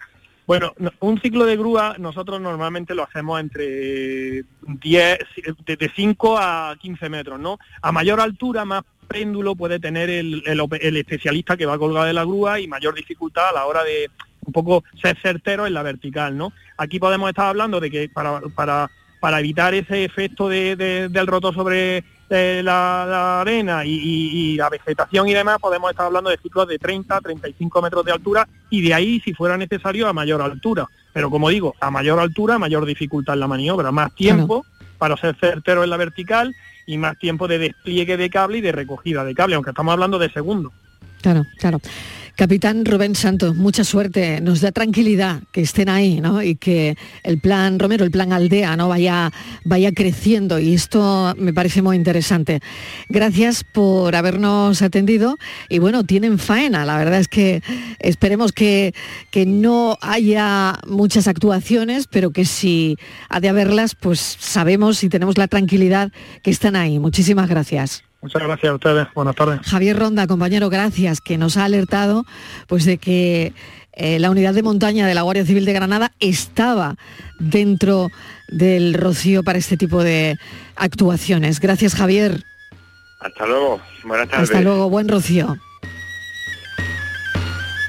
Bueno, 0.47 0.73
un 0.99 1.19
ciclo 1.19 1.45
de 1.45 1.57
grúa 1.57 1.95
nosotros 1.97 2.39
normalmente 2.39 2.93
lo 2.93 3.03
hacemos 3.03 3.39
entre 3.39 4.43
10, 4.61 5.19
de 5.65 5.91
5 5.95 6.37
a 6.37 6.75
15 6.79 7.09
metros, 7.09 7.39
¿no? 7.39 7.57
A 7.81 7.91
mayor 7.91 8.19
altura, 8.19 8.63
más 8.63 8.83
péndulo 9.07 9.55
puede 9.55 9.79
tener 9.79 10.09
el, 10.09 10.43
especialista 10.81 11.57
que 11.57 11.65
va 11.65 11.73
a 11.73 11.79
colgar 11.79 12.05
de 12.05 12.13
la 12.13 12.23
grúa 12.23 12.59
y 12.59 12.67
mayor 12.67 12.93
dificultad 12.95 13.49
a 13.49 13.53
la 13.53 13.65
hora 13.65 13.83
de 13.83 14.09
un 14.45 14.53
poco 14.53 14.83
ser 15.01 15.17
certero 15.19 15.65
en 15.65 15.73
la 15.73 15.81
vertical, 15.81 16.37
¿no? 16.37 16.53
Aquí 16.77 16.99
podemos 16.99 17.29
estar 17.29 17.47
hablando 17.47 17.79
de 17.79 17.89
que 17.89 18.09
para, 18.09 18.41
para, 18.55 18.91
para 19.19 19.39
evitar 19.39 19.73
ese 19.73 20.05
efecto 20.05 20.47
de, 20.47 20.75
del 21.09 21.27
rotor 21.27 21.55
sobre 21.55 22.03
la, 22.29 23.41
arena 23.41 23.83
y, 23.85 24.55
la 24.55 24.69
vegetación 24.69 25.27
y 25.27 25.33
demás, 25.33 25.59
podemos 25.59 25.91
estar 25.91 26.05
hablando 26.05 26.29
de 26.29 26.37
ciclos 26.37 26.67
de 26.67 26.77
30, 26.77 27.21
35 27.21 27.81
metros 27.81 28.05
de 28.05 28.11
altura 28.11 28.47
y 28.69 28.81
de 28.81 28.93
ahí, 28.93 29.19
si 29.21 29.33
fuera 29.33 29.57
necesario, 29.57 30.07
a 30.07 30.13
mayor 30.13 30.41
altura. 30.41 30.87
Pero 31.13 31.29
como 31.29 31.49
digo, 31.49 31.75
a 31.79 31.91
mayor 31.91 32.19
altura, 32.19 32.57
mayor 32.59 32.85
dificultad 32.85 33.35
en 33.35 33.41
la 33.41 33.47
maniobra, 33.47 33.91
más 33.91 34.13
tiempo 34.15 34.65
para 34.97 35.17
ser 35.17 35.35
certero 35.39 35.83
en 35.83 35.89
la 35.89 35.97
vertical 35.97 36.55
y 36.85 36.97
más 36.97 37.17
tiempo 37.17 37.47
de 37.47 37.57
despliegue 37.57 38.17
de 38.17 38.29
cable 38.29 38.59
y 38.59 38.61
de 38.61 38.71
recogida 38.71 39.23
de 39.23 39.33
cable, 39.33 39.55
aunque 39.55 39.71
estamos 39.71 39.93
hablando 39.93 40.19
de 40.19 40.29
segundos. 40.31 40.73
Claro, 41.21 41.45
claro. 41.57 41.79
Capitán 42.35 42.83
Rubén 42.83 43.15
Santos, 43.15 43.55
mucha 43.55 43.85
suerte, 43.85 44.41
nos 44.41 44.59
da 44.59 44.73
tranquilidad 44.73 45.43
que 45.53 45.61
estén 45.61 45.87
ahí, 45.87 46.19
¿no? 46.19 46.43
Y 46.43 46.55
que 46.55 46.97
el 47.23 47.39
plan 47.39 47.79
Romero, 47.79 48.03
el 48.03 48.11
plan 48.11 48.33
Aldea, 48.33 48.75
¿no? 48.75 48.89
Vaya, 48.89 49.31
vaya 49.63 49.91
creciendo 49.93 50.59
y 50.59 50.73
esto 50.73 51.33
me 51.37 51.53
parece 51.53 51.81
muy 51.81 51.95
interesante. 51.95 52.59
Gracias 53.09 53.63
por 53.63 54.15
habernos 54.15 54.81
atendido 54.81 55.37
y 55.69 55.79
bueno, 55.79 56.03
tienen 56.03 56.37
faena, 56.37 56.85
la 56.85 56.97
verdad 56.97 57.19
es 57.19 57.27
que 57.27 57.61
esperemos 57.99 58.51
que, 58.51 58.93
que 59.31 59.45
no 59.45 59.97
haya 60.01 60.79
muchas 60.87 61.27
actuaciones, 61.27 62.07
pero 62.07 62.31
que 62.31 62.45
si 62.45 62.97
ha 63.29 63.39
de 63.39 63.49
haberlas, 63.49 63.95
pues 63.95 64.19
sabemos 64.39 65.03
y 65.03 65.09
tenemos 65.09 65.37
la 65.37 65.47
tranquilidad 65.47 66.11
que 66.43 66.51
están 66.51 66.75
ahí. 66.75 66.99
Muchísimas 66.99 67.49
gracias. 67.49 68.04
Muchas 68.25 68.41
gracias 68.41 68.71
a 68.71 68.73
ustedes. 68.73 69.07
Buenas 69.13 69.35
tardes. 69.35 69.59
Javier 69.61 69.99
Ronda, 69.99 70.25
compañero, 70.25 70.71
gracias, 70.71 71.21
que 71.21 71.37
nos 71.37 71.57
ha 71.57 71.65
alertado 71.65 72.25
pues 72.65 72.83
de 72.83 72.97
que 72.97 73.53
eh, 73.93 74.17
la 74.17 74.31
unidad 74.31 74.55
de 74.55 74.63
montaña 74.63 75.05
de 75.05 75.13
la 75.13 75.21
Guardia 75.21 75.45
Civil 75.45 75.63
de 75.63 75.73
Granada 75.73 76.11
estaba 76.19 76.95
dentro 77.37 78.09
del 78.47 78.95
Rocío 78.95 79.43
para 79.43 79.59
este 79.59 79.77
tipo 79.77 80.03
de 80.03 80.39
actuaciones. 80.75 81.59
Gracias, 81.59 81.93
Javier. 81.93 82.41
Hasta 83.19 83.45
luego. 83.45 83.79
Buenas 84.03 84.27
tardes. 84.27 84.49
Hasta 84.49 84.61
luego. 84.61 84.89
Buen 84.89 85.07
Rocío. 85.07 85.57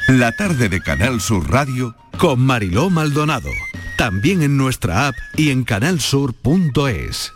La 0.09 0.33
tarde 0.33 0.69
de 0.69 0.83
Canal 0.83 1.23
Sur 1.23 1.51
Radio 1.51 1.95
con 2.19 2.41
Mariló 2.41 2.91
Maldonado. 2.91 3.49
También 3.97 4.43
en 4.43 4.59
nuestra 4.59 5.09
app 5.09 5.15
y 5.35 5.49
en 5.49 5.65
canalsur.es. 5.65 7.36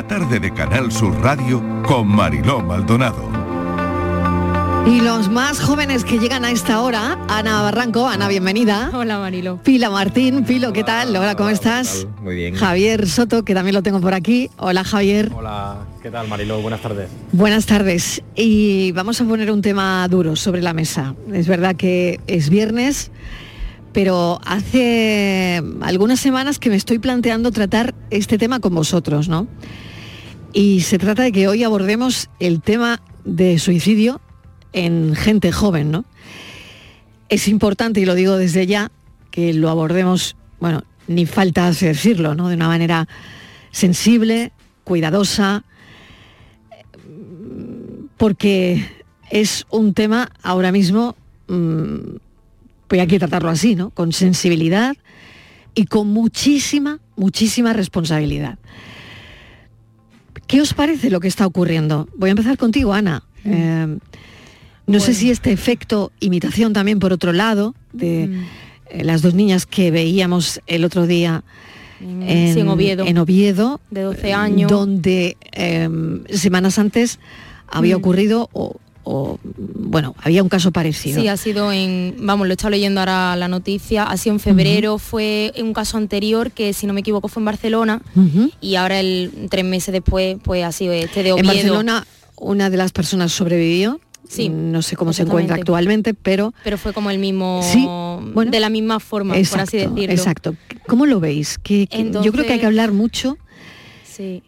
La 0.00 0.08
tarde 0.08 0.40
de 0.40 0.50
Canal 0.54 0.90
Sur 0.90 1.14
Radio 1.20 1.62
con 1.86 2.08
Mariló 2.08 2.62
Maldonado. 2.62 3.30
Y 4.86 5.02
los 5.02 5.28
más 5.28 5.60
jóvenes 5.60 6.06
que 6.06 6.18
llegan 6.18 6.46
a 6.46 6.50
esta 6.50 6.80
hora, 6.80 7.18
Ana 7.28 7.60
Barranco, 7.60 8.08
Ana, 8.08 8.26
bienvenida. 8.26 8.90
Hola 8.94 9.18
Marilo. 9.18 9.58
Pila 9.62 9.90
Martín, 9.90 10.44
Pilo, 10.44 10.72
¿qué 10.72 10.84
tal? 10.84 11.14
Hola, 11.14 11.34
¿cómo 11.34 11.50
estás? 11.50 12.06
Muy 12.22 12.34
bien. 12.34 12.54
Javier 12.54 13.06
Soto, 13.06 13.44
que 13.44 13.52
también 13.52 13.74
lo 13.74 13.82
tengo 13.82 14.00
por 14.00 14.14
aquí. 14.14 14.48
Hola 14.56 14.84
Javier. 14.84 15.30
Hola, 15.36 15.80
¿qué 16.02 16.10
tal 16.10 16.28
Marilo? 16.28 16.62
Buenas 16.62 16.80
tardes. 16.80 17.10
Buenas 17.32 17.66
tardes. 17.66 18.22
Y 18.34 18.92
vamos 18.92 19.20
a 19.20 19.26
poner 19.26 19.52
un 19.52 19.60
tema 19.60 20.08
duro 20.08 20.34
sobre 20.34 20.62
la 20.62 20.72
mesa. 20.72 21.14
Es 21.30 21.46
verdad 21.46 21.76
que 21.76 22.20
es 22.26 22.48
viernes, 22.48 23.10
pero 23.92 24.40
hace 24.46 25.62
algunas 25.82 26.20
semanas 26.20 26.58
que 26.58 26.70
me 26.70 26.76
estoy 26.76 26.98
planteando 27.00 27.50
tratar 27.50 27.94
este 28.08 28.38
tema 28.38 28.60
con 28.60 28.74
vosotros, 28.74 29.28
¿no? 29.28 29.46
Y 30.52 30.80
se 30.80 30.98
trata 30.98 31.22
de 31.22 31.32
que 31.32 31.46
hoy 31.48 31.62
abordemos 31.62 32.28
el 32.40 32.60
tema 32.60 33.00
de 33.24 33.58
suicidio 33.58 34.20
en 34.72 35.14
gente 35.14 35.52
joven, 35.52 35.90
¿no? 35.90 36.04
Es 37.28 37.46
importante, 37.46 38.00
y 38.00 38.04
lo 38.04 38.14
digo 38.14 38.36
desde 38.36 38.66
ya, 38.66 38.90
que 39.30 39.54
lo 39.54 39.68
abordemos, 39.68 40.36
bueno, 40.58 40.82
ni 41.06 41.26
falta 41.26 41.70
decirlo, 41.70 42.34
¿no? 42.34 42.48
De 42.48 42.56
una 42.56 42.66
manera 42.66 43.06
sensible, 43.70 44.52
cuidadosa, 44.82 45.64
porque 48.16 48.84
es 49.30 49.66
un 49.70 49.94
tema 49.94 50.32
ahora 50.42 50.72
mismo, 50.72 51.16
pues 51.46 53.00
hay 53.00 53.06
que 53.06 53.18
tratarlo 53.20 53.50
así, 53.50 53.76
¿no? 53.76 53.90
Con 53.90 54.12
sensibilidad 54.12 54.96
y 55.74 55.84
con 55.84 56.08
muchísima, 56.08 56.98
muchísima 57.14 57.72
responsabilidad. 57.72 58.58
¿Qué 60.50 60.60
os 60.60 60.74
parece 60.74 61.10
lo 61.10 61.20
que 61.20 61.28
está 61.28 61.46
ocurriendo? 61.46 62.08
Voy 62.16 62.30
a 62.30 62.32
empezar 62.32 62.58
contigo, 62.58 62.92
Ana. 62.92 63.22
Eh, 63.44 63.86
no 63.86 63.98
Bueno. 64.86 65.00
sé 65.00 65.14
si 65.14 65.30
este 65.30 65.52
efecto 65.52 66.10
imitación 66.18 66.72
también 66.72 66.98
por 66.98 67.12
otro 67.12 67.32
lado 67.32 67.76
de 67.92 68.26
Mm. 68.26 68.44
eh, 68.90 69.04
las 69.04 69.22
dos 69.22 69.34
niñas 69.34 69.64
que 69.64 69.92
veíamos 69.92 70.60
el 70.66 70.84
otro 70.84 71.06
día 71.06 71.44
En- 72.00 72.52
sí, 72.52 72.58
en 72.58 72.68
Oviedo. 72.68 73.06
en 73.06 73.18
Oviedo, 73.18 73.80
De 73.92 74.00
12 74.02 74.32
años. 74.32 74.68
donde 74.68 75.36
eh, 75.52 75.88
semanas 76.30 76.80
antes 76.80 77.20
había 77.68 77.94
Mm. 77.96 78.00
ocurrido 78.00 78.48
o, 78.52 78.80
o, 79.04 79.38
bueno, 79.44 80.14
había 80.22 80.42
un 80.42 80.48
caso 80.48 80.72
parecido. 80.72 81.20
Sí, 81.20 81.28
ha 81.28 81.36
sido 81.36 81.72
en, 81.72 82.14
vamos, 82.18 82.46
lo 82.46 82.52
he 82.52 82.54
estado 82.54 82.70
leyendo 82.70 83.00
ahora 83.00 83.34
la 83.36 83.48
noticia, 83.48 84.04
ha 84.04 84.16
sido 84.16 84.34
en 84.34 84.40
febrero, 84.40 84.98
fue 84.98 85.52
un 85.60 85.72
caso 85.72 85.96
anterior 85.96 86.50
que 86.50 86.72
si 86.72 86.86
no 86.86 86.92
me 86.92 87.00
equivoco 87.00 87.28
fue 87.28 87.40
en 87.40 87.46
Barcelona 87.46 88.02
y 88.60 88.74
ahora 88.76 89.00
el 89.00 89.48
tres 89.50 89.64
meses 89.64 89.92
después 89.92 90.36
pues 90.42 90.64
ha 90.64 90.72
sido 90.72 90.92
este 90.92 91.22
de 91.22 91.30
En 91.30 91.34
Oviedo. 91.34 91.46
Barcelona 91.54 92.06
una 92.36 92.70
de 92.70 92.76
las 92.76 92.92
personas 92.92 93.32
sobrevivió. 93.32 94.00
Sí, 94.28 94.48
no 94.48 94.80
sé 94.82 94.94
cómo 94.96 95.12
se 95.12 95.22
encuentra 95.22 95.56
actualmente, 95.56 96.14
pero 96.14 96.54
Pero 96.62 96.78
fue 96.78 96.92
como 96.92 97.10
el 97.10 97.18
mismo, 97.18 97.62
Sí, 97.64 97.84
bueno. 97.84 98.50
de 98.52 98.60
la 98.60 98.68
misma 98.68 99.00
forma, 99.00 99.34
por 99.34 99.60
así 99.60 99.76
decirlo. 99.78 100.02
Exacto. 100.12 100.54
¿Cómo 100.86 101.04
lo 101.06 101.18
veis? 101.18 101.58
Que, 101.58 101.88
que 101.88 102.10
yo 102.22 102.30
creo 102.30 102.44
que 102.46 102.52
hay 102.52 102.60
que 102.60 102.66
hablar 102.66 102.92
mucho 102.92 103.38
Sí. 104.04 104.42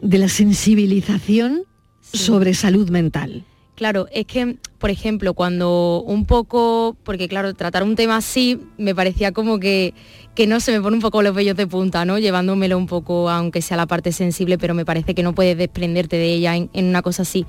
de 0.00 0.18
la 0.18 0.28
sensibilización 0.28 1.64
sobre 2.12 2.54
salud 2.54 2.88
mental. 2.90 3.44
Claro, 3.74 4.06
es 4.12 4.26
que, 4.26 4.56
por 4.78 4.90
ejemplo, 4.90 5.34
cuando 5.34 6.04
un 6.06 6.26
poco, 6.26 6.96
porque 7.02 7.26
claro, 7.26 7.54
tratar 7.54 7.82
un 7.82 7.96
tema 7.96 8.16
así 8.16 8.60
me 8.78 8.94
parecía 8.94 9.32
como 9.32 9.58
que, 9.58 9.94
que 10.36 10.46
no 10.46 10.60
se 10.60 10.70
me 10.70 10.80
pone 10.80 10.94
un 10.94 11.02
poco 11.02 11.22
los 11.22 11.34
vellos 11.34 11.56
de 11.56 11.66
punta, 11.66 12.04
¿no? 12.04 12.18
Llevándomelo 12.18 12.78
un 12.78 12.86
poco, 12.86 13.28
aunque 13.28 13.62
sea 13.62 13.76
la 13.76 13.86
parte 13.86 14.12
sensible, 14.12 14.58
pero 14.58 14.74
me 14.74 14.84
parece 14.84 15.12
que 15.12 15.24
no 15.24 15.34
puedes 15.34 15.58
desprenderte 15.58 16.16
de 16.16 16.34
ella 16.34 16.54
en, 16.54 16.70
una 16.72 17.02
cosa 17.02 17.22
así. 17.22 17.46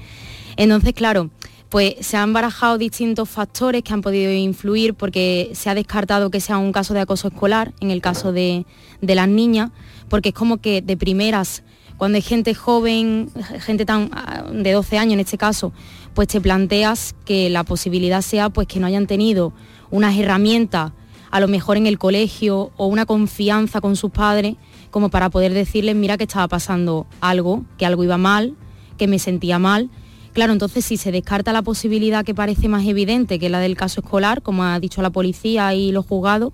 Entonces, 0.58 0.94
claro, 0.96 1.30
pues 1.70 1.94
se 2.00 2.18
han 2.18 2.34
barajado 2.34 2.80
distintos 2.80 3.30
factores 3.30 3.84
que 3.84 3.94
han 3.94 4.02
podido 4.02 4.32
influir 4.32 4.96
porque 4.96 5.52
se 5.54 5.70
ha 5.70 5.76
descartado 5.76 6.32
que 6.32 6.40
sea 6.40 6.58
un 6.58 6.72
caso 6.72 6.96
de 6.96 7.02
acoso 7.02 7.28
escolar, 7.28 7.72
en 7.82 7.92
el 7.92 8.02
caso 8.02 8.32
de, 8.32 8.66
de 9.00 9.14
las 9.14 9.28
niñas, 9.28 9.70
porque 10.10 10.30
es 10.30 10.36
como 10.36 10.58
que 10.58 10.82
de 10.82 10.98
primeras 10.98 11.64
cuando 11.98 12.18
hay 12.18 12.22
gente 12.22 12.54
joven, 12.54 13.30
gente 13.60 13.86
tan 13.86 14.10
ah, 14.12 14.46
de 14.52 14.72
12 14.72 14.98
años 14.98 15.14
en 15.14 15.22
este 15.22 15.38
caso, 15.38 15.72
pues 16.16 16.30
te 16.30 16.42
planteas 16.42 17.14
que 17.26 17.50
la 17.50 17.64
posibilidad 17.64 18.22
sea 18.22 18.50
pues 18.50 18.68
que 18.68 18.80
no 18.80 18.88
hayan 18.88 19.06
tenido 19.06 19.54
unas 19.92 20.18
herramientas 20.18 20.94
a 21.30 21.40
lo 21.42 21.50
mejor 21.50 21.76
en 21.76 21.86
el 21.86 22.00
colegio 22.00 22.72
o 22.78 22.88
una 22.88 23.06
confianza 23.06 23.82
con 23.82 23.98
sus 23.98 24.12
padres 24.12 24.56
como 24.90 25.10
para 25.10 25.30
poder 25.30 25.54
decirles 25.54 25.96
mira 25.96 26.18
que 26.18 26.24
estaba 26.24 26.48
pasando 26.48 27.06
algo, 27.20 27.66
que 27.78 27.86
algo 27.86 28.04
iba 28.06 28.18
mal, 28.18 28.56
que 28.98 29.08
me 29.08 29.20
sentía 29.20 29.60
mal. 29.60 29.90
Claro, 30.32 30.54
entonces 30.54 30.86
si 30.86 30.96
se 30.96 31.12
descarta 31.12 31.52
la 31.52 31.62
posibilidad 31.62 32.24
que 32.24 32.34
parece 32.34 32.70
más 32.70 32.86
evidente, 32.86 33.38
que 33.38 33.50
la 33.50 33.60
del 33.60 33.76
caso 33.76 34.02
escolar, 34.02 34.42
como 34.42 34.64
ha 34.64 34.80
dicho 34.80 35.02
la 35.02 35.10
policía 35.10 35.74
y 35.74 35.92
los 35.92 36.06
juzgados, 36.06 36.54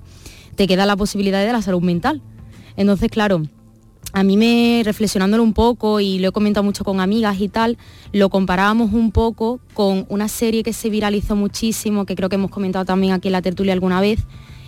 te 0.56 0.68
queda 0.68 0.88
la 0.88 0.98
posibilidad 0.98 1.46
de 1.46 1.54
la 1.54 1.62
salud 1.62 1.82
mental. 1.82 2.22
Entonces, 2.76 3.10
claro, 3.12 3.44
a 4.14 4.24
mí 4.24 4.38
me, 4.38 4.82
reflexionándolo 4.84 5.44
un 5.44 5.54
poco 5.54 6.00
y 6.00 6.20
lo 6.20 6.30
he 6.30 6.32
comentado 6.32 6.64
mucho 6.64 6.84
con 6.84 7.00
amigas 7.00 7.40
y 7.40 7.48
tal, 7.48 7.78
lo 8.12 8.30
comparábamos 8.30 8.94
un 8.94 9.12
poco 9.12 9.60
con 9.74 10.06
una 10.10 10.28
serie 10.28 10.64
que 10.64 10.74
se 10.74 10.90
viralizó 10.90 11.36
muchísimo, 11.36 12.06
que 12.06 12.16
creo 12.16 12.30
que 12.30 12.36
hemos 12.36 12.52
comentado 12.52 12.86
también 12.86 13.14
aquí 13.14 13.30
en 13.30 13.34
la 13.34 13.42
tertulia 13.42 13.74
alguna 13.74 14.02
vez, 14.02 14.20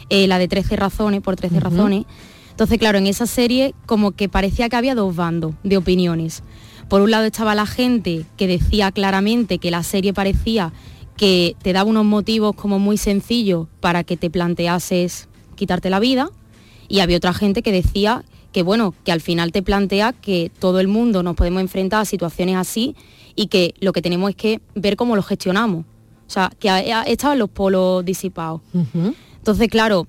eh, 0.10 0.28
la 0.28 0.38
de 0.38 0.48
13 0.48 0.76
razones, 0.76 1.22
por 1.22 1.36
13 1.36 1.56
Ujú. 1.58 1.64
razones. 1.64 2.06
Entonces, 2.52 2.78
claro, 2.78 3.00
en 3.00 3.08
esa 3.08 3.26
serie 3.26 3.74
como 3.86 4.12
que 4.12 4.30
parecía 4.30 4.70
que 4.70 4.76
había 4.76 4.96
dos 4.96 5.16
bandos 5.16 5.56
de 5.64 5.76
opiniones. 5.78 6.44
Por 6.88 7.02
un 7.02 7.12
lado 7.12 7.26
estaba 7.26 7.56
la 7.56 7.66
gente 7.66 8.26
que 8.38 8.48
decía 8.48 8.92
claramente 8.92 9.58
que 9.58 9.72
la 9.72 9.84
serie 9.84 10.14
parecía 10.14 10.72
que 11.18 11.56
te 11.62 11.74
daba 11.74 11.90
unos 11.90 12.06
motivos 12.06 12.56
como 12.56 12.80
muy 12.80 12.98
sencillos 12.98 13.68
para 13.80 14.04
que 14.04 14.18
te 14.18 14.30
planteases 14.30 15.28
quitarte 15.56 15.90
la 15.90 16.00
vida 16.00 16.30
y 16.88 17.00
había 17.00 17.18
otra 17.18 17.34
gente 17.34 17.62
que 17.62 17.72
decía 17.72 18.24
que 18.54 18.64
bueno, 18.64 18.94
que 19.04 19.12
al 19.12 19.20
final 19.20 19.52
te 19.52 19.62
plantea 19.62 20.14
que 20.14 20.52
todo 20.60 20.80
el 20.80 20.88
mundo 20.88 21.24
nos 21.24 21.36
podemos 21.36 21.62
enfrentar 21.62 22.02
a 22.02 22.06
situaciones 22.06 22.56
así 22.56 22.96
y 23.36 23.48
que 23.48 23.74
lo 23.80 23.92
que 23.92 24.02
tenemos 24.02 24.30
es 24.30 24.36
que 24.36 24.62
ver 24.76 24.96
cómo 24.96 25.16
lo 25.16 25.24
gestionamos. 25.24 25.86
O 26.28 26.30
sea, 26.30 26.52
que 26.60 26.70
estaban 27.08 27.40
los 27.40 27.50
polos 27.50 28.06
disipados. 28.06 28.62
Entonces, 29.38 29.68
claro, 29.68 30.08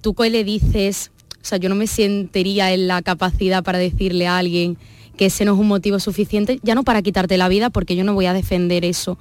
tú 0.00 0.14
qué 0.14 0.30
le 0.30 0.44
dices, 0.44 1.12
o 1.40 1.44
sea, 1.44 1.58
yo 1.58 1.68
no 1.68 1.74
me 1.74 1.86
sentiría 1.86 2.72
en 2.72 2.88
la 2.88 3.02
capacidad 3.02 3.62
para 3.62 3.78
decirle 3.78 4.26
a 4.26 4.38
alguien 4.38 4.76
que 5.16 5.26
ese 5.26 5.44
no 5.44 5.54
es 5.54 5.60
un 5.60 5.68
motivo 5.68 6.00
suficiente, 6.00 6.58
ya 6.62 6.74
no 6.74 6.82
para 6.82 7.02
quitarte 7.02 7.38
la 7.38 7.48
vida, 7.48 7.70
porque 7.70 7.94
yo 7.94 8.02
no 8.02 8.14
voy 8.14 8.26
a 8.26 8.32
defender 8.32 8.84
eso, 8.84 9.16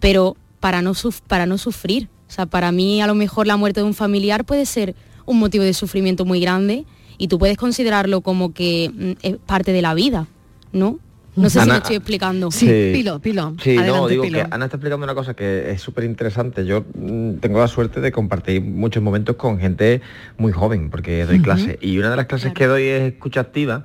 pero 0.00 0.36
para 0.60 0.80
no, 0.80 0.92
para 1.26 1.44
no 1.46 1.58
sufrir. 1.58 2.08
O 2.28 2.32
sea, 2.32 2.46
para 2.46 2.72
mí 2.72 3.02
a 3.02 3.06
lo 3.06 3.14
mejor 3.14 3.46
la 3.46 3.56
muerte 3.56 3.80
de 3.80 3.86
un 3.86 3.94
familiar 3.94 4.44
puede 4.44 4.64
ser 4.64 4.94
un 5.26 5.38
motivo 5.38 5.64
de 5.64 5.74
sufrimiento 5.74 6.24
muy 6.24 6.40
grande 6.40 6.86
y 7.18 7.28
tú 7.28 7.38
puedes 7.38 7.56
considerarlo 7.56 8.20
como 8.20 8.52
que 8.52 8.90
mm, 8.94 9.12
es 9.26 9.36
parte 9.44 9.72
de 9.72 9.82
la 9.82 9.94
vida, 9.94 10.26
¿no? 10.72 10.98
No 11.36 11.50
sé 11.50 11.58
si 11.58 11.64
Ana- 11.64 11.74
me 11.74 11.78
estoy 11.80 11.96
explicando. 11.96 12.50
Sí. 12.50 12.66
Pilo, 12.94 13.18
Pilo. 13.18 13.54
Sí, 13.62 13.76
no, 13.76 14.08
digo 14.08 14.22
Pilo. 14.22 14.38
que 14.38 14.46
Ana 14.50 14.64
está 14.64 14.78
explicando 14.78 15.04
una 15.04 15.14
cosa 15.14 15.34
que 15.34 15.70
es 15.70 15.82
súper 15.82 16.04
interesante. 16.04 16.64
Yo 16.64 16.84
mm, 16.94 17.34
tengo 17.40 17.58
la 17.60 17.68
suerte 17.68 18.00
de 18.00 18.10
compartir 18.10 18.62
muchos 18.62 19.02
momentos 19.02 19.36
con 19.36 19.58
gente 19.58 20.00
muy 20.38 20.52
joven, 20.52 20.88
porque 20.88 21.26
doy 21.26 21.36
Ujú. 21.36 21.44
clases. 21.44 21.76
Y 21.82 21.98
una 21.98 22.08
de 22.08 22.16
las 22.16 22.24
clases 22.24 22.54
que 22.54 22.66
doy 22.66 22.84
es 22.84 23.12
escucha 23.12 23.40
activa. 23.40 23.84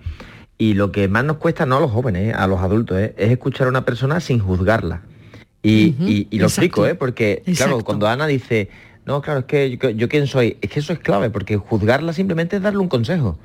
Y 0.58 0.76
lo 0.76 0.94
que 0.94 1.10
más 1.10 1.26
nos 1.26 1.38
cuesta, 1.38 1.66
no 1.66 1.76
a 1.76 1.80
los 1.82 1.92
jóvenes, 1.92 2.34
a 2.36 2.48
los 2.48 2.62
adultos, 2.62 2.98
¿eh? 3.00 3.16
es 3.18 3.32
escuchar 3.32 3.68
a 3.68 3.70
una 3.70 3.84
persona 3.84 4.22
sin 4.22 4.40
juzgarla. 4.40 5.02
Y, 5.64 5.96
y- 6.00 6.28
y 6.32 6.40
lo 6.40 6.46
exacto. 6.46 6.66
explico, 6.66 6.88
¿eh? 6.88 6.96
porque 6.96 7.44
claro, 7.58 7.84
cuando 7.84 8.08
Ana 8.08 8.28
dice, 8.28 8.70
no, 9.06 9.22
claro, 9.22 9.40
es 9.42 9.46
que 9.46 9.78
yo, 9.78 9.90
yo 9.90 10.10
quién 10.10 10.28
soy, 10.28 10.58
es 10.62 10.70
que 10.70 10.80
eso 10.80 10.94
es 10.94 11.00
clave, 11.00 11.30
porque 11.30 11.58
juzgarla 11.58 12.14
simplemente 12.14 12.58
es 12.58 12.62
darle 12.62 12.80
un 12.80 12.88
consejo 12.90 13.38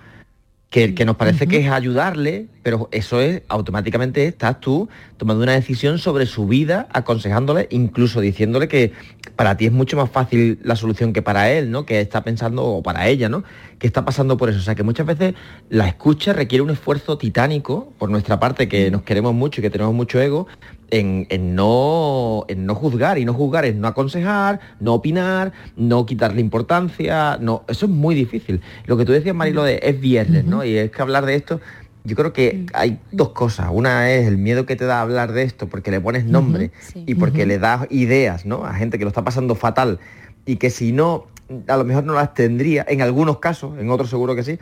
que, 0.71 0.95
que 0.95 1.05
nos 1.05 1.17
parece 1.17 1.47
que 1.47 1.59
es 1.59 1.71
ayudarle, 1.71 2.49
pero 2.63 2.89
eso 2.91 3.21
es 3.21 3.43
automáticamente 3.49 4.27
estás 4.27 4.61
tú 4.61 4.89
tomando 5.17 5.45
una 5.45 5.53
decisión 5.53 5.99
sobre 5.99 6.27
su 6.27 6.49
vida, 6.49 6.89
aconsejándole, 6.93 7.69
incluso 7.71 8.21
diciéndole 8.21 8.67
que 8.67 8.93
para 9.37 9.57
ti 9.57 9.67
es 9.67 9.73
mucho 9.73 9.97
más 9.97 10.11
fácil 10.11 10.59
la 10.63 10.75
solución 10.75 11.13
que 11.13 11.23
para 11.23 11.53
él, 11.53 11.71
¿no? 11.71 11.87
Que 11.87 12.01
está 12.01 12.25
pensando, 12.25 12.65
o 12.65 12.83
para 12.83 13.07
ella, 13.09 13.29
¿no? 13.29 13.45
Que 13.79 13.87
está 13.87 14.05
pasando 14.05 14.37
por 14.37 14.49
eso. 14.49 14.59
O 14.59 14.63
sea, 14.63 14.75
que 14.75 14.83
muchas 14.83 15.07
veces 15.07 15.35
la 15.71 15.87
escucha 15.87 16.33
requiere 16.33 16.63
un 16.63 16.71
esfuerzo 16.71 17.17
titánico 17.17 17.93
por 17.99 18.11
nuestra 18.11 18.41
parte, 18.41 18.69
que 18.69 18.91
nos 18.91 19.03
queremos 19.03 19.35
mucho 19.35 19.61
y 19.61 19.63
que 19.63 19.71
tenemos 19.71 19.95
mucho 19.95 20.21
ego, 20.21 20.49
en, 20.91 21.27
en 21.31 21.55
no, 21.55 22.45
en 22.49 22.67
no 22.67 22.75
juzgar. 22.75 23.19
Y 23.19 23.25
no 23.25 23.35
juzgar 23.35 23.65
es 23.65 23.75
no 23.75 23.89
aconsejar, 23.89 24.61
no 24.81 24.95
opinar, 24.95 25.53
no 25.77 26.07
quitarle 26.07 26.41
importancia. 26.41 27.39
No, 27.41 27.65
eso 27.69 27.87
es 27.87 27.93
muy 27.93 28.15
difícil. 28.15 28.61
Lo 28.87 28.97
que 28.97 29.05
tú 29.05 29.13
decías, 29.13 29.35
Marilo, 29.35 29.65
de 29.65 29.81
es 29.83 30.01
viernes, 30.01 30.45
¿no? 30.45 30.65
Y 30.65 30.77
es 30.77 30.91
que 30.91 31.03
hablar 31.03 31.27
de 31.27 31.35
esto, 31.35 31.61
yo 32.07 32.15
creo 32.15 32.33
que 32.33 32.67
hay 32.73 33.01
dos 33.11 33.31
cosas. 33.31 33.69
Una 33.73 34.11
es 34.11 34.27
el 34.29 34.39
miedo 34.39 34.65
que 34.65 34.77
te 34.77 34.85
da 34.85 35.01
hablar 35.01 35.33
de 35.33 35.43
esto 35.43 35.69
porque 35.69 35.91
le 35.91 36.01
pones 36.01 36.25
nombre 36.25 36.71
y 36.95 37.17
porque 37.17 37.47
le 37.47 37.59
das 37.59 37.87
ideas, 37.91 38.47
¿no? 38.47 38.65
A 38.65 38.75
gente 38.75 38.99
que 38.99 39.05
lo 39.05 39.09
está 39.09 39.25
pasando 39.25 39.57
fatal 39.57 39.99
y 40.45 40.57
que 40.57 40.71
si 40.71 40.93
no, 40.93 41.27
a 41.67 41.77
lo 41.77 41.85
mejor 41.85 42.05
no 42.05 42.15
las 42.15 42.33
tendría, 42.33 42.87
en 42.89 43.03
algunos 43.03 43.39
casos, 43.39 43.77
en 43.79 43.91
otros 43.91 44.09
seguro 44.09 44.37
que 44.37 44.45
sí, 44.45 44.59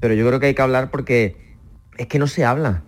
pero 0.00 0.14
yo 0.14 0.26
creo 0.26 0.40
que 0.40 0.46
hay 0.46 0.54
que 0.54 0.62
hablar 0.62 0.90
porque 0.90 1.36
es 1.98 2.06
que 2.06 2.18
no 2.18 2.26
se 2.26 2.44
habla. 2.44 2.82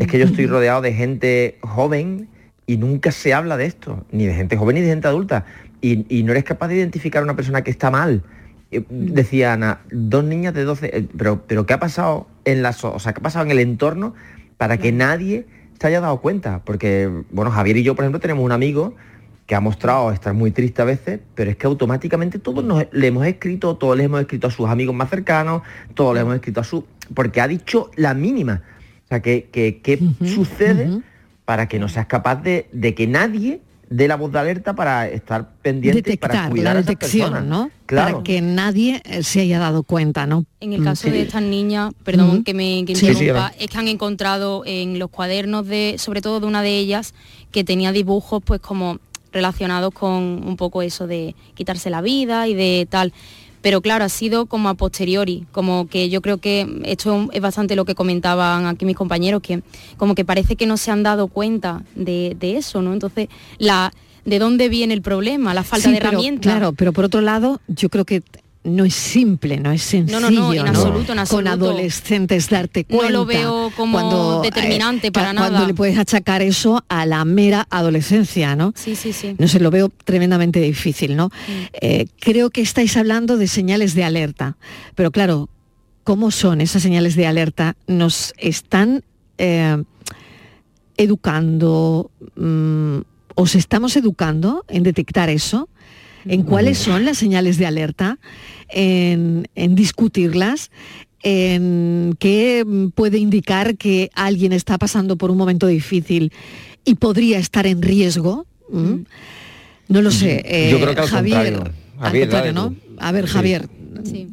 Es 0.00 0.06
que 0.06 0.18
yo 0.18 0.24
estoy 0.24 0.46
rodeado 0.46 0.80
de 0.80 0.94
gente 0.94 1.58
joven 1.60 2.28
y 2.66 2.78
nunca 2.78 3.12
se 3.12 3.34
habla 3.34 3.58
de 3.58 3.66
esto, 3.66 4.06
ni 4.10 4.26
de 4.26 4.34
gente 4.34 4.56
joven 4.56 4.76
ni 4.76 4.80
de 4.80 4.88
gente 4.88 5.06
adulta. 5.06 5.44
Y, 5.82 6.06
y 6.08 6.22
no 6.22 6.32
eres 6.32 6.44
capaz 6.44 6.68
de 6.68 6.76
identificar 6.76 7.20
a 7.20 7.24
una 7.24 7.36
persona 7.36 7.62
que 7.62 7.70
está 7.70 7.90
mal. 7.90 8.22
Eh, 8.70 8.82
Decía 8.88 9.52
Ana, 9.52 9.80
dos 9.90 10.24
niñas 10.24 10.54
de 10.54 10.64
12, 10.64 10.90
eh, 10.96 11.06
pero, 11.18 11.42
pero 11.46 11.66
¿qué 11.66 11.74
ha 11.74 11.78
pasado 11.78 12.28
en 12.46 12.62
la 12.62 12.70
o 12.70 12.98
sea, 12.98 13.12
qué 13.12 13.20
ha 13.20 13.22
pasado 13.22 13.44
en 13.44 13.50
el 13.50 13.58
entorno 13.58 14.14
para 14.56 14.78
que 14.78 14.90
nadie 14.90 15.46
se 15.78 15.86
haya 15.86 16.00
dado 16.00 16.22
cuenta? 16.22 16.62
Porque, 16.64 17.10
bueno, 17.30 17.50
Javier 17.50 17.76
y 17.76 17.82
yo, 17.82 17.94
por 17.94 18.06
ejemplo, 18.06 18.20
tenemos 18.20 18.42
un 18.42 18.52
amigo 18.52 18.94
que 19.46 19.54
ha 19.54 19.60
mostrado 19.60 20.12
estar 20.12 20.32
muy 20.32 20.50
triste 20.50 20.80
a 20.80 20.86
veces, 20.86 21.20
pero 21.34 21.50
es 21.50 21.58
que 21.58 21.66
automáticamente 21.66 22.38
todos 22.38 22.64
nos, 22.64 22.86
le 22.90 23.06
hemos 23.06 23.26
escrito, 23.26 23.76
todos 23.76 23.98
le 23.98 24.04
hemos 24.04 24.22
escrito 24.22 24.46
a 24.46 24.50
sus 24.50 24.66
amigos 24.66 24.94
más 24.94 25.10
cercanos, 25.10 25.60
todos 25.92 26.14
le 26.14 26.20
hemos 26.22 26.36
escrito 26.36 26.60
a 26.60 26.64
su... 26.64 26.86
porque 27.12 27.42
ha 27.42 27.48
dicho 27.48 27.90
la 27.96 28.14
mínima. 28.14 28.62
O 29.10 29.12
sea, 29.12 29.20
que, 29.22 29.48
que- 29.50 29.80
¿qué 29.80 29.98
sucede 30.24 31.00
para 31.44 31.66
que 31.68 31.80
no 31.80 31.88
seas 31.88 32.06
capaz 32.06 32.36
de, 32.36 32.68
de 32.70 32.94
que 32.94 33.08
nadie 33.08 33.60
dé 33.88 34.06
la 34.06 34.14
voz 34.14 34.30
de 34.30 34.38
alerta 34.38 34.72
para 34.76 35.08
estar 35.08 35.50
pendiente 35.62 36.12
y 36.12 36.16
para 36.16 36.48
cuidar 36.48 36.74
la 36.74 36.78
a 36.78 36.82
esas 36.82 36.86
detección, 36.86 37.32
personas? 37.32 37.44
¿no? 37.50 37.70
Claro. 37.86 38.12
Para 38.12 38.22
que 38.22 38.40
nadie 38.40 39.02
se 39.22 39.40
haya 39.40 39.58
dado 39.58 39.82
cuenta, 39.82 40.28
¿no? 40.28 40.44
En 40.60 40.74
el 40.74 40.84
caso 40.84 41.08
sí. 41.08 41.10
de 41.10 41.22
estas 41.22 41.42
niñas, 41.42 41.92
perdón 42.04 42.44
que 42.44 42.54
me 42.54 42.84
que 42.84 42.94
Sí, 42.94 43.06
sí, 43.06 43.10
interrumpa, 43.24 43.52
es 43.58 43.66
que 43.66 43.78
han 43.78 43.88
encontrado 43.88 44.62
en 44.64 45.00
los 45.00 45.10
cuadernos 45.10 45.66
de, 45.66 45.96
sobre 45.98 46.22
todo 46.22 46.38
de 46.38 46.46
una 46.46 46.62
de 46.62 46.78
ellas, 46.78 47.12
que 47.50 47.64
tenía 47.64 47.90
dibujos 47.90 48.40
pues 48.44 48.60
como 48.60 49.00
relacionados 49.32 49.92
con 49.92 50.12
un 50.46 50.56
poco 50.56 50.82
eso 50.82 51.08
de 51.08 51.34
quitarse 51.54 51.90
la 51.90 52.00
vida 52.00 52.46
y 52.46 52.54
de 52.54 52.86
tal. 52.88 53.12
Pero 53.62 53.80
claro, 53.82 54.04
ha 54.04 54.08
sido 54.08 54.46
como 54.46 54.68
a 54.68 54.74
posteriori, 54.74 55.46
como 55.52 55.86
que 55.86 56.08
yo 56.08 56.22
creo 56.22 56.38
que 56.38 56.80
esto 56.84 57.28
es 57.32 57.40
bastante 57.40 57.76
lo 57.76 57.84
que 57.84 57.94
comentaban 57.94 58.66
aquí 58.66 58.84
mis 58.84 58.96
compañeros, 58.96 59.42
que 59.42 59.62
como 59.96 60.14
que 60.14 60.24
parece 60.24 60.56
que 60.56 60.66
no 60.66 60.76
se 60.76 60.90
han 60.90 61.02
dado 61.02 61.28
cuenta 61.28 61.82
de, 61.94 62.36
de 62.40 62.56
eso, 62.56 62.80
¿no? 62.80 62.92
Entonces, 62.92 63.28
la, 63.58 63.92
¿de 64.24 64.38
dónde 64.38 64.68
viene 64.68 64.94
el 64.94 65.02
problema? 65.02 65.52
La 65.52 65.62
falta 65.62 65.88
Sí, 65.88 65.92
de 65.94 65.98
pero, 65.98 66.08
herramientas. 66.10 66.52
Claro, 66.52 66.72
pero 66.72 66.92
por 66.92 67.04
otro 67.04 67.20
lado, 67.20 67.60
yo 67.68 67.88
creo 67.90 68.04
que 68.04 68.22
no 68.62 68.84
es 68.84 68.94
simple, 68.94 69.58
no 69.58 69.72
es 69.72 69.80
sencillo. 69.82 70.20
No, 70.20 70.30
no, 70.30 70.40
no, 70.48 70.52
en 70.52 70.66
absoluto, 70.68 70.98
en 71.00 71.06
Con 71.06 71.18
absoluto. 71.18 71.50
adolescentes 71.50 72.48
darte 72.50 72.84
No 72.88 72.96
cuenta. 72.98 73.12
lo 73.12 73.24
veo 73.24 73.72
como 73.74 74.42
determinante 74.42 75.06
eh, 75.06 75.12
para 75.12 75.32
Cuando 75.32 75.52
nada. 75.52 75.66
le 75.66 75.72
puedes 75.74 75.96
achacar 75.98 76.42
eso 76.42 76.84
a 76.88 77.06
la 77.06 77.24
mera 77.24 77.66
adolescencia, 77.70 78.56
¿no? 78.56 78.72
Sí, 78.76 78.96
sí, 78.96 79.12
sí. 79.14 79.34
No 79.38 79.48
sé, 79.48 79.60
lo 79.60 79.70
veo 79.70 79.88
tremendamente 80.04 80.60
difícil, 80.60 81.16
¿no? 81.16 81.30
Eh, 81.80 82.06
creo 82.20 82.50
que 82.50 82.60
estáis 82.60 82.96
hablando 82.98 83.38
de 83.38 83.46
señales 83.48 83.94
de 83.94 84.04
alerta, 84.04 84.58
pero 84.94 85.10
claro, 85.10 85.48
¿cómo 86.04 86.30
son 86.30 86.60
esas 86.60 86.82
señales 86.82 87.16
de 87.16 87.26
alerta? 87.26 87.76
¿Nos 87.86 88.34
están 88.36 89.04
eh, 89.38 89.82
educando, 90.98 92.10
mm, 92.36 92.98
os 93.36 93.54
estamos 93.54 93.96
educando 93.96 94.64
en 94.68 94.82
detectar 94.82 95.30
eso? 95.30 95.68
¿En 96.26 96.42
cuáles 96.42 96.78
son 96.78 97.04
las 97.04 97.18
señales 97.18 97.56
de 97.58 97.66
alerta? 97.66 98.18
¿En, 98.68 99.48
en 99.54 99.74
discutirlas? 99.74 100.70
¿En 101.22 102.16
qué 102.18 102.64
mm, 102.66 102.88
puede 102.90 103.18
indicar 103.18 103.76
que 103.76 104.10
alguien 104.14 104.52
está 104.52 104.78
pasando 104.78 105.16
por 105.16 105.30
un 105.30 105.36
momento 105.36 105.66
difícil 105.66 106.32
y 106.84 106.94
podría 106.94 107.38
estar 107.38 107.66
en 107.66 107.82
riesgo? 107.82 108.46
¿Mm? 108.70 109.00
No 109.88 110.02
lo 110.02 110.10
sé. 110.10 110.42
Yo 110.70 110.78
eh, 110.78 110.80
creo 110.80 110.94
que 110.94 111.00
al 111.00 111.08
Javier, 111.08 111.52
contrario. 111.54 111.74
al 111.98 112.02
Javier, 112.04 112.28
contrario, 112.30 112.52
dale 112.52 112.70
¿no? 112.70 112.76
A 112.98 113.12
ver, 113.12 113.26
Sí. 113.26 113.32
Javier, 113.34 113.68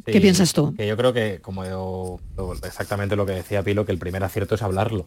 ¿qué 0.06 0.12
Sí, 0.12 0.20
piensas 0.20 0.52
tú? 0.52 0.74
Que 0.76 0.86
yo 0.86 0.96
creo 0.96 1.12
que, 1.12 1.40
como 1.42 1.64
yo- 1.64 2.20
lo- 2.36 2.52
exactamente 2.54 3.16
lo 3.16 3.26
que 3.26 3.32
decía 3.32 3.62
Pilo, 3.62 3.84
que 3.84 3.92
el 3.92 3.98
primer 3.98 4.22
acierto 4.24 4.54
es 4.54 4.62
hablarlo. 4.62 5.06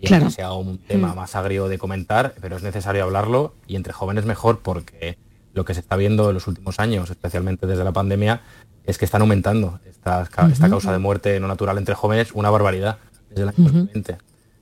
Y 0.00 0.06
Claro. 0.08 0.24
aunque 0.24 0.34
sea 0.36 0.52
un 0.52 0.78
tema 0.78 1.12
Mm. 1.12 1.16
más 1.16 1.36
agrio 1.36 1.68
de 1.68 1.78
comentar, 1.78 2.34
pero 2.40 2.56
es 2.56 2.62
necesario 2.62 3.04
hablarlo 3.04 3.54
y 3.68 3.76
entre 3.76 3.92
jóvenes 3.92 4.24
mejor 4.24 4.58
porque 4.60 5.16
lo 5.54 5.64
que 5.64 5.74
se 5.74 5.80
está 5.80 5.96
viendo 5.96 6.28
en 6.28 6.34
los 6.34 6.46
últimos 6.46 6.80
años, 6.80 7.10
especialmente 7.10 7.66
desde 7.66 7.84
la 7.84 7.92
pandemia, 7.92 8.42
es 8.84 8.98
que 8.98 9.04
están 9.04 9.20
aumentando 9.20 9.80
esta 9.86 10.26
causa 10.26 10.92
de 10.92 10.98
muerte 10.98 11.38
no 11.40 11.48
natural 11.48 11.78
entre 11.78 11.94
jóvenes, 11.94 12.32
una 12.32 12.50
barbaridad 12.50 12.98
desde 13.28 13.42
el 13.42 13.48
año 13.48 13.58
Ujú. 13.58 13.72
2020. 13.78 14.18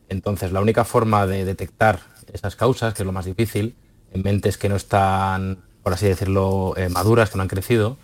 Entonces, 0.09 0.53
la 0.53 0.61
única 0.61 0.85
forma 0.85 1.27
de 1.27 1.45
detectar 1.45 2.01
esas 2.33 2.57
causas, 2.57 2.95
que 2.95 3.03
es 3.03 3.07
lo 3.07 3.13
más 3.13 3.25
difícil, 3.25 3.77
en 4.13 4.23
mentes 4.23 4.59
que 4.59 4.69
no 4.69 4.77
están, 4.77 5.59
por 5.83 5.93
así 5.93 6.07
decirlo, 6.07 6.75
eh, 6.77 6.89
maduras, 6.89 7.31
que 7.31 7.37
no 7.37 7.43
han 7.43 7.49
crecido, 7.49 7.97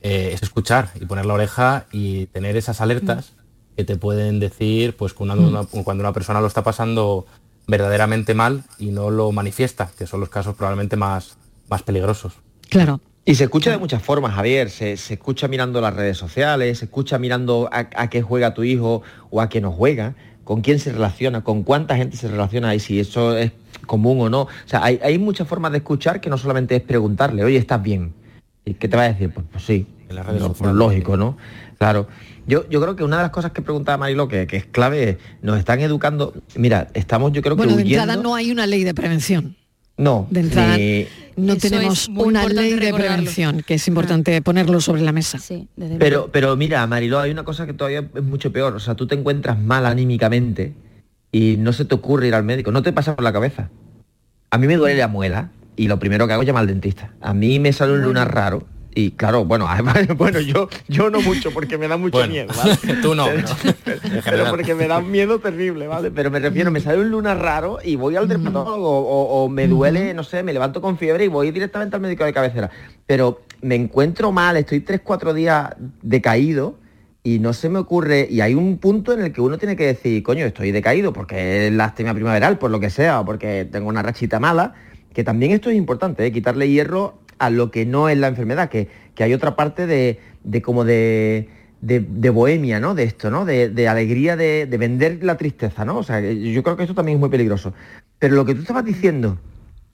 eh, 0.00 0.30
es 0.34 0.42
escuchar 0.42 0.90
y 1.00 1.06
poner 1.06 1.26
la 1.26 1.34
oreja 1.34 1.86
y 1.92 2.26
tener 2.26 2.56
esas 2.56 2.80
alertas 2.80 3.34
que 3.76 3.84
te 3.84 3.96
pueden 3.96 4.40
decir 4.40 4.96
pues 4.96 5.14
cuando 5.14 5.34
una, 5.48 5.64
cuando 5.64 6.02
una 6.02 6.12
persona 6.12 6.40
lo 6.40 6.48
está 6.48 6.62
pasando 6.62 7.24
verdaderamente 7.68 8.34
mal 8.34 8.64
y 8.78 8.90
no 8.90 9.10
lo 9.10 9.30
manifiesta, 9.30 9.90
que 9.96 10.08
son 10.08 10.18
los 10.20 10.28
casos 10.28 10.56
probablemente 10.56 10.96
más, 10.96 11.36
más 11.72 11.82
peligrosos. 11.82 12.34
Claro. 12.68 13.00
Y 13.24 13.34
se 13.36 13.44
escucha 13.44 13.70
de 13.70 13.78
muchas 13.78 14.02
formas, 14.02 14.34
Javier. 14.34 14.68
Se, 14.70 14.96
se 14.96 15.14
escucha 15.14 15.48
mirando 15.48 15.80
las 15.80 15.94
redes 15.94 16.18
sociales, 16.18 16.78
se 16.78 16.84
escucha 16.86 17.18
mirando 17.18 17.68
a, 17.72 17.88
a 17.96 18.10
qué 18.10 18.20
juega 18.20 18.52
tu 18.54 18.62
hijo 18.62 19.02
o 19.30 19.40
a 19.40 19.48
qué 19.48 19.60
no 19.60 19.70
juega, 19.72 20.14
con 20.44 20.60
quién 20.60 20.78
se 20.78 20.92
relaciona, 20.92 21.42
con 21.42 21.62
cuánta 21.62 21.96
gente 21.96 22.16
se 22.16 22.28
relaciona 22.28 22.74
y 22.74 22.80
si 22.80 22.98
eso 23.00 23.36
es 23.36 23.52
común 23.86 24.20
o 24.20 24.28
no. 24.28 24.42
O 24.42 24.48
sea, 24.66 24.84
hay, 24.84 24.98
hay 25.02 25.18
muchas 25.18 25.46
formas 25.48 25.72
de 25.72 25.78
escuchar 25.78 26.20
que 26.20 26.30
no 26.30 26.36
solamente 26.36 26.74
es 26.76 26.82
preguntarle, 26.82 27.44
oye, 27.44 27.56
¿estás 27.58 27.82
bien? 27.82 28.12
¿Y 28.64 28.74
qué 28.74 28.88
te 28.88 28.96
va 28.96 29.04
a 29.04 29.12
decir? 29.12 29.30
Pues, 29.32 29.46
pues 29.50 29.64
sí, 29.64 29.86
las 30.10 30.26
redes 30.26 30.42
Lo- 30.42 30.48
sociales. 30.48 30.76
lógico, 30.76 31.16
¿no? 31.16 31.36
Claro. 31.78 32.08
Yo, 32.48 32.68
yo 32.68 32.80
creo 32.80 32.96
que 32.96 33.04
una 33.04 33.18
de 33.18 33.22
las 33.22 33.30
cosas 33.30 33.52
que 33.52 33.62
preguntaba 33.62 33.98
Marilo, 33.98 34.26
que, 34.26 34.48
que 34.48 34.56
es 34.56 34.66
clave, 34.66 35.10
es, 35.10 35.16
nos 35.42 35.58
están 35.60 35.78
educando. 35.80 36.34
Mira, 36.56 36.88
estamos 36.92 37.30
yo 37.32 37.40
creo 37.40 37.54
Bueno, 37.54 37.72
que 37.72 37.78
de 37.78 37.82
huyendo. 37.84 38.02
entrada 38.02 38.20
no 38.20 38.34
hay 38.34 38.50
una 38.50 38.66
ley 38.66 38.82
de 38.82 38.94
prevención. 38.94 39.56
No, 39.96 40.26
De 40.30 40.40
entrada 40.40 40.76
ni- 40.76 41.06
no 41.36 41.52
Eso 41.54 41.68
tenemos 41.68 42.08
una 42.08 42.46
ley 42.46 42.70
de 42.74 42.76
recordarlo. 42.80 43.16
prevención, 43.16 43.62
que 43.66 43.74
es 43.74 43.88
importante 43.88 44.40
ponerlo 44.42 44.80
sobre 44.80 45.02
la 45.02 45.12
mesa. 45.12 45.38
Pero, 45.98 46.28
pero 46.32 46.56
mira, 46.56 46.86
Mariló, 46.86 47.20
hay 47.20 47.30
una 47.30 47.44
cosa 47.44 47.66
que 47.66 47.72
todavía 47.74 48.08
es 48.14 48.22
mucho 48.22 48.52
peor. 48.52 48.74
O 48.74 48.80
sea, 48.80 48.94
tú 48.94 49.06
te 49.06 49.14
encuentras 49.14 49.58
mal 49.58 49.86
anímicamente 49.86 50.72
y 51.30 51.56
no 51.58 51.72
se 51.72 51.84
te 51.84 51.94
ocurre 51.94 52.28
ir 52.28 52.34
al 52.34 52.42
médico. 52.44 52.70
No 52.72 52.82
te 52.82 52.92
pasa 52.92 53.14
por 53.14 53.24
la 53.24 53.32
cabeza. 53.32 53.70
a 54.50 54.58
mí 54.58 54.66
me 54.66 54.76
duele 54.76 54.98
la 54.98 55.08
muela 55.08 55.50
y 55.76 55.88
lo 55.88 55.98
primero 55.98 56.26
que 56.26 56.34
hago 56.34 56.42
es 56.42 56.46
llamar 56.46 56.62
al 56.62 56.66
dentista. 56.66 57.14
A 57.22 57.32
mí 57.32 57.58
me 57.58 57.72
sale 57.72 57.94
un 57.94 58.02
lunar 58.02 58.34
raro 58.34 58.66
y 58.94 59.12
claro, 59.12 59.44
bueno, 59.44 59.68
bueno, 60.16 60.40
yo, 60.40 60.68
yo 60.88 61.10
no 61.10 61.20
mucho 61.20 61.50
porque 61.50 61.78
me 61.78 61.88
da 61.88 61.96
mucho 61.96 62.26
miedo, 62.26 62.52
¿vale? 62.56 62.76
Tú 63.02 63.14
no, 63.14 63.26
pero, 63.26 64.00
pero 64.24 64.50
porque 64.50 64.74
me 64.74 64.86
da 64.86 64.98
un 64.98 65.10
miedo 65.10 65.38
terrible, 65.38 65.86
¿vale? 65.86 66.10
Pero 66.10 66.30
me 66.30 66.38
refiero, 66.38 66.70
me 66.70 66.80
sale 66.80 67.00
un 67.00 67.10
lunar 67.10 67.38
raro 67.38 67.78
y 67.82 67.96
voy 67.96 68.16
al 68.16 68.28
dermatólogo 68.28 68.88
o, 68.88 69.44
o 69.44 69.48
me 69.48 69.68
duele, 69.68 70.14
no 70.14 70.24
sé, 70.24 70.42
me 70.42 70.52
levanto 70.52 70.80
con 70.80 70.98
fiebre 70.98 71.24
y 71.24 71.28
voy 71.28 71.50
directamente 71.50 71.96
al 71.96 72.02
médico 72.02 72.24
de 72.24 72.32
cabecera. 72.32 72.70
Pero 73.06 73.42
me 73.62 73.74
encuentro 73.74 74.32
mal, 74.32 74.56
estoy 74.56 74.80
tres, 74.80 75.00
cuatro 75.02 75.32
días 75.32 75.74
decaído 76.02 76.76
y 77.24 77.38
no 77.38 77.52
se 77.52 77.68
me 77.68 77.78
ocurre, 77.78 78.26
y 78.28 78.40
hay 78.40 78.54
un 78.54 78.78
punto 78.78 79.12
en 79.12 79.20
el 79.22 79.32
que 79.32 79.40
uno 79.40 79.56
tiene 79.56 79.76
que 79.76 79.86
decir, 79.86 80.22
coño, 80.24 80.44
estoy 80.44 80.72
decaído 80.72 81.12
porque 81.12 81.68
es 81.68 81.72
lástima 81.72 82.12
primaveral, 82.14 82.58
por 82.58 82.70
lo 82.70 82.80
que 82.80 82.90
sea, 82.90 83.20
o 83.20 83.24
porque 83.24 83.64
tengo 83.70 83.88
una 83.88 84.02
rachita 84.02 84.40
mala, 84.40 84.74
que 85.14 85.22
también 85.22 85.52
esto 85.52 85.70
es 85.70 85.76
importante, 85.76 86.26
¿eh? 86.26 86.32
quitarle 86.32 86.68
hierro 86.68 87.21
a 87.42 87.50
lo 87.50 87.72
que 87.72 87.84
no 87.84 88.08
es 88.08 88.16
la 88.16 88.28
enfermedad, 88.28 88.68
que, 88.68 88.88
que 89.16 89.24
hay 89.24 89.34
otra 89.34 89.56
parte 89.56 89.88
de, 89.88 90.20
de 90.44 90.62
como 90.62 90.84
de, 90.84 91.48
de, 91.80 91.98
de, 91.98 92.30
bohemia, 92.30 92.78
¿no? 92.78 92.94
De 92.94 93.02
esto, 93.02 93.32
¿no? 93.32 93.44
De, 93.44 93.68
de 93.68 93.88
alegría 93.88 94.36
de, 94.36 94.64
vender 94.78 95.24
la 95.24 95.36
tristeza, 95.36 95.84
¿no? 95.84 95.98
O 95.98 96.04
sea, 96.04 96.20
yo 96.20 96.62
creo 96.62 96.76
que 96.76 96.84
esto 96.84 96.94
también 96.94 97.16
es 97.16 97.20
muy 97.20 97.30
peligroso. 97.30 97.74
Pero 98.20 98.36
lo 98.36 98.44
que 98.44 98.54
tú 98.54 98.60
estabas 98.60 98.84
diciendo, 98.84 99.38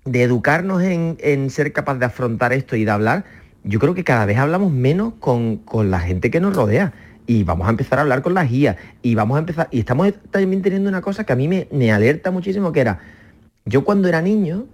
de 0.05 0.23
educarnos 0.23 0.83
en, 0.83 1.17
en 1.21 1.49
ser 1.49 1.73
capaz 1.73 1.95
de 1.95 2.05
afrontar 2.05 2.53
esto 2.53 2.77
y 2.77 2.85
de 2.85 2.91
hablar, 2.91 3.25
yo 3.65 3.79
creo 3.79 3.95
que 3.95 4.05
cada 4.05 4.27
vez 4.27 4.37
hablamos 4.37 4.71
menos 4.71 5.15
con, 5.19 5.57
con 5.57 5.91
la 5.91 6.01
gente 6.01 6.31
que 6.31 6.41
nos 6.41 6.55
rodea 6.55 6.93
y 7.27 7.45
vamos 7.45 7.67
a 7.67 7.71
empezar 7.71 7.99
a 7.99 8.03
hablar 8.03 8.21
con 8.21 8.35
las 8.35 8.51
guías 8.51 8.77
y 9.01 9.15
vamos 9.15 9.37
a 9.37 9.41
empezar 9.41 9.69
y 9.71 9.81
estamos 9.81 10.13
también 10.31 10.61
teniendo 10.61 10.91
una 10.91 11.01
cosa 11.01 11.25
que 11.25 11.33
a 11.33 11.37
mí 11.37 11.49
me, 11.49 11.67
me 11.73 11.93
alerta 11.93 12.31
muchísimo 12.31 12.73
que 12.73 12.81
era 12.81 13.01
yo 13.65 13.85
cuando 13.85 14.09
era 14.09 14.23
niño 14.23 14.67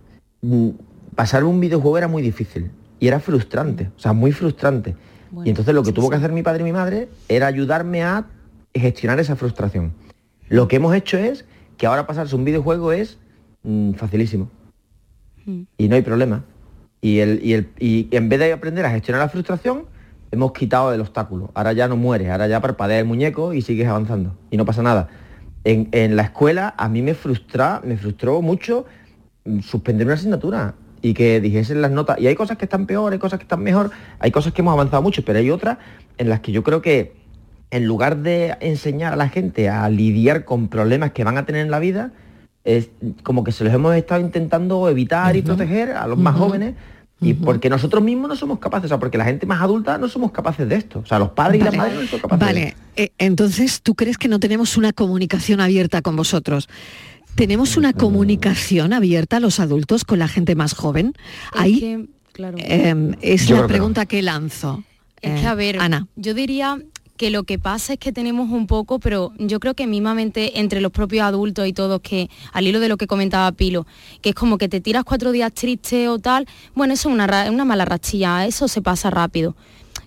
pasar 1.14 1.44
un 1.44 1.60
videojuego 1.60 1.98
era 1.98 2.08
muy 2.08 2.22
difícil 2.22 2.70
y 3.00 3.08
era 3.08 3.20
frustrante, 3.20 3.90
o 3.96 3.98
sea, 3.98 4.12
muy 4.12 4.32
frustrante. 4.32 4.96
Bueno, 5.30 5.46
y 5.46 5.50
entonces 5.50 5.74
lo 5.74 5.82
que 5.82 5.90
sí, 5.90 5.94
tuvo 5.94 6.10
que 6.10 6.16
hacer 6.16 6.32
mi 6.32 6.42
padre 6.42 6.62
y 6.62 6.64
mi 6.64 6.72
madre 6.72 7.08
era 7.28 7.46
ayudarme 7.46 8.02
a 8.02 8.26
gestionar 8.72 9.20
esa 9.20 9.36
frustración. 9.36 9.92
Lo 10.48 10.68
que 10.68 10.76
hemos 10.76 10.94
hecho 10.94 11.16
es 11.18 11.44
que 11.76 11.86
ahora 11.86 12.06
pasarse 12.06 12.36
un 12.36 12.44
videojuego 12.44 12.92
es 12.92 13.18
mmm, 13.62 13.92
facilísimo. 13.92 14.50
Mm. 15.44 15.62
Y 15.78 15.88
no 15.88 15.96
hay 15.96 16.02
problema. 16.02 16.44
Y, 17.00 17.18
el, 17.18 17.40
y, 17.42 17.52
el, 17.52 17.68
y 17.78 18.08
en 18.12 18.28
vez 18.28 18.38
de 18.38 18.52
aprender 18.52 18.86
a 18.86 18.90
gestionar 18.90 19.20
la 19.20 19.28
frustración, 19.28 19.86
hemos 20.30 20.52
quitado 20.52 20.92
el 20.92 21.00
obstáculo. 21.00 21.50
Ahora 21.54 21.72
ya 21.72 21.88
no 21.88 21.96
mueres, 21.96 22.30
ahora 22.30 22.48
ya 22.48 22.60
parpadea 22.60 22.98
el 22.98 23.04
muñeco 23.04 23.52
y 23.52 23.62
sigues 23.62 23.88
avanzando. 23.88 24.36
Y 24.50 24.56
no 24.56 24.64
pasa 24.64 24.82
nada. 24.82 25.08
En, 25.64 25.88
en 25.92 26.16
la 26.16 26.22
escuela 26.22 26.74
a 26.76 26.88
mí 26.88 27.02
me 27.02 27.14
frustra, 27.14 27.80
me 27.84 27.96
frustró 27.96 28.40
mucho 28.42 28.86
suspender 29.62 30.06
una 30.06 30.14
asignatura 30.14 30.74
y 31.04 31.12
que 31.12 31.38
dijesen 31.38 31.82
las 31.82 31.90
notas. 31.90 32.18
Y 32.18 32.26
hay 32.28 32.34
cosas 32.34 32.56
que 32.56 32.64
están 32.64 32.86
peor, 32.86 33.12
hay 33.12 33.18
cosas 33.18 33.38
que 33.38 33.42
están 33.42 33.62
mejor, 33.62 33.90
hay 34.20 34.30
cosas 34.30 34.54
que 34.54 34.62
hemos 34.62 34.72
avanzado 34.72 35.02
mucho, 35.02 35.22
pero 35.22 35.38
hay 35.38 35.50
otras 35.50 35.76
en 36.16 36.30
las 36.30 36.40
que 36.40 36.50
yo 36.50 36.64
creo 36.64 36.80
que 36.80 37.12
en 37.70 37.84
lugar 37.84 38.22
de 38.22 38.56
enseñar 38.60 39.12
a 39.12 39.16
la 39.16 39.28
gente 39.28 39.68
a 39.68 39.86
lidiar 39.90 40.46
con 40.46 40.68
problemas 40.68 41.12
que 41.12 41.22
van 41.22 41.36
a 41.36 41.44
tener 41.44 41.60
en 41.60 41.70
la 41.70 41.78
vida, 41.78 42.12
es 42.64 42.88
como 43.22 43.44
que 43.44 43.52
se 43.52 43.64
los 43.64 43.74
hemos 43.74 43.94
estado 43.94 44.22
intentando 44.22 44.88
evitar 44.88 45.34
uh 45.34 45.36
-huh. 45.36 45.40
y 45.40 45.42
proteger 45.42 45.90
a 45.90 46.06
los 46.06 46.16
uh 46.16 46.20
-huh. 46.20 46.24
más 46.24 46.36
jóvenes. 46.36 46.74
Y 47.20 47.32
uh 47.32 47.36
-huh. 47.36 47.44
porque 47.44 47.68
nosotros 47.68 48.02
mismos 48.02 48.28
no 48.30 48.36
somos 48.36 48.58
capaces, 48.58 48.86
o 48.86 48.88
sea, 48.88 48.98
porque 48.98 49.18
la 49.18 49.26
gente 49.26 49.44
más 49.44 49.60
adulta 49.60 49.98
no 49.98 50.08
somos 50.08 50.32
capaces 50.32 50.66
de 50.66 50.76
esto. 50.76 51.00
O 51.00 51.06
sea, 51.06 51.18
los 51.18 51.30
padres 51.30 51.60
vale. 51.60 51.76
y 51.76 51.76
las 51.76 51.86
madres 51.86 52.02
no 52.02 52.08
son 52.08 52.20
capaces 52.20 52.46
vale. 52.46 52.60
de 52.60 52.66
esto. 52.68 52.80
Eh, 52.96 53.12
entonces, 53.18 53.82
¿tú 53.82 53.94
crees 53.94 54.16
que 54.16 54.28
no 54.28 54.40
tenemos 54.40 54.78
una 54.78 54.94
comunicación 54.94 55.60
abierta 55.60 56.00
con 56.00 56.16
vosotros? 56.16 56.68
¿Tenemos 57.34 57.76
una 57.76 57.92
comunicación 57.92 58.92
abierta 58.92 59.38
a 59.38 59.40
los 59.40 59.60
adultos 59.60 60.04
con 60.04 60.18
la 60.18 60.28
gente 60.28 60.54
más 60.54 60.74
joven? 60.74 61.14
Es 61.54 61.60
Ahí 61.60 61.80
que, 61.80 62.06
claro. 62.32 62.56
eh, 62.60 63.16
es 63.20 63.46
Yo 63.46 63.56
la 63.60 63.66
pregunta 63.66 64.02
no. 64.02 64.08
que 64.08 64.22
lanzo. 64.22 64.84
Es 65.20 65.40
que, 65.40 65.46
a 65.46 65.54
ver, 65.54 65.80
Ana. 65.80 66.06
yo 66.16 66.34
diría 66.34 66.78
que 67.16 67.30
lo 67.30 67.44
que 67.44 67.58
pasa 67.58 67.94
es 67.94 67.98
que 67.98 68.12
tenemos 68.12 68.50
un 68.50 68.66
poco, 68.66 68.98
pero 68.98 69.32
yo 69.38 69.58
creo 69.60 69.74
que 69.74 69.86
mismamente 69.86 70.60
entre 70.60 70.80
los 70.80 70.92
propios 70.92 71.24
adultos 71.24 71.66
y 71.66 71.72
todos, 71.72 72.00
que 72.00 72.28
al 72.52 72.66
hilo 72.66 72.80
de 72.80 72.88
lo 72.88 72.96
que 72.96 73.06
comentaba 73.06 73.50
Pilo, 73.52 73.86
que 74.20 74.30
es 74.30 74.34
como 74.34 74.58
que 74.58 74.68
te 74.68 74.80
tiras 74.80 75.04
cuatro 75.04 75.32
días 75.32 75.52
triste 75.52 76.08
o 76.08 76.18
tal, 76.18 76.46
bueno, 76.74 76.92
eso 76.94 77.08
es 77.08 77.14
una, 77.14 77.50
una 77.50 77.64
mala 77.64 77.84
rachilla, 77.84 78.46
eso 78.46 78.68
se 78.68 78.82
pasa 78.82 79.10
rápido 79.10 79.56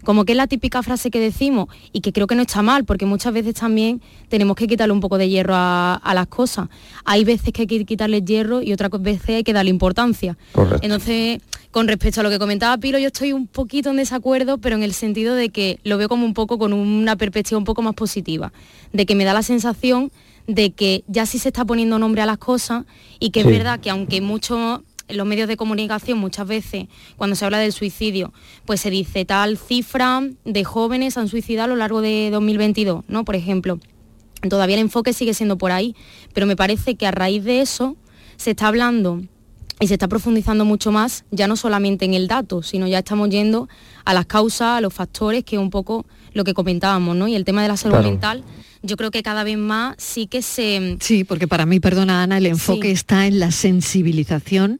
como 0.07 0.23
que 0.23 0.31
es 0.31 0.37
la 0.37 0.47
típica 0.47 0.81
frase 0.83 1.11
que 1.11 1.19
decimos 1.19 1.67
y 1.91 1.99
que 1.99 2.13
creo 2.13 2.27
que 2.27 2.35
no 2.35 2.43
está 2.43 2.61
mal, 2.61 2.85
porque 2.85 3.05
muchas 3.05 3.33
veces 3.33 3.55
también 3.55 4.01
tenemos 4.29 4.55
que 4.55 4.65
quitarle 4.65 4.93
un 4.93 5.01
poco 5.01 5.17
de 5.17 5.27
hierro 5.27 5.53
a, 5.53 5.95
a 5.95 6.13
las 6.13 6.27
cosas. 6.27 6.69
Hay 7.03 7.25
veces 7.25 7.51
que 7.51 7.63
hay 7.63 7.67
que 7.67 7.83
quitarle 7.83 8.21
hierro 8.21 8.61
y 8.61 8.71
otras 8.71 8.89
veces 9.01 9.29
hay 9.31 9.43
que 9.43 9.51
darle 9.51 9.69
importancia. 9.69 10.37
Correcto. 10.53 10.79
Entonces, 10.81 11.41
con 11.71 11.89
respecto 11.89 12.21
a 12.21 12.23
lo 12.23 12.29
que 12.29 12.39
comentaba 12.39 12.77
Pilo, 12.77 12.99
yo 12.99 13.07
estoy 13.07 13.33
un 13.33 13.47
poquito 13.47 13.89
en 13.89 13.97
desacuerdo, 13.97 14.59
pero 14.59 14.77
en 14.77 14.83
el 14.83 14.93
sentido 14.93 15.35
de 15.35 15.49
que 15.49 15.81
lo 15.83 15.97
veo 15.97 16.07
como 16.07 16.25
un 16.25 16.33
poco 16.33 16.57
con 16.57 16.71
una 16.71 17.17
perspectiva 17.17 17.57
un 17.57 17.65
poco 17.65 17.81
más 17.81 17.93
positiva, 17.93 18.53
de 18.93 19.05
que 19.05 19.13
me 19.13 19.25
da 19.25 19.33
la 19.33 19.43
sensación 19.43 20.13
de 20.47 20.71
que 20.71 21.03
ya 21.07 21.25
sí 21.25 21.37
se 21.37 21.49
está 21.49 21.65
poniendo 21.65 21.99
nombre 21.99 22.21
a 22.21 22.25
las 22.25 22.37
cosas 22.37 22.85
y 23.19 23.31
que 23.31 23.41
sí. 23.41 23.49
es 23.49 23.57
verdad 23.57 23.81
que 23.81 23.89
aunque 23.89 24.21
muchos 24.21 24.79
en 25.07 25.17
los 25.17 25.25
medios 25.25 25.47
de 25.47 25.57
comunicación 25.57 26.17
muchas 26.17 26.47
veces 26.47 26.87
cuando 27.15 27.35
se 27.35 27.45
habla 27.45 27.59
del 27.59 27.71
suicidio, 27.71 28.33
pues 28.65 28.81
se 28.81 28.89
dice 28.89 29.25
tal 29.25 29.57
cifra 29.57 30.21
de 30.45 30.63
jóvenes 30.63 31.17
han 31.17 31.27
suicidado 31.27 31.65
a 31.65 31.67
lo 31.67 31.75
largo 31.75 32.01
de 32.01 32.29
2022, 32.31 33.05
¿no? 33.07 33.25
Por 33.25 33.35
ejemplo. 33.35 33.79
Todavía 34.47 34.75
el 34.75 34.81
enfoque 34.81 35.13
sigue 35.13 35.33
siendo 35.33 35.57
por 35.57 35.71
ahí, 35.71 35.95
pero 36.33 36.45
me 36.45 36.55
parece 36.55 36.95
que 36.95 37.07
a 37.07 37.11
raíz 37.11 37.43
de 37.43 37.61
eso 37.61 37.95
se 38.35 38.51
está 38.51 38.67
hablando 38.67 39.23
y 39.79 39.87
se 39.87 39.95
está 39.95 40.07
profundizando 40.07 40.63
mucho 40.63 40.91
más, 40.91 41.25
ya 41.31 41.47
no 41.47 41.55
solamente 41.55 42.05
en 42.05 42.13
el 42.13 42.27
dato, 42.27 42.61
sino 42.61 42.87
ya 42.87 42.99
estamos 42.99 43.29
yendo 43.29 43.67
a 44.05 44.13
las 44.13 44.27
causas, 44.27 44.77
a 44.77 44.81
los 44.81 44.93
factores, 44.93 45.43
que 45.43 45.55
es 45.55 45.61
un 45.61 45.71
poco 45.71 46.05
lo 46.33 46.43
que 46.43 46.53
comentábamos, 46.53 47.15
¿no? 47.15 47.27
Y 47.27 47.35
el 47.35 47.45
tema 47.45 47.63
de 47.63 47.67
la 47.67 47.77
salud 47.77 47.95
claro. 47.95 48.09
mental 48.09 48.43
yo 48.81 48.97
creo 48.97 49.11
que 49.11 49.23
cada 49.23 49.43
vez 49.43 49.57
más 49.57 49.95
sí 49.97 50.27
que 50.27 50.41
se... 50.41 50.97
Sí, 50.99 51.23
porque 51.23 51.47
para 51.47 51.65
mí, 51.65 51.79
perdona 51.79 52.23
Ana, 52.23 52.37
el 52.37 52.45
enfoque 52.45 52.87
sí. 52.87 52.93
está 52.93 53.27
en 53.27 53.39
la 53.39 53.51
sensibilización 53.51 54.79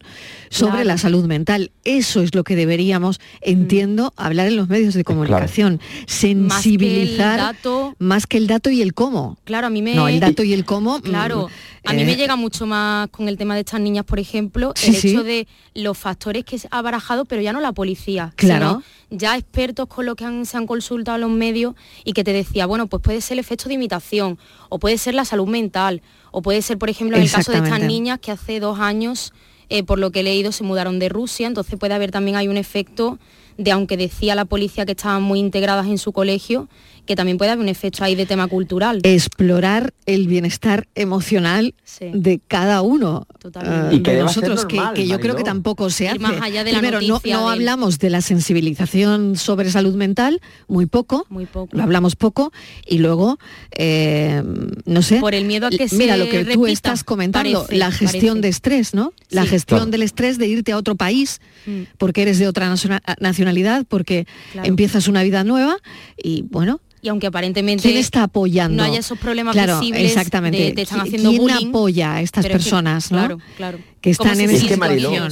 sobre 0.49 0.71
claro. 0.71 0.87
la 0.87 0.97
salud 0.97 1.25
mental. 1.25 1.71
Eso 1.83 2.21
es 2.21 2.33
lo 2.33 2.43
que 2.43 2.55
deberíamos, 2.55 3.19
entiendo, 3.41 4.13
mm. 4.17 4.21
hablar 4.21 4.47
en 4.47 4.55
los 4.55 4.69
medios 4.69 4.93
de 4.93 5.03
comunicación. 5.03 5.77
Claro. 5.77 6.03
Sensibilizar 6.07 7.39
más 7.39 7.51
que, 7.51 7.57
dato, 7.57 7.95
más 7.99 8.27
que, 8.27 8.37
el 8.37 8.47
dato, 8.47 8.69
y 8.69 8.81
el 8.81 8.93
cómo. 8.93 9.37
Claro, 9.43 9.67
a 9.67 9.69
mí 9.69 9.81
me... 9.81 9.95
No, 9.95 10.07
el 10.07 10.19
dato 10.19 10.43
y 10.43 10.53
el 10.53 10.65
cómo... 10.65 11.01
Claro, 11.01 11.49
a 11.87 11.93
mí 11.93 12.01
eh, 12.01 12.05
me 12.05 12.15
llega 12.15 12.35
mucho 12.35 12.65
más 12.65 13.07
con 13.09 13.27
el 13.27 13.37
tema 13.37 13.55
de 13.55 13.61
estas 13.61 13.79
niñas, 13.79 14.05
por 14.05 14.19
ejemplo, 14.19 14.73
sí, 14.75 14.89
el 14.89 14.95
hecho 14.95 15.23
de 15.23 15.47
los 15.73 15.97
factores 15.97 16.43
que 16.43 16.59
ha 16.69 16.81
barajado, 16.81 17.25
pero 17.25 17.41
ya 17.41 17.53
no 17.53 17.61
la 17.61 17.71
policía. 17.71 18.33
Claro. 18.35 18.83
ya 19.09 19.37
expertos 19.37 19.87
con 19.87 20.05
lo 20.05 20.15
que 20.15 20.25
han, 20.25 20.45
se 20.45 20.57
han 20.57 20.67
consultado 20.67 21.17
los 21.17 21.29
medios 21.29 21.75
y 22.03 22.13
que 22.13 22.23
te 22.23 22.33
decía, 22.33 22.65
bueno, 22.65 22.87
pues 22.87 23.01
puede 23.01 23.21
ser 23.21 23.35
el 23.35 23.39
efecto 23.39 23.69
de 23.69 23.75
imitación, 23.75 24.37
o 24.69 24.79
puede 24.79 24.97
ser 24.97 25.15
la 25.15 25.25
salud 25.25 25.47
mental, 25.47 26.01
o 26.31 26.41
puede 26.41 26.61
ser, 26.61 26.77
por 26.77 26.89
ejemplo, 26.89 27.17
en 27.17 27.23
el 27.23 27.31
caso 27.31 27.51
de 27.51 27.59
estas 27.59 27.79
niñas 27.79 28.19
que 28.19 28.31
hace 28.31 28.59
dos 28.59 28.79
años, 28.79 29.33
eh, 29.69 29.83
por 29.83 29.99
lo 29.99 30.11
que 30.11 30.19
he 30.19 30.23
leído, 30.23 30.51
se 30.51 30.63
mudaron 30.63 30.99
de 30.99 31.09
Rusia, 31.09 31.47
entonces 31.47 31.79
puede 31.79 31.93
haber 31.93 32.11
también 32.11 32.37
hay 32.37 32.47
un 32.47 32.57
efecto 32.57 33.17
de, 33.57 33.71
aunque 33.71 33.97
decía 33.97 34.35
la 34.35 34.45
policía 34.45 34.85
que 34.85 34.91
estaban 34.91 35.23
muy 35.23 35.39
integradas 35.39 35.87
en 35.87 35.97
su 35.97 36.11
colegio, 36.11 36.69
que 37.07 37.15
también 37.15 37.37
puede 37.39 37.49
haber 37.51 37.63
un 37.63 37.69
efecto 37.69 38.03
ahí 38.03 38.13
de 38.13 38.25
tema 38.27 38.47
cultural. 38.47 38.99
Explorar 39.03 39.93
el 40.05 40.27
bienestar 40.27 40.87
emocional 40.93 41.73
sí. 41.83 42.11
de 42.13 42.39
cada 42.47 42.81
uno. 42.83 43.25
Totalmente. 43.39 43.95
Uh, 43.95 43.97
y 43.99 44.03
que 44.03 44.11
de 44.13 44.21
nosotros, 44.21 44.65
normal, 44.65 44.93
que, 44.93 45.01
que 45.01 45.07
yo 45.07 45.19
creo 45.19 45.35
que 45.35 45.43
tampoco 45.43 45.89
se 45.89 46.09
hace. 46.09 46.19
más 46.19 46.39
allá 46.41 46.63
de 46.63 46.71
la 46.73 46.79
Primero, 46.79 47.01
noticia 47.01 47.35
no, 47.37 47.41
no 47.43 47.49
hablamos 47.49 47.97
de 47.97 48.09
la 48.11 48.21
sensibilización 48.21 49.35
sobre 49.37 49.71
salud 49.71 49.95
mental, 49.95 50.41
muy 50.67 50.85
poco. 50.85 51.25
Muy 51.29 51.45
poco. 51.45 51.75
Lo 51.75 51.83
hablamos 51.83 52.15
poco. 52.15 52.51
Y 52.85 52.99
luego, 52.99 53.39
eh, 53.71 54.43
no 54.85 55.01
sé. 55.01 55.19
Por 55.19 55.33
el 55.33 55.45
miedo 55.45 55.67
a 55.67 55.69
que 55.69 55.87
Mira 55.93 56.13
se 56.13 56.19
lo 56.19 56.25
que 56.29 56.39
repita, 56.39 56.53
tú 56.53 56.67
estás 56.67 57.03
comentando, 57.03 57.61
parece, 57.63 57.77
la 57.77 57.91
gestión 57.91 58.21
parece. 58.35 58.41
de 58.41 58.47
estrés, 58.49 58.93
¿no? 58.93 59.13
La 59.29 59.45
gestión 59.45 59.79
Claro. 59.79 59.91
del 59.91 60.01
estrés 60.03 60.37
de 60.37 60.47
irte 60.47 60.71
a 60.71 60.77
otro 60.77 60.95
país 60.95 61.39
Mm. 61.65 61.83
porque 61.97 62.21
eres 62.23 62.39
de 62.39 62.47
otra 62.47 62.67
naciona- 62.69 63.01
nacionalidad, 63.19 63.85
porque 63.87 64.25
Claro. 64.51 64.67
empiezas 64.67 65.07
una 65.07 65.23
vida 65.23 65.43
nueva 65.43 65.77
y 66.21 66.43
bueno, 66.49 66.81
Y 67.01 67.09
aunque 67.09 67.27
aparentemente 67.27 67.83
¿quién 67.83 67.97
está 67.97 68.23
apoyando? 68.23 68.77
no 68.77 68.83
haya 68.83 68.99
esos 68.99 69.17
problemas 69.19 69.53
Claro, 69.53 69.79
visibles 69.79 70.11
exactamente. 70.11 70.57
de 70.57 70.71
te 70.73 70.81
están 70.81 70.99
¿Qui- 70.99 71.03
haciendo 71.03 71.29
¿Quién 71.29 71.41
bullying, 71.41 71.69
apoya 71.69 72.13
a 72.15 72.21
estas 72.21 72.43
pero 72.43 72.55
es 72.55 72.63
que- 72.63 72.69
personas, 72.69 73.11
no? 73.11 73.17
Claro, 73.19 73.37
claro. 73.55 73.77
Que 74.01 74.15
¿Cómo 74.15 74.29
están 74.31 74.43
en 74.43 74.49
esa 74.49 74.67
situación. 74.67 75.31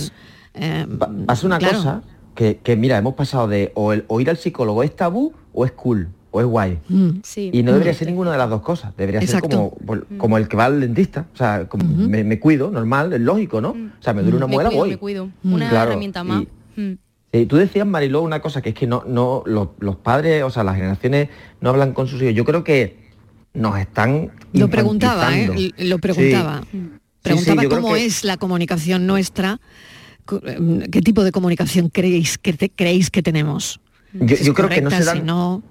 Eh, 0.53 0.85
Pa- 0.99 1.09
Pasa 1.25 1.45
una 1.47 1.57
claro. 1.57 1.77
cosa 1.77 2.01
que, 2.35 2.59
que, 2.63 2.75
mira, 2.75 2.97
hemos 2.97 3.13
pasado 3.15 3.47
de 3.47 3.71
o, 3.75 3.93
el, 3.93 4.05
o 4.07 4.21
ir 4.21 4.29
al 4.29 4.37
psicólogo 4.37 4.83
es 4.83 4.95
tabú 4.95 5.33
o 5.53 5.65
es 5.65 5.71
cool 5.71 6.09
o 6.31 6.39
es 6.41 6.45
guay. 6.47 6.79
Mm. 6.89 7.09
Sí. 7.23 7.49
Y 7.53 7.63
no 7.63 7.71
debería 7.71 7.93
Mm. 7.93 7.95
ser 7.95 8.07
ninguna 8.07 8.31
de 8.31 8.37
las 8.37 8.49
dos 8.49 8.61
cosas. 8.61 8.95
Debería 8.97 9.21
Exacto. 9.21 9.47
ser 9.49 9.55
como, 9.57 9.71
por- 9.71 10.05
como 10.17 10.37
el 10.37 10.47
que 10.47 10.57
va 10.57 10.65
al 10.65 10.81
dentista. 10.81 11.25
O 11.33 11.37
sea, 11.37 11.67
como 11.67 11.85
me, 11.85 12.23
me 12.23 12.39
cuido, 12.39 12.69
normal, 12.71 13.11
es 13.13 13.21
lógico, 13.21 13.59
¿no? 13.61 13.69
O 13.69 14.03
sea, 14.03 14.13
me 14.13 14.21
duele 14.21 14.37
una 14.37 14.47
me 14.47 14.53
muela, 14.53 14.69
cuido, 14.69 14.79
voy. 14.81 14.89
me 14.91 14.97
cuido. 14.97 15.29
Mm. 15.43 15.53
Una 15.53 15.69
Claro, 15.69 15.91
herramienta 15.91 16.23
más. 16.23 16.43
Mm. 16.75 16.91
Sí, 17.39 17.45
tú 17.45 17.57
decías, 17.57 17.85
Mariló, 17.85 18.21
una 18.21 18.39
cosa 18.41 18.61
que 18.61 18.69
es 18.69 18.75
que 18.75 18.87
no, 18.87 19.03
no, 19.05 19.43
los, 19.45 19.69
los 19.79 19.97
padres, 19.97 20.43
o 20.43 20.49
sea, 20.49 20.63
las 20.63 20.75
generaciones 20.75 21.27
no 21.59 21.69
hablan 21.71 21.91
con 21.93 22.07
sus 22.07 22.21
hijos. 22.21 22.33
Yo 22.33 22.45
creo 22.45 22.63
que 22.63 22.97
nos 23.53 23.77
están 23.77 24.31
Lo 24.53 24.69
preguntaba, 24.69 25.37
¿eh? 25.37 25.71
Lo 25.77 25.99
preguntaba. 25.99 26.61
Sí. 26.71 26.89
Preguntaba 27.21 27.63
cómo 27.67 27.93
que- 27.93 28.05
es 28.05 28.23
la 28.23 28.37
comunicación 28.37 29.05
nuestra, 29.07 29.59
em, 30.45 30.81
qué 30.89 31.01
tipo 31.01 31.23
de 31.23 31.31
comunicación 31.31 31.89
creéis 31.89 32.37
que, 32.37 32.53
te- 32.53 32.69
creéis 32.69 33.09
que 33.09 33.21
tenemos. 33.21 33.81
Yo, 34.13 34.27
Si 34.29 34.33
es 34.35 34.45
yo 34.45 34.53
creo 34.53 34.69
que 34.69 34.81
no 34.81 34.89
se 34.89 34.99
si 34.99 35.03
dan, 35.05 35.25
no- 35.25 35.61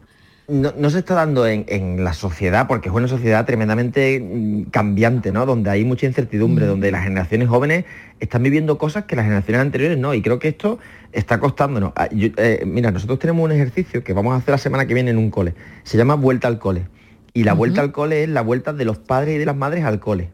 no, 0.46 0.74
no 0.76 0.90
se 0.90 0.98
está 0.98 1.14
dando 1.14 1.46
en, 1.46 1.64
en 1.68 2.04
la 2.04 2.12
sociedad, 2.12 2.66
porque 2.68 2.90
es 2.90 2.94
una 2.94 3.08
sociedad 3.08 3.46
tremendamente 3.46 4.20
mm, 4.20 4.64
cambiante, 4.64 5.32
¿no? 5.32 5.46
Donde 5.46 5.70
hay 5.70 5.84
mucha 5.86 6.04
incertidumbre, 6.06 6.66
donde 6.66 6.90
las 6.90 7.04
generaciones 7.04 7.48
jóvenes 7.48 7.86
están 8.20 8.42
viviendo 8.42 8.76
cosas 8.76 9.04
que 9.04 9.16
las 9.16 9.24
generaciones 9.24 9.62
anteriores 9.62 9.96
no. 9.96 10.12
Y 10.12 10.20
creo 10.20 10.38
que 10.38 10.48
esto 10.48 10.78
está 11.14 11.38
costándonos. 11.40 11.92
Ah, 11.96 12.08
yo- 12.12 12.28
eh, 12.36 12.62
mira, 12.66 12.90
nosotros 12.90 13.18
tenemos 13.18 13.44
un 13.44 13.52
ejercicio 13.52 14.02
que 14.04 14.12
vamos 14.12 14.34
a 14.34 14.36
hacer 14.36 14.52
la 14.52 14.58
semana 14.58 14.86
que 14.86 14.94
viene 14.94 15.10
en 15.10 15.18
un 15.18 15.30
cole. 15.30 15.54
Se 15.84 15.96
llama 15.96 16.14
Vuelta 16.16 16.48
al 16.48 16.58
Cole. 16.58 16.86
Y 17.32 17.42
la 17.44 17.52
vuelta 17.54 17.80
al 17.80 17.90
cole 17.90 18.22
es 18.22 18.28
la 18.28 18.42
vuelta 18.42 18.72
de 18.72 18.84
los 18.84 18.98
padres 18.98 19.34
y 19.34 19.38
de 19.38 19.46
las 19.46 19.56
madres 19.56 19.84
al 19.84 19.98
cole. 19.98 20.30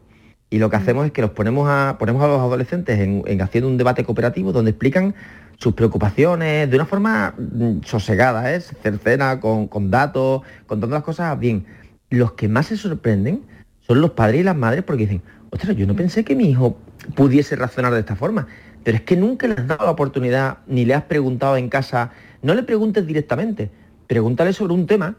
Y 0.51 0.59
lo 0.59 0.69
que 0.69 0.75
hacemos 0.75 1.05
es 1.05 1.11
que 1.11 1.21
los 1.21 1.31
ponemos 1.31 1.67
a, 1.67 1.95
ponemos 1.97 2.21
a 2.23 2.27
los 2.27 2.39
adolescentes 2.39 2.99
en, 2.99 3.23
en 3.25 3.41
haciendo 3.41 3.67
un 3.69 3.77
debate 3.77 4.03
cooperativo 4.03 4.51
donde 4.51 4.71
explican 4.71 5.15
sus 5.57 5.73
preocupaciones 5.73 6.69
de 6.69 6.75
una 6.75 6.85
forma 6.85 7.33
mm, 7.37 7.83
sosegada, 7.85 8.53
¿eh? 8.53 8.61
cercana, 8.61 9.39
con, 9.39 9.67
con 9.67 9.89
datos, 9.89 10.41
contando 10.67 10.93
las 10.95 11.03
cosas 11.03 11.39
bien. 11.39 11.65
Los 12.09 12.33
que 12.33 12.47
más 12.47 12.67
se 12.67 12.77
sorprenden 12.77 13.41
son 13.79 13.99
los 14.01 14.11
padres 14.11 14.41
y 14.41 14.43
las 14.43 14.55
madres 14.55 14.83
porque 14.83 15.03
dicen, 15.03 15.21
ostras, 15.49 15.75
yo 15.75 15.87
no 15.87 15.95
pensé 15.95 16.23
que 16.23 16.35
mi 16.35 16.49
hijo 16.51 16.77
pudiese 17.15 17.55
razonar 17.55 17.93
de 17.93 18.01
esta 18.01 18.15
forma. 18.15 18.45
Pero 18.83 18.97
es 18.97 19.03
que 19.03 19.15
nunca 19.15 19.47
le 19.47 19.53
has 19.53 19.67
dado 19.67 19.85
la 19.85 19.91
oportunidad, 19.91 20.59
ni 20.67 20.85
le 20.85 20.93
has 20.93 21.03
preguntado 21.03 21.57
en 21.57 21.69
casa, 21.69 22.11
no 22.41 22.53
le 22.53 22.63
preguntes 22.63 23.05
directamente, 23.05 23.69
pregúntale 24.07 24.53
sobre 24.53 24.73
un 24.73 24.87
tema 24.87 25.15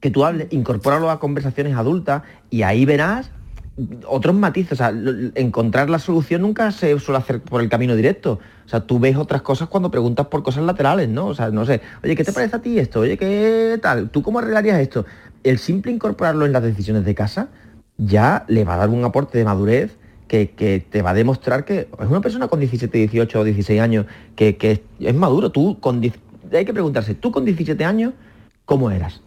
que 0.00 0.10
tú 0.10 0.24
hables, 0.24 0.48
incorpóralo 0.50 1.10
a 1.10 1.20
conversaciones 1.20 1.76
adultas 1.76 2.22
y 2.50 2.62
ahí 2.62 2.84
verás 2.84 3.30
otros 4.06 4.34
matices. 4.34 4.72
O 4.72 4.76
sea, 4.76 4.92
encontrar 5.34 5.88
la 5.88 5.98
solución 5.98 6.42
nunca 6.42 6.70
se 6.72 6.98
suele 6.98 7.18
hacer 7.18 7.40
por 7.40 7.62
el 7.62 7.68
camino 7.68 7.94
directo. 7.96 8.40
O 8.64 8.68
sea, 8.68 8.80
tú 8.80 8.98
ves 8.98 9.16
otras 9.16 9.42
cosas 9.42 9.68
cuando 9.68 9.90
preguntas 9.90 10.26
por 10.26 10.42
cosas 10.42 10.64
laterales, 10.64 11.08
¿no? 11.08 11.26
O 11.26 11.34
sea, 11.34 11.50
no 11.50 11.64
sé, 11.64 11.80
oye, 12.02 12.16
¿qué 12.16 12.24
te 12.24 12.32
parece 12.32 12.56
a 12.56 12.58
ti 12.58 12.78
esto? 12.78 13.00
Oye, 13.00 13.16
¿qué 13.16 13.78
tal? 13.80 14.10
¿Tú 14.10 14.22
cómo 14.22 14.40
arreglarías 14.40 14.80
esto? 14.80 15.06
El 15.42 15.58
simple 15.58 15.92
incorporarlo 15.92 16.46
en 16.46 16.52
las 16.52 16.62
decisiones 16.62 17.04
de 17.04 17.14
casa 17.14 17.48
ya 17.96 18.44
le 18.48 18.64
va 18.64 18.74
a 18.74 18.78
dar 18.78 18.88
un 18.88 19.04
aporte 19.04 19.38
de 19.38 19.44
madurez 19.44 19.96
que, 20.32 20.86
te 20.88 21.02
va 21.02 21.10
a 21.10 21.14
demostrar 21.14 21.66
que 21.66 21.80
es 21.80 22.08
una 22.08 22.22
persona 22.22 22.48
con 22.48 22.58
17, 22.58 22.96
18 22.96 23.40
o 23.40 23.44
16 23.44 23.80
años 23.80 24.06
que, 24.34 24.56
que 24.56 24.82
es, 24.98 25.14
maduro. 25.14 25.50
Tú 25.52 25.78
con... 25.78 26.00
Hay 26.00 26.64
que 26.64 26.72
preguntarse, 26.72 27.14
tú 27.14 27.30
con 27.30 27.44
17 27.44 27.84
años, 27.84 28.14
¿cómo 28.64 28.90
eras? 28.90 29.20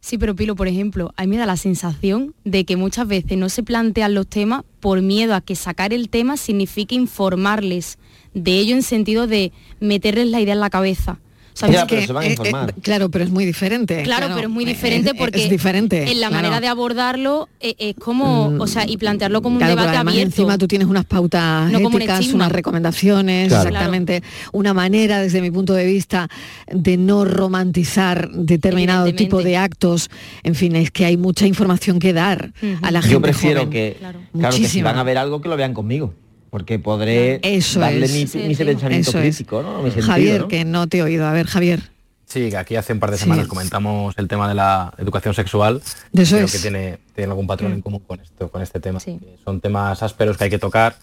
Sí, 0.00 0.18
pero 0.18 0.36
Pilo, 0.36 0.54
por 0.54 0.68
ejemplo, 0.68 1.12
a 1.16 1.22
mí 1.22 1.28
me 1.28 1.36
da 1.36 1.46
la 1.46 1.56
sensación 1.56 2.34
de 2.44 2.64
que 2.64 2.76
muchas 2.76 3.08
veces 3.08 3.36
no 3.36 3.48
se 3.48 3.64
plantean 3.64 4.14
los 4.14 4.28
temas 4.28 4.62
por 4.78 5.02
miedo 5.02 5.34
a 5.34 5.40
que 5.40 5.56
sacar 5.56 5.92
el 5.92 6.08
tema 6.08 6.36
signifique 6.36 6.94
informarles 6.94 7.98
de 8.32 8.52
ello 8.58 8.76
en 8.76 8.82
sentido 8.82 9.26
de 9.26 9.52
meterles 9.80 10.28
la 10.28 10.40
idea 10.40 10.54
en 10.54 10.60
la 10.60 10.70
cabeza. 10.70 11.18
Eh, 11.62 12.06
eh, 12.22 12.72
claro, 12.82 13.10
pero 13.10 13.24
es 13.24 13.30
muy 13.30 13.44
diferente. 13.46 14.02
Claro, 14.02 14.26
pero 14.34 14.48
es 14.48 14.52
muy 14.52 14.64
Eh, 14.64 14.68
diferente 14.68 15.10
es- 15.10 15.18
porque 15.18 15.44
es 15.44 15.50
diferente. 15.50 16.02
en 16.10 16.20
la 16.20 16.28
claro. 16.28 16.42
manera 16.42 16.60
de 16.60 16.68
abordarlo 16.68 17.48
eh, 17.60 17.74
es 17.78 17.94
como, 17.96 18.48
o 18.58 18.66
sea, 18.66 18.84
y 18.86 18.96
plantearlo 18.98 19.40
como 19.42 19.54
un 19.54 19.58
Claro, 19.60 19.72
debate 19.76 19.96
además 19.96 20.12
abierto. 20.14 20.32
encima 20.34 20.58
tú 20.58 20.68
tienes 20.68 20.86
unas 20.88 21.04
pautas 21.06 21.70
No 21.72 21.78
un 21.78 21.94
éticas, 21.96 22.28
unas 22.28 22.52
recomendaciones, 22.52 23.48
Claro. 23.48 23.68
exactamente, 23.68 24.22
una 24.52 24.74
manera 24.74 25.20
desde 25.20 25.40
mi 25.40 25.50
punto 25.50 25.72
de 25.72 25.86
vista 25.86 26.28
de 26.70 26.96
no 26.98 27.24
romantizar 27.24 28.30
determinado 28.32 29.12
tipo 29.14 29.42
de 29.42 29.56
actos. 29.56 30.10
En 30.42 30.54
fin, 30.54 30.76
es 30.76 30.90
que 30.90 31.04
hay 31.06 31.16
mucha 31.16 31.46
información 31.46 31.98
que 31.98 32.12
dar 32.12 32.52
a 32.82 32.90
la 32.90 33.00
gente. 33.00 33.12
Yo 33.14 33.22
prefiero 33.22 33.60
joven. 33.60 33.70
que, 33.70 33.96
claro, 33.98 34.18
que 34.56 34.68
si 34.68 34.82
van 34.82 34.98
a 34.98 35.02
ver 35.04 35.16
algo 35.18 35.40
que 35.40 35.48
lo 35.48 35.56
vean 35.56 35.72
conmigo, 35.74 36.12
porque 36.50 36.78
podré 36.78 37.40
Eso 37.42 37.80
darle 37.80 38.06
es. 38.06 38.12
mi, 38.12 38.22
Ese 38.22 38.38
mi 38.48 38.54
pensamiento 38.54 39.10
Eso 39.10 39.18
es. 39.20 39.36
crítico, 39.36 39.62
¿no? 39.62 39.82
Mi 39.82 39.90
sentido, 39.90 40.06
Javier, 40.12 40.40
¿no? 40.42 40.48
que 40.48 40.64
no 40.64 40.86
te 40.86 40.98
he 40.98 41.02
oído. 41.02 41.26
A 41.26 41.32
ver, 41.32 41.46
Javier. 41.46 41.90
Sí, 42.26 42.50
que 42.50 42.56
aquí 42.56 42.74
hace 42.76 42.92
un 42.92 42.98
par 42.98 43.10
de 43.12 43.18
semanas 43.18 43.44
Sí. 43.44 43.48
comentamos 43.50 44.14
el 44.18 44.26
tema 44.26 44.48
de 44.48 44.54
la 44.54 44.92
educación 44.98 45.32
sexual. 45.34 45.80
De 46.12 46.22
eso 46.24 46.34
creo 46.36 46.46
es. 46.46 46.52
que 46.52 46.58
tiene, 46.58 46.98
tiene 47.14 47.30
algún 47.30 47.46
patrón 47.46 47.70
Mm. 47.70 47.74
en 47.74 47.82
común 47.82 48.00
con 48.06 48.20
esto, 48.20 48.50
con 48.50 48.62
este 48.62 48.80
tema. 48.80 48.98
Que 48.98 49.18
Son 49.44 49.60
temas 49.60 50.02
ásperos 50.02 50.36
que 50.36 50.44
hay 50.44 50.50
que 50.50 50.58
tocar, 50.58 50.96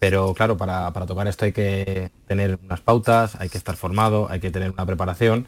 pero 0.00 0.34
claro, 0.34 0.56
para, 0.56 0.92
para 0.92 1.06
tocar 1.06 1.28
esto 1.28 1.44
hay 1.44 1.52
que 1.52 2.10
tener 2.26 2.58
unas 2.64 2.80
pautas, 2.80 3.36
hay 3.38 3.48
que 3.48 3.58
estar 3.58 3.76
formado, 3.76 4.26
hay 4.30 4.40
que 4.40 4.50
tener 4.50 4.70
una 4.72 4.84
preparación 4.84 5.46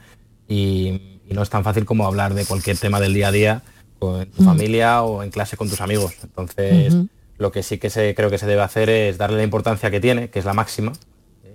y, 0.49 1.19
y 1.29 1.35
no 1.35 1.43
es 1.43 1.51
tan 1.51 1.65
fácil 1.65 1.85
como 1.85 2.07
hablar 2.07 2.35
de 2.35 2.45
cualquier 2.45 2.79
tema 2.79 3.01
del 3.01 3.13
día 3.13 3.29
a 3.29 3.33
día 3.33 3.63
con 3.99 4.27
tu 4.27 4.43
Mm. 4.43 4.47
familia 4.47 5.03
o 5.03 5.25
en 5.25 5.31
clase 5.31 5.57
con 5.57 5.69
tus 5.69 5.81
amigos. 5.81 6.13
Entonces. 6.23 6.95
Lo 7.39 7.53
que 7.53 7.63
sí 7.63 7.79
que 7.79 7.91
se, 7.91 8.15
creo 8.15 8.31
que 8.31 8.39
se 8.39 8.47
debe 8.47 8.63
hacer 8.63 8.89
es 8.91 9.19
darle 9.19 9.39
la 9.39 9.43
importancia 9.45 9.91
que 9.91 10.01
tiene, 10.01 10.31
que 10.31 10.39
es 10.39 10.45
la 10.45 10.55
máxima, 10.55 10.93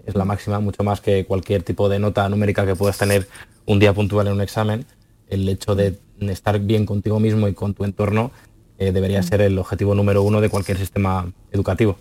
es 0.06 0.16
la 0.16 0.26
máxima, 0.26 0.60
mucho 0.60 0.84
más 0.84 1.02
que 1.02 1.26
cualquier 1.26 1.64
tipo 1.64 1.90
de 1.90 2.00
nota 2.00 2.28
numérica 2.30 2.66
que 2.66 2.76
puedas 2.76 2.98
tener 2.98 3.28
un 3.66 3.80
día 3.80 3.94
puntual 3.94 4.28
en 4.28 4.34
un 4.34 4.42
examen. 4.42 4.86
El 5.28 5.48
hecho 5.48 5.76
de 5.76 5.98
estar 6.20 6.60
bien 6.60 6.86
contigo 6.86 7.20
mismo 7.20 7.48
y 7.48 7.54
con 7.54 7.74
tu 7.74 7.84
entorno 7.84 8.32
eh, 8.82 8.92
debería 8.92 9.22
ser 9.22 9.42
el 9.42 9.60
objetivo 9.60 9.94
número 9.94 10.24
uno 10.24 10.42
de 10.42 10.50
cualquier 10.50 10.76
sistema 10.80 11.32
educativo. 11.52 12.00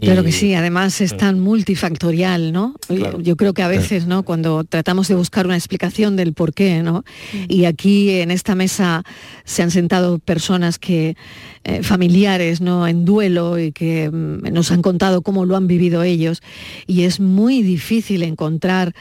Claro 0.00 0.22
Y- 0.22 0.24
que 0.26 0.32
sí, 0.32 0.54
además 0.54 1.00
es 1.00 1.16
tan 1.16 1.38
multifactorial, 1.38 2.52
¿no? 2.52 2.74
Claro. 2.88 3.20
Yo 3.20 3.36
creo 3.36 3.54
que 3.54 3.62
a 3.62 3.68
veces, 3.68 4.06
¿no? 4.06 4.24
Cuando 4.24 4.64
tratamos 4.64 5.06
de 5.06 5.14
buscar 5.14 5.46
una 5.46 5.54
explicación 5.56 6.16
del 6.16 6.32
por 6.32 6.54
qué, 6.54 6.82
¿no? 6.82 7.04
Y 7.48 7.66
aquí 7.66 8.10
en 8.10 8.32
esta 8.32 8.56
mesa 8.56 9.04
se 9.44 9.62
han 9.62 9.70
sentado 9.70 10.18
personas 10.18 10.78
que, 10.80 11.16
eh, 11.62 11.82
familiares, 11.84 12.60
¿no? 12.60 12.88
En 12.88 13.04
duelo 13.04 13.58
y 13.60 13.70
que 13.70 14.10
mm, 14.10 14.52
nos 14.52 14.72
han 14.72 14.82
contado 14.82 15.22
cómo 15.22 15.44
lo 15.44 15.54
han 15.56 15.68
vivido 15.68 16.02
ellos. 16.02 16.42
Y 16.88 17.02
es 17.02 17.20
muy 17.20 17.62
difícil 17.62 18.24
encontrar 18.24 18.92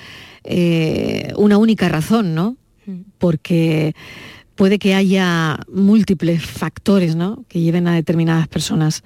eh, 0.43 1.31
una 1.35 1.57
única 1.57 1.89
razón, 1.89 2.35
¿no? 2.35 2.57
Porque 3.17 3.95
puede 4.57 4.79
que 4.79 4.93
haya 4.95 5.59
múltiples 5.71 6.43
factores 6.43 7.15
¿no? 7.15 7.45
que 7.47 7.61
lleven 7.61 7.87
a 7.87 7.93
determinadas 7.93 8.47
personas 8.49 9.03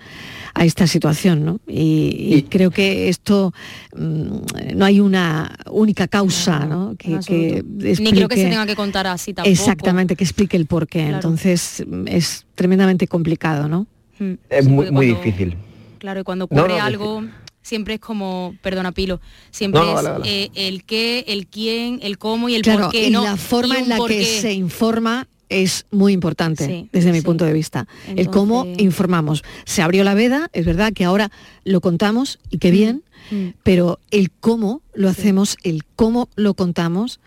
a 0.55 0.65
esta 0.65 0.87
situación. 0.87 1.45
¿no? 1.45 1.59
Y, 1.67 2.33
y 2.35 2.43
creo 2.49 2.71
que 2.71 3.09
esto 3.09 3.53
mm, 3.95 4.75
no 4.75 4.85
hay 4.85 4.99
una 4.99 5.55
única 5.69 6.07
causa 6.07 6.65
¿no? 6.65 6.95
que, 6.97 7.19
que. 7.27 7.63
Ni 7.67 8.11
creo 8.11 8.27
que 8.27 8.37
se 8.37 8.49
tenga 8.49 8.65
que 8.65 8.75
contar 8.75 9.05
así 9.05 9.33
tampoco. 9.33 9.51
Exactamente, 9.51 10.15
que 10.15 10.23
explique 10.23 10.57
el 10.57 10.65
porqué. 10.65 11.01
Claro. 11.01 11.15
Entonces 11.17 11.85
es 12.07 12.45
tremendamente 12.55 13.07
complicado, 13.07 13.67
¿no? 13.67 13.85
Mm. 14.17 14.33
Es 14.49 14.67
muy, 14.67 14.89
muy 14.89 15.05
difícil. 15.07 15.57
Claro, 15.99 16.21
y 16.21 16.23
cuando 16.23 16.45
ocurre 16.45 16.77
no, 16.79 16.83
algo, 16.83 17.23
siempre 17.61 17.95
es 17.95 17.99
como, 17.99 18.55
perdona 18.61 18.91
Pilo, 18.91 19.19
siempre 19.51 19.81
No, 19.81 19.85
no, 19.85 19.99
es 19.99 20.03
vale, 20.03 20.19
vale. 20.19 20.43
eh, 20.43 20.51
el 20.55 20.83
qué, 20.83 21.25
el 21.27 21.45
quién, 21.47 21.99
el 22.01 22.17
cómo 22.17 22.49
y 22.49 22.55
el 22.55 22.61
claro, 22.61 22.83
por 22.83 22.91
qué, 22.91 23.07
y 23.07 23.11
¿no? 23.11 23.23
la 23.23 23.37
forma 23.37 23.77
Y 23.77 23.83
en 23.83 23.89
la 23.89 23.99
que 24.07 24.23
se 24.23 24.53
informa 24.53 25.27
es 25.51 25.85
muy 25.91 26.13
importante 26.13 26.65
Sí, 26.65 26.89
desde 26.91 27.11
mi 27.11 27.19
sí. 27.19 27.25
punto 27.25 27.45
de 27.45 27.53
vista. 27.53 27.87
El 28.15 28.29
cómo 28.29 28.65
informamos. 28.77 29.43
Se 29.65 29.81
abrió 29.81 30.03
la 30.03 30.13
veda, 30.13 30.49
es 30.53 30.65
verdad 30.65 30.93
que 30.93 31.03
ahora 31.05 31.31
lo 31.65 31.81
contamos 31.81 32.39
y 32.49 32.57
qué 32.57 32.71
bien, 32.71 33.03
Mm. 33.29 33.49
pero 33.63 33.99
el 34.09 34.31
cómo 34.31 34.81
lo 34.95 35.07
hacemos, 35.07 35.55
el 35.63 35.83
cómo 35.95 36.27
lo 36.35 36.55
contamos, 36.55 37.19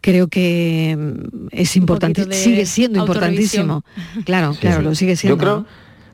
creo 0.00 0.26
que 0.28 0.96
mm, 0.98 1.46
es 1.52 1.76
importante, 1.76 2.26
sigue 2.34 2.66
siendo 2.66 2.98
importantísimo. 2.98 3.84
Claro, 4.24 4.54
Sí. 4.54 4.60
claro, 4.60 4.82
lo 4.82 4.94
sigue 4.96 5.14
siendo. 5.16 5.36
Yo 5.36 5.40
creo, 5.40 5.56
¿no? 5.60 5.66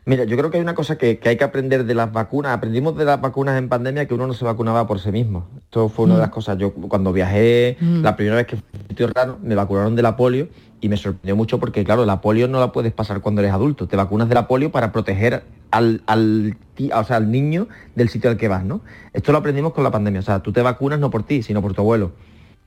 Mira, 0.06 0.24
yo 0.24 0.36
creo 0.36 0.50
que 0.50 0.56
hay 0.56 0.62
una 0.62 0.74
cosa 0.74 0.96
que, 0.96 1.18
que 1.18 1.28
hay 1.28 1.36
que 1.36 1.44
aprender 1.44 1.84
de 1.84 1.94
las 1.94 2.10
vacunas. 2.12 2.52
Aprendimos 2.56 2.96
de 2.96 3.04
las 3.04 3.20
vacunas 3.20 3.58
en 3.58 3.68
pandemia 3.68 4.06
que 4.06 4.14
uno 4.14 4.26
no 4.26 4.32
se 4.32 4.44
vacunaba 4.44 4.86
por 4.86 4.98
sí 5.00 5.12
mismo. 5.12 5.46
Esto 5.58 5.88
fue 5.88 6.06
una 6.06 6.14
de 6.14 6.20
Mm. 6.20 6.22
las 6.22 6.30
cosas. 6.30 6.56
Yo 6.58 6.72
cuando 6.72 7.12
viajé, 7.12 7.76
Mm. 7.80 8.02
la 8.02 8.16
primera 8.16 8.36
vez 8.36 8.46
que 8.46 8.56
fui 8.56 9.06
raro, 9.06 9.38
me 9.42 9.54
vacunaron 9.54 9.94
de 9.94 10.02
la 10.02 10.16
polio 10.16 10.48
y 10.80 10.88
me 10.88 10.96
sorprendió 10.96 11.36
mucho 11.36 11.58
porque, 11.60 11.84
claro, 11.84 12.04
la 12.06 12.20
polio 12.20 12.48
no 12.48 12.60
la 12.60 12.72
puedes 12.72 12.92
pasar 12.92 13.20
cuando 13.20 13.40
eres 13.42 13.52
adulto. 13.52 13.86
Te 13.88 13.96
vacunas 13.96 14.28
de 14.28 14.34
la 14.34 14.46
polio 14.48 14.70
para 14.72 14.92
proteger 14.92 15.42
al, 15.70 16.02
al, 16.06 16.56
o 16.94 17.04
sea, 17.04 17.16
al 17.16 17.30
niño 17.30 17.66
del 17.94 18.08
sitio 18.08 18.30
al 18.30 18.36
que 18.36 18.48
vas, 18.48 18.64
¿no? 18.64 18.80
Esto 19.12 19.32
lo 19.32 19.38
aprendimos 19.38 19.72
con 19.72 19.82
la 19.84 19.90
pandemia. 19.90 20.20
O 20.20 20.22
sea, 20.22 20.40
tú 20.40 20.52
te 20.52 20.62
vacunas 20.62 20.98
no 21.00 21.10
por 21.10 21.24
ti, 21.24 21.42
sino 21.42 21.60
por 21.60 21.74
tu 21.74 21.80
abuelo. 21.82 22.12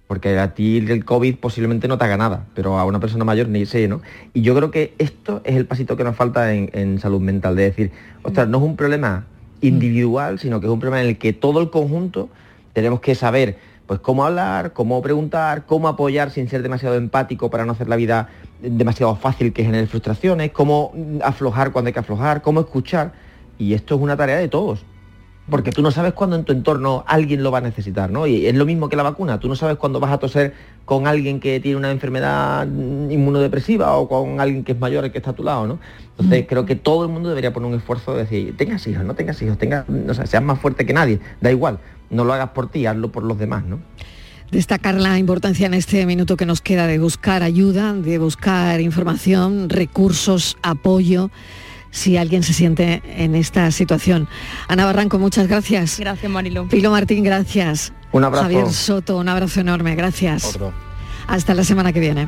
Porque 0.10 0.38
a 0.40 0.54
ti 0.56 0.78
el 0.80 1.06
COVID 1.06 1.38
posiblemente 1.38 1.88
no 1.88 1.98
te 1.98 2.06
haga 2.06 2.18
nada, 2.18 2.48
pero 2.56 2.80
a 2.80 2.84
una 2.84 3.00
persona 3.00 3.24
mayor 3.24 3.48
ni 3.48 3.66
sé, 3.66 3.88
¿no? 3.88 4.02
Y 4.34 4.42
yo 4.42 4.56
creo 4.56 4.72
que 4.72 4.94
esto 4.98 5.42
es 5.46 5.56
el 5.56 5.68
pasito 5.68 5.96
que 5.96 6.04
nos 6.04 6.16
falta 6.16 6.52
en, 6.54 6.72
en 6.74 7.00
salud 7.00 7.22
mental, 7.22 7.56
de 7.56 7.64
decir, 7.64 7.92
ostras, 8.24 8.50
no 8.50 8.58
es 8.58 8.64
un 8.64 8.76
problema 8.76 9.28
individual, 9.62 10.40
sino 10.40 10.60
que 10.60 10.66
es 10.66 10.72
un 10.72 10.80
problema 10.80 11.04
en 11.04 11.10
el 11.10 11.18
que 11.18 11.32
todo 11.32 11.62
el 11.62 11.70
conjunto 11.70 12.28
tenemos 12.74 13.02
que 13.02 13.14
saber 13.14 13.58
pues 13.90 14.00
cómo 14.02 14.26
hablar, 14.26 14.74
cómo 14.74 15.02
preguntar, 15.02 15.66
cómo 15.66 15.88
apoyar 15.88 16.30
sin 16.30 16.48
ser 16.48 16.62
demasiado 16.62 16.96
empático 16.96 17.50
para 17.50 17.66
no 17.66 17.72
hacer 17.72 17.90
la 17.90 17.96
vida 17.96 18.30
demasiado 18.62 19.16
fácil 19.16 19.52
que 19.52 19.64
genere 19.64 19.88
frustraciones, 19.88 20.52
cómo 20.52 20.92
mm, 20.94 21.20
aflojar 21.24 21.72
cuando 21.72 21.88
hay 21.88 21.94
que 21.94 22.00
aflojar, 22.00 22.42
cómo 22.42 22.60
escuchar. 22.60 23.14
Y 23.58 23.74
esto 23.74 23.96
es 23.96 24.02
una 24.02 24.16
tarea 24.16 24.38
de 24.38 24.48
todos. 24.48 24.86
Porque 25.50 25.72
tú 25.72 25.82
no 25.82 25.92
sabes 25.92 26.14
cuándo 26.14 26.36
en 26.36 26.44
tu 26.44 26.54
entorno 26.54 27.04
alguien 27.08 27.44
lo 27.44 27.52
va 27.52 27.60
a 27.60 27.62
necesitar, 27.62 28.12
¿no? 28.12 28.28
Y 28.28 28.48
es 28.48 28.56
lo 28.56 28.66
mismo 28.66 28.90
que 28.90 28.96
la 28.96 29.04
vacuna, 29.04 29.40
tú 29.40 29.48
no 29.48 29.56
sabes 29.56 29.78
cuándo 29.78 30.00
vas 30.00 30.12
a 30.12 30.18
toser 30.18 30.54
con 30.86 31.08
alguien 31.08 31.40
que 31.40 31.60
tiene 31.60 31.78
una 31.78 31.92
enfermedad 31.92 32.66
inmunodepresiva 32.66 33.96
o 33.96 34.08
con 34.08 34.40
alguien 34.40 34.64
que 34.64 34.72
es 34.72 34.80
mayor 34.80 35.06
el 35.06 35.12
que 35.12 35.20
está 35.20 35.32
a 35.32 35.36
tu 35.36 35.44
lado, 35.44 35.68
¿no? 35.68 35.80
Entonces 36.12 36.46
creo 36.48 36.66
que 36.66 36.76
todo 36.76 37.04
el 37.04 37.12
mundo 37.12 37.30
debería 37.30 37.54
poner 37.54 37.70
un 37.70 37.78
esfuerzo 37.78 38.14
de 38.14 38.20
decir, 38.20 38.58
tengas 38.58 38.86
hijos, 38.88 39.04
no 39.04 39.14
tengas 39.14 39.42
hijos, 39.42 39.58
tengas, 39.58 39.86
o 39.90 40.14
sea, 40.14 40.26
seas 40.26 40.44
más 40.44 40.60
fuerte 40.60 40.86
que 40.86 40.94
nadie, 40.94 41.20
da 41.42 41.52
igual, 41.52 41.80
no 42.10 42.24
lo 42.24 42.34
hagas 42.34 42.50
por 42.50 42.70
ti, 42.70 42.86
hazlo 42.86 43.12
por 43.12 43.24
los 43.24 43.38
demás, 43.38 43.64
¿no? 43.66 43.80
Destacar 44.52 44.96
la 44.96 45.20
importancia 45.20 45.68
en 45.68 45.76
este 45.76 46.06
minuto 46.08 46.36
que 46.36 46.48
nos 46.48 46.62
queda 46.62 46.88
de 46.88 46.98
buscar 46.98 47.44
ayuda, 47.44 47.94
de 47.94 48.18
buscar 48.18 48.82
información, 48.82 49.70
recursos, 49.70 50.58
apoyo 50.64 51.30
si 51.92 52.18
alguien 52.18 52.44
se 52.44 52.54
siente 52.54 53.02
en 53.06 53.36
esta 53.36 53.72
situación. 53.72 54.28
Ana 54.68 54.86
Barranco, 54.86 55.20
muchas 55.20 55.48
gracias. 55.48 56.00
Gracias, 56.00 56.32
Marilo. 56.32 56.68
Pilo 56.68 56.92
Martín, 56.92 57.24
gracias. 57.24 57.94
Un 58.12 58.24
abrazo. 58.24 58.44
Javier 58.44 58.72
Soto, 58.72 59.18
un 59.18 59.30
abrazo 59.30 59.60
enorme, 59.60 59.96
gracias. 59.96 60.58
Hasta 61.28 61.54
la 61.54 61.64
semana 61.64 61.94
que 61.94 62.00
viene. 62.00 62.28